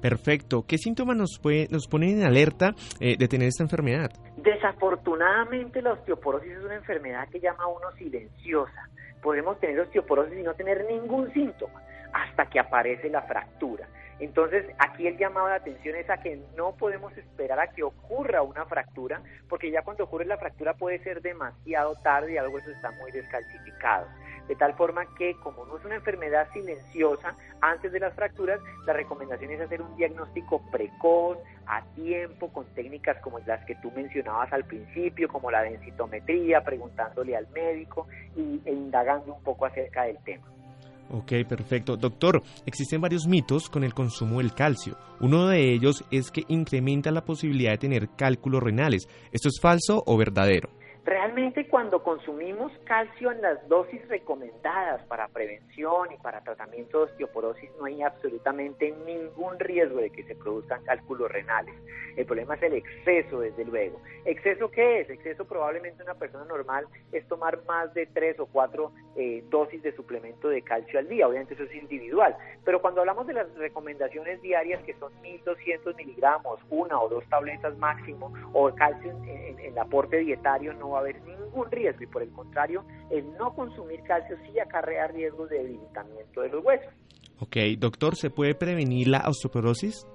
Perfecto. 0.02 0.64
¿Qué 0.66 0.78
síntomas 0.78 1.18
nos, 1.18 1.40
puede, 1.40 1.68
nos 1.70 1.88
ponen 1.88 2.20
en 2.20 2.24
alerta 2.26 2.74
eh, 3.02 3.18
de 3.18 3.28
tener 3.28 3.50
esta 3.50 3.64
enfermedad? 3.64 4.10
Desafortunadamente 4.38 5.82
la 5.82 5.94
osteoporosis 5.94 6.52
es 6.52 6.64
una 6.64 6.76
enfermedad 6.76 7.28
que 7.30 7.40
llama 7.40 7.66
a 7.66 7.68
uno 7.68 7.92
silenciosa. 7.98 8.90
Podemos 9.22 9.60
tener 9.60 9.78
osteoporosis 9.82 10.40
y 10.40 10.44
no 10.44 10.54
tener 10.54 10.86
ningún 10.86 11.32
síntoma 11.34 11.82
hasta 12.14 12.46
que 12.48 12.60
aparece 12.60 13.10
la 13.10 13.22
fractura. 13.24 13.88
Entonces, 14.20 14.66
aquí 14.78 15.08
el 15.08 15.18
llamado 15.18 15.48
de 15.48 15.54
atención 15.54 15.96
es 15.96 16.10
a 16.10 16.18
que 16.18 16.42
no 16.58 16.74
podemos 16.74 17.18
esperar 17.18 17.60
a 17.60 17.68
que 17.68 17.84
ocurra 17.84 18.42
una 18.42 18.66
fractura, 18.66 19.22
porque 19.48 19.72
ya 19.72 19.82
cuando 19.82 20.04
ocurre 20.04 20.26
la 20.26 20.38
fractura 20.38 20.74
puede 20.74 21.00
ser 21.00 21.22
demasiado 21.22 21.96
tarde 22.04 22.34
y 22.34 22.38
algo 22.38 22.58
eso 22.60 22.70
está 22.72 22.92
muy 22.92 23.12
descalcificado. 23.12 24.08
De 24.50 24.56
tal 24.56 24.74
forma 24.74 25.06
que, 25.16 25.36
como 25.44 25.66
no 25.66 25.78
es 25.78 25.86
una 25.86 25.96
enfermedad 25.96 26.50
silenciosa, 26.52 27.36
antes 27.62 27.92
de 27.92 28.00
las 28.00 28.14
fracturas, 28.14 28.60
la 28.86 28.94
recomendación 28.94 29.52
es 29.52 29.62
hacer 29.62 29.82
un 29.82 29.96
diagnóstico 29.96 30.62
precoz, 30.72 31.38
a 31.68 31.84
tiempo, 31.94 32.52
con 32.52 32.66
técnicas 32.74 33.18
como 33.22 33.40
las 33.40 33.64
que 33.66 33.76
tú 33.76 33.92
mencionabas 33.92 34.52
al 34.52 34.66
principio, 34.66 35.30
como 35.30 35.52
la 35.52 35.62
densitometría, 35.62 36.64
preguntándole 36.64 37.38
al 37.38 37.48
médico 37.50 38.08
y, 38.36 38.60
e 38.66 38.74
indagando 38.74 39.36
un 39.36 39.44
poco 39.44 39.68
acerca 39.68 40.04
del 40.04 40.18
tema. 40.24 40.48
Ok, 41.12 41.32
perfecto. 41.48 41.98
Doctor, 41.98 42.44
existen 42.66 43.02
varios 43.02 43.26
mitos 43.26 43.70
con 43.70 43.84
el 43.84 43.96
consumo 43.96 44.38
del 44.38 44.54
calcio. 44.54 44.96
Uno 45.20 45.48
de 45.48 45.74
ellos 45.74 46.04
es 46.12 46.30
que 46.30 46.44
incrementa 46.50 47.12
la 47.12 47.26
posibilidad 47.26 47.72
de 47.72 47.80
tener 47.80 48.10
cálculos 48.16 48.62
renales. 48.62 49.08
¿Esto 49.32 49.50
es 49.50 49.60
falso 49.60 50.04
o 50.06 50.18
verdadero? 50.18 50.70
Realmente 51.06 51.68
cuando 51.68 52.04
consumimos 52.04 52.72
calcio 52.84 53.32
en 53.32 53.42
las 53.42 53.68
dosis 53.70 54.06
recomendadas 54.10 55.02
para 55.04 55.28
prevención 55.30 56.12
y 56.12 56.18
para 56.18 56.42
tratamiento 56.42 57.00
de 57.00 57.04
osteoporosis 57.06 57.70
no 57.80 57.86
hay 57.86 58.02
absolutamente 58.02 58.94
ningún 59.06 59.58
riesgo 59.60 60.00
de 60.00 60.10
que 60.10 60.24
se 60.24 60.36
produzcan 60.36 60.84
cálculos 60.84 61.32
renales. 61.32 61.74
El 62.18 62.26
problema 62.26 62.56
es 62.56 62.64
el 62.64 62.74
exceso, 62.74 63.40
desde 63.40 63.64
luego. 63.64 64.02
¿Exceso 64.26 64.70
qué 64.70 65.02
es? 65.02 65.10
Exceso 65.10 65.46
probablemente 65.46 66.04
una 66.04 66.16
persona 66.16 66.44
normal 66.44 66.86
es 67.14 67.26
tomar 67.28 67.64
más 67.66 67.94
de 67.94 68.06
tres 68.08 68.38
o 68.40 68.46
cuatro 68.46 68.92
eh, 69.16 69.44
dosis 69.50 69.82
de 69.82 69.96
suplemento 69.96 70.50
de 70.50 70.62
calcio 70.62 71.00
al 71.00 71.08
día. 71.08 71.28
Obviamente 71.28 71.54
eso 71.54 71.64
es 71.64 71.74
individual. 71.76 72.36
Pero 72.66 72.82
cuando 72.82 73.00
hablamos 73.00 73.26
de 73.26 73.34
las 73.34 73.54
recomendaciones 73.56 74.42
diarias 74.42 74.84
que 74.84 74.96
son 74.96 75.14
1.200 75.24 75.96
miligramos, 75.96 76.60
una 76.70 77.00
o 77.00 77.08
dos 77.08 77.24
tabletas 77.30 77.78
máximo, 77.78 78.34
o 78.52 78.74
calcio 78.76 79.12
en, 79.12 79.30
en 79.30 79.60
el 79.60 79.78
aporte 79.78 80.18
dietario 80.18 80.74
no 80.74 80.89
va 80.92 80.98
a 80.98 81.02
haber 81.02 81.22
ningún 81.24 81.70
riesgo 81.72 82.04
y 82.04 82.08
por 82.08 82.24
el 82.24 82.32
contrario, 82.32 82.84
el 83.10 83.32
no 83.38 83.54
consumir 83.54 84.02
calcio 84.04 84.38
sí 84.46 84.60
acarrea 84.60 85.08
riesgos 85.08 85.50
de 85.50 85.60
debilitamiento 85.60 86.42
de 86.42 86.50
los 86.50 86.64
huesos. 86.64 86.94
Ok, 87.40 87.56
doctor, 87.78 88.16
¿se 88.16 88.30
puede 88.30 88.54
prevenir 88.54 89.08
la 89.08 89.24
osteoporosis? 89.28 90.06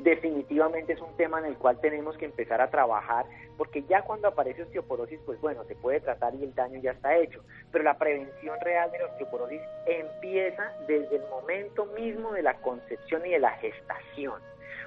definitivamente 0.00 0.92
es 0.92 1.00
un 1.00 1.16
tema 1.16 1.38
en 1.38 1.46
el 1.46 1.56
cual 1.56 1.80
tenemos 1.80 2.16
que 2.16 2.24
empezar 2.24 2.60
a 2.60 2.70
trabajar, 2.70 3.26
porque 3.56 3.82
ya 3.84 4.02
cuando 4.02 4.28
aparece 4.28 4.62
osteoporosis, 4.62 5.20
pues 5.24 5.40
bueno, 5.40 5.64
se 5.64 5.76
puede 5.76 6.00
tratar 6.00 6.34
y 6.34 6.44
el 6.44 6.54
daño 6.54 6.80
ya 6.80 6.92
está 6.92 7.16
hecho, 7.16 7.42
pero 7.70 7.84
la 7.84 7.96
prevención 7.98 8.58
real 8.60 8.90
de 8.90 8.98
la 8.98 9.06
osteoporosis 9.06 9.60
empieza 9.86 10.72
desde 10.86 11.16
el 11.16 11.22
momento 11.30 11.86
mismo 11.86 12.32
de 12.32 12.42
la 12.42 12.54
concepción 12.60 13.24
y 13.26 13.30
de 13.30 13.38
la 13.38 13.52
gestación. 13.58 14.40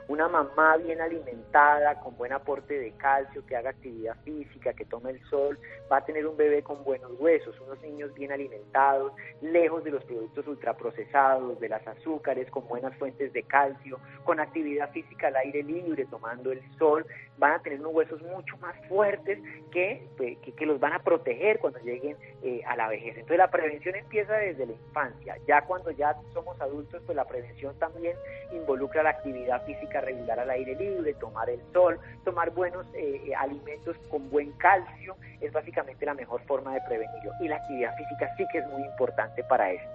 Una 0.08 0.30
mamá 0.30 0.78
bien 0.78 1.02
alimentada, 1.02 2.00
con 2.00 2.16
buen 2.16 2.32
aporte 2.32 2.80
de 2.80 2.92
calcio, 2.94 3.46
que 3.46 3.58
haga 3.58 3.72
actividad 3.72 4.16
física, 4.24 4.74
que 4.74 4.86
tome 4.86 5.12
el 5.12 5.22
sol, 5.26 5.60
va 5.92 5.98
a 5.98 6.06
tener 6.06 6.26
un 6.26 6.38
bebé 6.38 6.64
con 6.64 6.82
buenos 6.86 7.12
huesos, 7.20 7.60
unos 7.60 7.82
niños 7.82 8.14
bien 8.14 8.32
alimentados, 8.32 9.12
lejos 9.42 9.84
de 9.84 9.92
los 9.92 10.06
productos 10.06 10.48
ultraprocesados, 10.48 11.60
de 11.60 11.68
las 11.68 11.86
azúcares, 11.86 12.50
con 12.52 12.66
buenas 12.70 12.96
fuentes 12.96 13.34
de 13.34 13.44
calcio, 13.44 14.00
con 14.24 14.40
actividad 14.40 14.92
física 14.92 15.28
al 15.28 15.36
aire 15.36 15.62
libre, 15.64 16.06
tomando 16.06 16.54
el 16.54 16.62
sol, 16.78 17.06
van 17.38 17.54
a 17.54 17.60
tener 17.60 17.80
unos 17.82 17.94
huesos 17.94 18.22
mucho 18.22 18.58
más 18.58 18.76
fuertes 18.88 19.40
que, 19.72 20.08
pues, 20.16 20.38
que, 20.40 20.66
los 20.66 20.80
van 20.80 20.94
a 20.94 21.04
proteger 21.04 21.60
cuando 21.60 21.80
lleguen 21.80 22.18
eh, 22.44 22.62
a 22.66 22.76
la 22.76 22.88
vejez. 22.88 23.16
Entonces 23.16 23.38
la 23.38 23.52
prevención 23.52 23.96
empieza 23.96 24.34
desde 24.34 24.66
la 24.66 24.74
infancia. 24.74 25.38
Ya 25.48 25.62
cuando 25.62 25.92
ya 25.92 26.16
somos 26.34 26.60
adultos, 26.60 27.02
pues 27.06 27.16
la 27.16 27.26
prevención 27.26 27.78
también 27.78 28.16
involucra 28.52 29.04
la 29.04 29.12
actividad 29.12 29.66
física 29.66 29.97
regular 30.02 30.40
al 30.40 30.50
aire 30.50 30.76
libre, 30.76 31.14
tomar 31.16 31.50
el 31.50 31.60
sol, 31.74 32.00
tomar 32.24 32.52
buenos 32.52 32.86
eh, 32.94 33.22
eh, 33.28 33.36
alimentos 33.36 33.96
con 34.10 34.30
buen 34.30 34.52
calcio, 34.54 35.16
es 35.42 35.52
básicamente 35.52 36.06
la 36.06 36.14
mejor 36.14 36.42
forma 36.46 36.74
de 36.74 36.82
prevenirlo. 36.88 37.32
Y 37.40 37.48
la 37.48 37.58
actividad 37.58 37.96
física 37.96 38.34
sí 38.38 38.46
que 38.52 38.60
es 38.60 38.68
muy 38.68 38.84
importante 38.84 39.44
para 39.44 39.72
esto. 39.72 39.90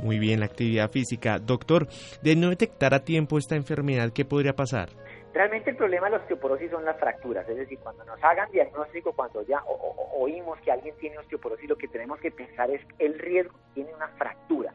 Muy 0.00 0.18
bien, 0.18 0.40
la 0.40 0.46
actividad 0.46 0.90
física. 0.90 1.38
Doctor, 1.38 1.88
de 2.22 2.36
no 2.36 2.50
detectar 2.50 2.94
a 2.94 3.00
tiempo 3.00 3.36
esta 3.36 3.56
enfermedad, 3.56 4.10
¿qué 4.14 4.24
podría 4.24 4.54
pasar? 4.54 4.90
Realmente 5.34 5.70
el 5.70 5.76
problema 5.76 6.06
de 6.06 6.12
la 6.12 6.16
osteoporosis 6.18 6.70
son 6.70 6.84
las 6.84 6.98
fracturas, 6.98 7.48
es 7.48 7.56
decir, 7.56 7.78
cuando 7.80 8.04
nos 8.04 8.22
hagan 8.24 8.50
diagnóstico, 8.50 9.12
cuando 9.12 9.42
ya 9.42 9.62
oímos 10.16 10.58
que 10.60 10.72
alguien 10.72 10.94
tiene 10.98 11.18
osteoporosis, 11.18 11.68
lo 11.68 11.76
que 11.76 11.88
tenemos 11.88 12.18
que 12.20 12.30
pensar 12.30 12.70
es 12.70 12.80
el 12.98 13.18
riesgo 13.18 13.52
que 13.52 13.74
tiene 13.74 13.94
una 13.94 14.08
fractura. 14.08 14.72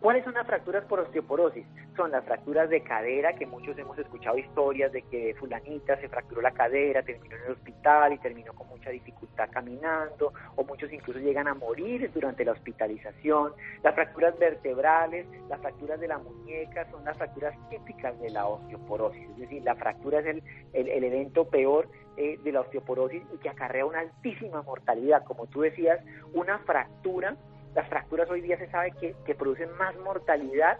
¿Cuáles 0.00 0.24
son 0.24 0.34
las 0.34 0.46
fracturas 0.46 0.84
por 0.84 1.00
osteoporosis? 1.00 1.64
Son 1.96 2.10
las 2.10 2.24
fracturas 2.24 2.68
de 2.68 2.82
cadera, 2.82 3.34
que 3.34 3.46
muchos 3.46 3.78
hemos 3.78 3.98
escuchado 3.98 4.36
historias 4.36 4.92
de 4.92 5.02
que 5.02 5.34
fulanita 5.38 5.96
se 5.98 6.08
fracturó 6.08 6.42
la 6.42 6.50
cadera, 6.50 7.02
terminó 7.02 7.36
en 7.36 7.42
el 7.44 7.52
hospital 7.52 8.12
y 8.12 8.18
terminó 8.18 8.52
con 8.52 8.68
mucha 8.68 8.90
dificultad 8.90 9.48
caminando, 9.50 10.32
o 10.56 10.64
muchos 10.64 10.92
incluso 10.92 11.20
llegan 11.20 11.48
a 11.48 11.54
morir 11.54 12.10
durante 12.12 12.44
la 12.44 12.52
hospitalización. 12.52 13.52
Las 13.82 13.94
fracturas 13.94 14.38
vertebrales, 14.38 15.26
las 15.48 15.60
fracturas 15.60 15.98
de 15.98 16.08
la 16.08 16.18
muñeca 16.18 16.86
son 16.90 17.04
las 17.04 17.16
fracturas 17.16 17.54
típicas 17.70 18.18
de 18.20 18.30
la 18.30 18.46
osteoporosis, 18.46 19.30
es 19.30 19.38
decir, 19.38 19.62
la 19.62 19.74
fractura 19.74 20.20
es 20.20 20.26
el, 20.26 20.42
el, 20.74 21.04
evento 21.04 21.48
peor 21.48 21.88
eh, 22.16 22.38
de 22.42 22.52
la 22.52 22.60
osteoporosis 22.60 23.22
y 23.32 23.38
que 23.38 23.48
acarrea 23.48 23.86
una 23.86 24.00
altísima 24.00 24.62
mortalidad. 24.62 25.24
Como 25.24 25.46
tú 25.46 25.62
decías, 25.62 26.00
una 26.34 26.58
fractura 26.58 27.36
las 27.74 27.88
fracturas 27.88 28.30
hoy 28.30 28.40
día 28.40 28.56
se 28.58 28.70
sabe 28.70 28.92
que, 29.00 29.34
producen 29.34 29.70
más 29.76 29.96
mortalidad 29.96 30.78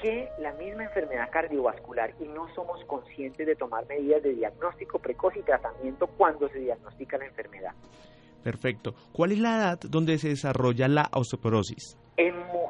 que 0.00 0.28
la 0.38 0.52
misma 0.52 0.84
enfermedad 0.84 1.28
cardiovascular 1.30 2.14
y 2.20 2.28
no 2.28 2.46
somos 2.54 2.84
conscientes 2.84 3.46
de 3.46 3.56
tomar 3.56 3.84
medidas 3.86 4.22
de 4.22 4.34
diagnóstico 4.34 5.00
precoz 5.00 5.36
y 5.36 5.42
tratamiento 5.42 6.06
cuando 6.06 6.48
se 6.48 6.60
diagnostica 6.60 7.18
la 7.18 7.26
enfermedad. 7.26 7.72
Perfecto. 8.44 8.94
¿Cuál 9.12 9.32
es 9.32 9.40
la 9.40 9.56
edad 9.56 9.78
donde 9.80 10.18
se 10.18 10.28
desarrolla 10.28 10.86
la 10.86 11.08
osteoporosis? 11.12 11.98
En 12.16 12.36
mujeres 12.46 12.67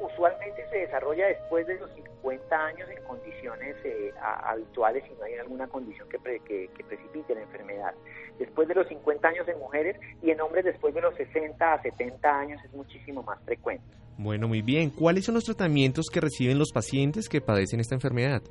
usualmente 0.00 0.68
se 0.70 0.78
desarrolla 0.78 1.26
después 1.28 1.66
de 1.66 1.78
los 1.78 1.90
50 1.92 2.56
años 2.56 2.88
en 2.90 3.02
condiciones 3.04 3.76
eh, 3.84 4.12
habituales 4.20 5.04
y 5.10 5.14
no 5.14 5.24
hay 5.24 5.34
alguna 5.34 5.68
condición 5.68 6.08
que, 6.08 6.18
que, 6.40 6.68
que, 6.68 6.84
precipite 6.84 7.34
la 7.34 7.42
enfermedad. 7.42 7.94
Después 8.38 8.66
de 8.68 8.74
los 8.74 8.88
50 8.88 9.28
años 9.28 9.48
en 9.48 9.58
mujeres 9.58 9.96
y 10.22 10.30
en 10.30 10.40
hombres 10.40 10.64
después 10.64 10.94
de 10.94 11.00
los 11.00 11.14
60 11.14 11.72
a 11.72 11.82
70 11.82 12.28
años 12.28 12.60
es 12.64 12.72
muchísimo 12.72 13.22
más 13.22 13.40
frecuente. 13.44 13.84
Bueno, 14.18 14.48
muy 14.48 14.62
bien. 14.62 14.90
¿Cuáles 14.90 15.24
son 15.24 15.34
los 15.34 15.44
tratamientos 15.44 16.06
que 16.12 16.20
reciben 16.20 16.58
los 16.58 16.72
pacientes 16.72 17.28
que 17.28 17.40
padecen 17.40 17.80
esta 17.80 17.94
enfermedad? 17.94 18.42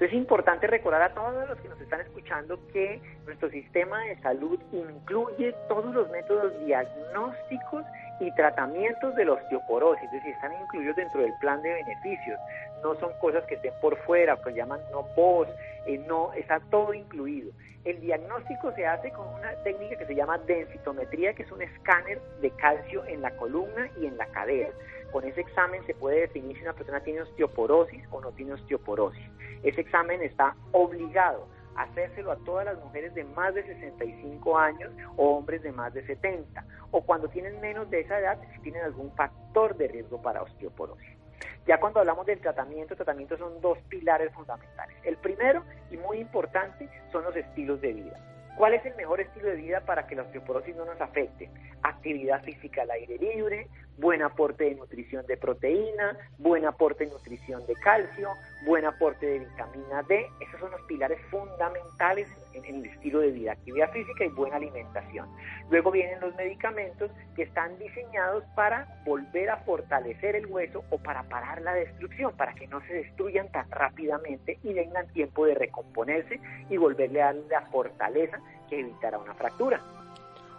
Entonces 0.00 0.16
es 0.16 0.22
importante 0.22 0.66
recordar 0.66 1.02
a 1.02 1.14
todos 1.14 1.46
los 1.48 1.60
que 1.60 1.68
nos 1.68 1.80
están 1.80 2.00
escuchando 2.00 2.58
que 2.72 3.02
nuestro 3.26 3.50
sistema 3.50 4.02
de 4.04 4.18
salud 4.20 4.58
incluye 4.72 5.54
todos 5.68 5.94
los 5.94 6.08
métodos 6.10 6.52
diagnósticos 6.64 7.84
y 8.20 8.30
tratamientos 8.32 9.14
de 9.14 9.24
la 9.24 9.32
osteoporosis, 9.32 10.04
es 10.04 10.12
decir, 10.12 10.34
están 10.34 10.52
incluidos 10.62 10.94
dentro 10.96 11.22
del 11.22 11.32
plan 11.40 11.60
de 11.62 11.72
beneficios, 11.72 12.38
no 12.82 12.94
son 12.96 13.12
cosas 13.18 13.44
que 13.44 13.54
estén 13.54 13.72
por 13.80 13.96
fuera, 14.04 14.36
que 14.42 14.52
llaman 14.52 14.80
no 14.92 15.06
post, 15.14 15.50
eh, 15.86 15.98
no, 16.06 16.32
está 16.34 16.60
todo 16.70 16.92
incluido. 16.92 17.50
El 17.84 17.98
diagnóstico 18.00 18.72
se 18.72 18.86
hace 18.86 19.10
con 19.10 19.26
una 19.28 19.54
técnica 19.64 19.96
que 19.96 20.06
se 20.06 20.14
llama 20.14 20.36
densitometría, 20.38 21.32
que 21.32 21.44
es 21.44 21.50
un 21.50 21.62
escáner 21.62 22.20
de 22.42 22.50
calcio 22.50 23.04
en 23.06 23.22
la 23.22 23.30
columna 23.32 23.88
y 23.98 24.06
en 24.06 24.18
la 24.18 24.26
cadera. 24.26 24.68
Con 25.12 25.24
ese 25.24 25.40
examen 25.40 25.84
se 25.86 25.94
puede 25.94 26.20
definir 26.20 26.56
si 26.56 26.62
una 26.62 26.74
persona 26.74 27.00
tiene 27.00 27.22
osteoporosis 27.22 28.04
o 28.10 28.20
no 28.20 28.32
tiene 28.32 28.52
osteoporosis. 28.52 29.24
Ese 29.62 29.80
examen 29.80 30.22
está 30.22 30.54
obligado 30.72 31.46
hacérselo 31.82 32.32
a 32.32 32.36
todas 32.44 32.64
las 32.64 32.78
mujeres 32.78 33.14
de 33.14 33.24
más 33.24 33.54
de 33.54 33.64
65 33.64 34.58
años 34.58 34.92
o 35.16 35.36
hombres 35.36 35.62
de 35.62 35.72
más 35.72 35.92
de 35.94 36.04
70, 36.06 36.64
o 36.90 37.02
cuando 37.02 37.28
tienen 37.28 37.60
menos 37.60 37.88
de 37.90 38.00
esa 38.00 38.18
edad 38.18 38.38
si 38.54 38.60
tienen 38.60 38.82
algún 38.82 39.10
factor 39.12 39.76
de 39.76 39.88
riesgo 39.88 40.20
para 40.20 40.42
osteoporosis. 40.42 41.20
Ya 41.66 41.78
cuando 41.78 42.00
hablamos 42.00 42.26
del 42.26 42.40
tratamiento, 42.40 42.96
tratamiento 42.96 43.36
son 43.36 43.60
dos 43.60 43.78
pilares 43.88 44.32
fundamentales. 44.32 44.96
El 45.04 45.16
primero 45.16 45.64
y 45.90 45.96
muy 45.96 46.18
importante 46.18 46.88
son 47.12 47.24
los 47.24 47.36
estilos 47.36 47.80
de 47.80 47.92
vida. 47.92 48.18
¿Cuál 48.56 48.74
es 48.74 48.84
el 48.84 48.94
mejor 48.96 49.20
estilo 49.20 49.48
de 49.48 49.56
vida 49.56 49.80
para 49.80 50.06
que 50.06 50.14
la 50.14 50.22
osteoporosis 50.22 50.76
no 50.76 50.84
nos 50.84 51.00
afecte? 51.00 51.50
Actividad 51.82 52.42
física 52.42 52.82
al 52.82 52.90
aire 52.90 53.16
libre, 53.18 53.68
buen 54.00 54.22
aporte 54.22 54.64
de 54.64 54.74
nutrición 54.74 55.26
de 55.26 55.36
proteína, 55.36 56.16
buen 56.38 56.64
aporte 56.64 57.04
de 57.04 57.10
nutrición 57.10 57.64
de 57.66 57.74
calcio, 57.74 58.30
buen 58.64 58.84
aporte 58.84 59.26
de 59.26 59.38
vitamina 59.40 60.02
D. 60.08 60.26
Esos 60.40 60.60
son 60.60 60.70
los 60.70 60.80
pilares 60.82 61.18
fundamentales 61.30 62.28
en, 62.54 62.64
el 62.64 62.86
estilo 62.86 63.20
de 63.20 63.30
vida, 63.30 63.52
actividad 63.52 63.92
física 63.92 64.24
y 64.24 64.28
buena 64.28 64.56
alimentación. 64.56 65.28
Luego 65.70 65.90
vienen 65.90 66.20
los 66.20 66.34
medicamentos 66.34 67.10
que 67.36 67.42
están 67.42 67.78
diseñados 67.78 68.44
para 68.54 69.02
volver 69.04 69.50
a 69.50 69.58
fortalecer 69.58 70.34
el 70.34 70.46
hueso 70.46 70.82
o 70.90 70.98
para 70.98 71.22
parar 71.24 71.60
la 71.62 71.74
destrucción, 71.74 72.32
para 72.36 72.54
que 72.54 72.66
no 72.66 72.80
se 72.82 72.94
destruyan 72.94 73.50
tan 73.52 73.70
rápidamente 73.70 74.58
y 74.62 74.74
tengan 74.74 75.06
tiempo 75.08 75.44
de 75.44 75.54
recomponerse 75.54 76.40
y 76.68 76.76
volverle 76.76 77.22
a 77.22 77.26
darle 77.26 77.44
la 77.50 77.62
fortaleza 77.66 78.40
que 78.68 78.80
evitará 78.80 79.18
una 79.18 79.34
fractura. 79.34 79.80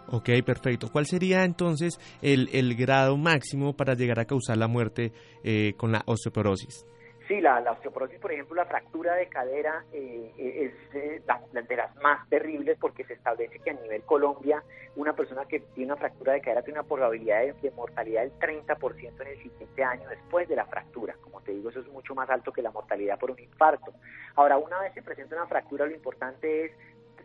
Ok, 0.08 0.30
perfecto. 0.44 0.88
¿Cuál 0.90 1.06
sería 1.06 1.44
entonces 1.44 1.98
el, 2.20 2.48
el 2.52 2.74
grado 2.74 3.16
máximo 3.16 3.74
para 3.74 3.94
llegar 3.94 4.20
a 4.20 4.24
causar 4.24 4.56
la 4.56 4.68
muerte 4.68 5.12
eh, 5.44 5.74
con 5.76 5.92
la 5.92 6.02
osteoporosis? 6.06 6.86
Sí, 7.28 7.40
la, 7.40 7.60
osteoporosis, 7.70 8.18
por 8.18 8.32
ejemplo, 8.32 8.56
la 8.56 8.66
fractura 8.66 9.14
de 9.14 9.28
cadera 9.28 9.84
eh, 9.92 10.32
es 10.36 10.94
eh, 10.94 11.22
de 11.52 11.76
las 11.76 11.96
más 12.02 12.28
terribles 12.28 12.76
porque 12.80 13.04
se 13.04 13.14
establece 13.14 13.58
que 13.60 13.70
a 13.70 13.74
nivel 13.74 14.02
Colombia 14.02 14.62
una 14.96 15.14
persona 15.14 15.44
que 15.46 15.60
tiene 15.60 15.92
una 15.92 16.00
fractura 16.00 16.34
de 16.34 16.40
cadera 16.40 16.62
tiene 16.62 16.80
una 16.80 16.88
probabilidad 16.88 17.40
de, 17.54 17.70
mortalidad 17.70 18.22
del 18.22 18.38
30% 18.38 19.20
en 19.20 19.26
el 19.28 19.42
siguiente 19.42 19.84
año 19.84 20.08
después 20.08 20.48
de 20.48 20.56
la 20.56 20.66
fractura. 20.66 21.14
Como 21.22 21.40
te 21.40 21.52
digo, 21.52 21.70
eso 21.70 21.80
es 21.80 21.88
mucho 21.88 22.14
más 22.14 22.28
alto 22.28 22.52
que 22.52 22.60
la 22.60 22.70
mortalidad 22.70 23.18
por 23.18 23.30
un 23.30 23.38
infarto. 23.38 23.94
Ahora, 24.34 24.58
una 24.58 24.80
vez 24.80 24.92
se 24.92 25.02
presenta 25.02 25.36
una 25.36 25.46
fractura, 25.46 25.86
lo 25.86 25.94
importante 25.94 26.66
es 26.66 26.72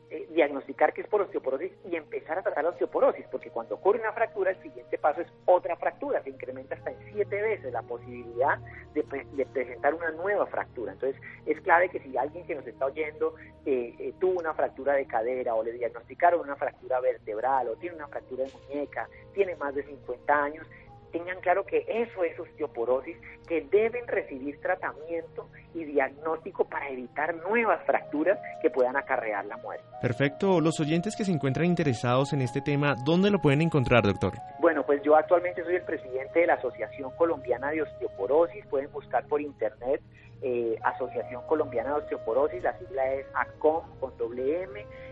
eh, 0.10 0.28
diagnosticar 0.32 0.93
que 0.93 1.01
es 1.01 1.08
por 1.08 1.22
osteoporosis 1.22 1.72
y 1.89 1.95
empezar 1.95 2.38
a 2.38 2.41
tratar 2.41 2.64
la 2.64 2.70
osteoporosis, 2.70 3.26
porque 3.32 3.49
cuando 3.49 3.76
ocurre 3.76 3.99
una 3.99 4.14
fractura, 4.14 4.51
el 4.51 4.62
siguiente 4.62 4.97
paso 4.97 5.22
es 5.22 5.28
otra 5.45 5.76
fractura, 5.76 6.24
se 6.24 6.30
incrementa 6.30 6.76
hasta 6.76 6.91
en 6.91 6.97
siete 7.12 7.41
veces 7.41 7.74
la 7.74 7.82
posibilidad 7.82 8.58
de, 8.93 9.03
presentar 9.45 9.93
una 9.93 10.12
nueva 10.12 10.45
fractura. 10.45 10.93
Entonces, 10.93 11.22
es 11.45 11.60
clave 11.62 11.89
que 11.89 11.99
si 11.99 12.18
alguien 12.18 12.45
que 12.45 12.55
nos 12.55 12.66
está 12.66 12.86
oyendo 12.86 13.36
eh, 13.66 13.95
eh, 13.99 14.14
tuvo 14.20 14.39
una 14.39 14.53
fractura 14.53 14.93
de 14.93 15.05
cadera 15.05 15.55
o 15.55 15.64
le 15.64 15.74
diagnosticaron 15.74 16.39
una 16.39 16.55
fractura 16.55 16.99
vertebral 17.01 17.68
o 17.68 17.76
tiene 17.76 17.97
una 17.97 18.08
fractura 18.08 18.45
de 18.45 18.51
muñeca, 18.51 19.10
tiene 19.34 19.55
más 19.55 19.76
de 19.76 19.84
50 19.84 20.43
años, 20.43 20.68
tengan 21.12 21.39
claro 21.41 21.66
que 21.66 21.86
eso 21.88 22.24
es 22.24 22.39
osteoporosis, 22.39 23.18
que 23.47 23.62
deben 23.62 24.08
recibir 24.08 24.60
tratamiento 24.62 25.49
y 25.74 25.86
diagnóstico 25.86 26.66
para 26.66 26.89
evitar 26.89 27.36
nuevas 27.36 27.84
fracturas 27.86 28.39
que 28.62 28.70
puedan 28.70 28.95
acarrear 28.95 29.45
la 29.45 29.58
muerte. 29.58 29.84
Perfecto. 30.01 30.60
Los 30.62 30.80
oyentes 30.80 31.16
que 31.16 31.26
se 31.26 31.32
encuentran 31.32 31.66
interesados 31.66 32.34
en 32.34 32.41
este 32.41 32.62
tema, 32.62 32.95
¿dónde 33.05 33.32
lo 33.32 33.39
pueden 33.39 33.62
encontrar, 33.62 34.03
doctor? 34.03 34.34
Bueno, 34.60 34.84
pues 34.86 35.01
yo 35.03 35.16
actualmente 35.16 35.64
soy 35.64 35.76
el 35.76 35.84
presidente 35.84 36.41
de 36.41 36.47
la 36.47 36.55
Asociación 36.55 37.12
Colombiana 37.18 37.72
de 37.72 37.82
Osteoporosis. 37.84 38.66
Pueden 38.68 38.91
buscar 38.91 39.26
por 39.28 39.41
internet 39.41 40.01
eh, 40.42 40.78
Asociación 40.84 41.42
Colombiana 41.48 41.90
de 41.90 41.96
Osteoporosis, 42.04 42.62
la 42.62 42.78
sigla 42.78 43.14
es 43.14 43.26
ACOM 43.34 43.84
con 44.00 44.16
doble. 44.18 44.68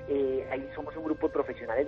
Eh, 0.07 0.47
ahí 0.51 0.69
somos 0.75 0.95
un 0.95 1.03
grupo 1.05 1.27
de 1.27 1.33
profesionales 1.33 1.87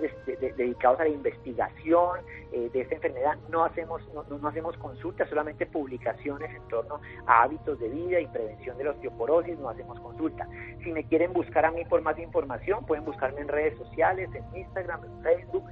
dedicados 0.56 0.98
a 0.98 1.04
la 1.04 1.10
investigación 1.10 2.20
eh, 2.52 2.68
de 2.72 2.80
esta 2.80 2.96
enfermedad. 2.96 3.38
No 3.48 3.64
hacemos, 3.64 4.02
no, 4.12 4.24
no, 4.24 4.48
hacemos 4.48 4.76
consultas, 4.78 5.28
solamente 5.28 5.66
publicaciones 5.66 6.50
en 6.54 6.66
torno 6.68 7.00
a 7.26 7.44
hábitos 7.44 7.78
de 7.78 7.88
vida 7.88 8.20
y 8.20 8.26
prevención 8.26 8.76
de 8.76 8.84
la 8.84 8.90
osteoporosis, 8.90 9.56
no 9.58 9.68
hacemos 9.68 10.00
consulta. 10.00 10.48
Si 10.82 10.90
me 10.90 11.04
quieren 11.04 11.32
buscar 11.32 11.64
a 11.64 11.70
mí 11.70 11.84
por 11.84 12.02
más 12.02 12.18
información, 12.18 12.84
pueden 12.86 13.04
buscarme 13.04 13.40
en 13.40 13.48
redes 13.48 13.78
sociales, 13.78 14.28
en 14.34 14.56
Instagram, 14.56 15.04
en 15.04 15.22
Facebook, 15.22 15.64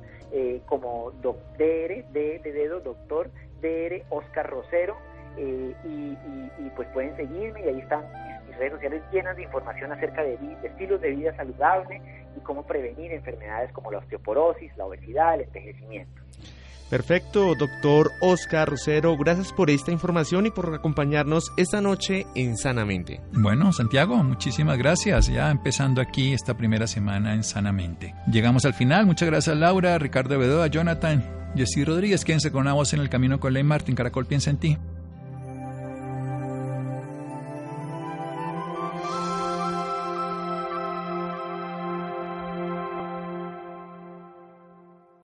como 0.66 1.12
DR, 1.22 2.04
D 2.12 2.40
de 2.42 2.52
dedo, 2.52 2.80
doctor 2.80 3.30
DR 3.60 4.04
Oscar 4.10 4.48
Rosero. 4.50 4.96
Eh, 5.36 5.74
y, 5.84 6.70
pues 6.74 6.88
pueden 6.88 7.16
seguirme 7.16 7.64
y 7.64 7.68
ahí 7.68 7.78
están 7.78 8.02
mis, 8.46 8.56
redes 8.58 8.72
sociales 8.72 9.02
llenas 9.12 9.36
de 9.36 9.42
información 9.44 9.92
acerca 9.92 10.22
de, 10.22 10.38
estilos 10.62 11.00
de 11.00 11.10
vida 11.10 11.34
saludable 11.36 12.00
y 12.36 12.40
cómo 12.40 12.66
prevenir 12.66 13.12
enfermedades 13.12 13.72
como 13.72 13.90
la 13.90 13.98
osteoporosis, 13.98 14.76
la 14.76 14.86
obesidad, 14.86 15.34
el 15.34 15.42
envejecimiento. 15.42 16.22
Perfecto, 16.90 17.54
doctor 17.56 18.12
Oscar 18.20 18.68
Rosero, 18.68 19.16
gracias 19.16 19.52
por 19.52 19.70
esta 19.70 19.90
información 19.90 20.46
y 20.46 20.50
por 20.50 20.72
acompañarnos 20.72 21.52
esta 21.56 21.80
noche 21.80 22.26
en 22.36 22.56
Sanamente. 22.56 23.20
Bueno, 23.32 23.72
Santiago, 23.72 24.16
muchísimas 24.22 24.78
gracias. 24.78 25.26
Ya 25.26 25.50
empezando 25.50 26.00
aquí 26.00 26.32
esta 26.32 26.56
primera 26.56 26.86
semana 26.86 27.34
en 27.34 27.42
Sanamente. 27.42 28.14
Llegamos 28.30 28.64
al 28.66 28.74
final. 28.74 29.04
Muchas 29.04 29.28
gracias, 29.28 29.56
Laura, 29.56 29.98
Ricardo 29.98 30.38
Bedoya, 30.38 30.68
Jonathan, 30.68 31.24
Jessy 31.56 31.84
Rodríguez. 31.84 32.24
Quédense 32.24 32.52
con 32.52 32.60
una 32.60 32.74
voz 32.74 32.94
en 32.94 33.00
el 33.00 33.08
camino 33.08 33.40
con 33.40 33.52
Ley 33.52 33.64
Martin. 33.64 33.96
Caracol 33.96 34.26
piensa 34.26 34.50
en 34.50 34.58
ti. 34.58 34.78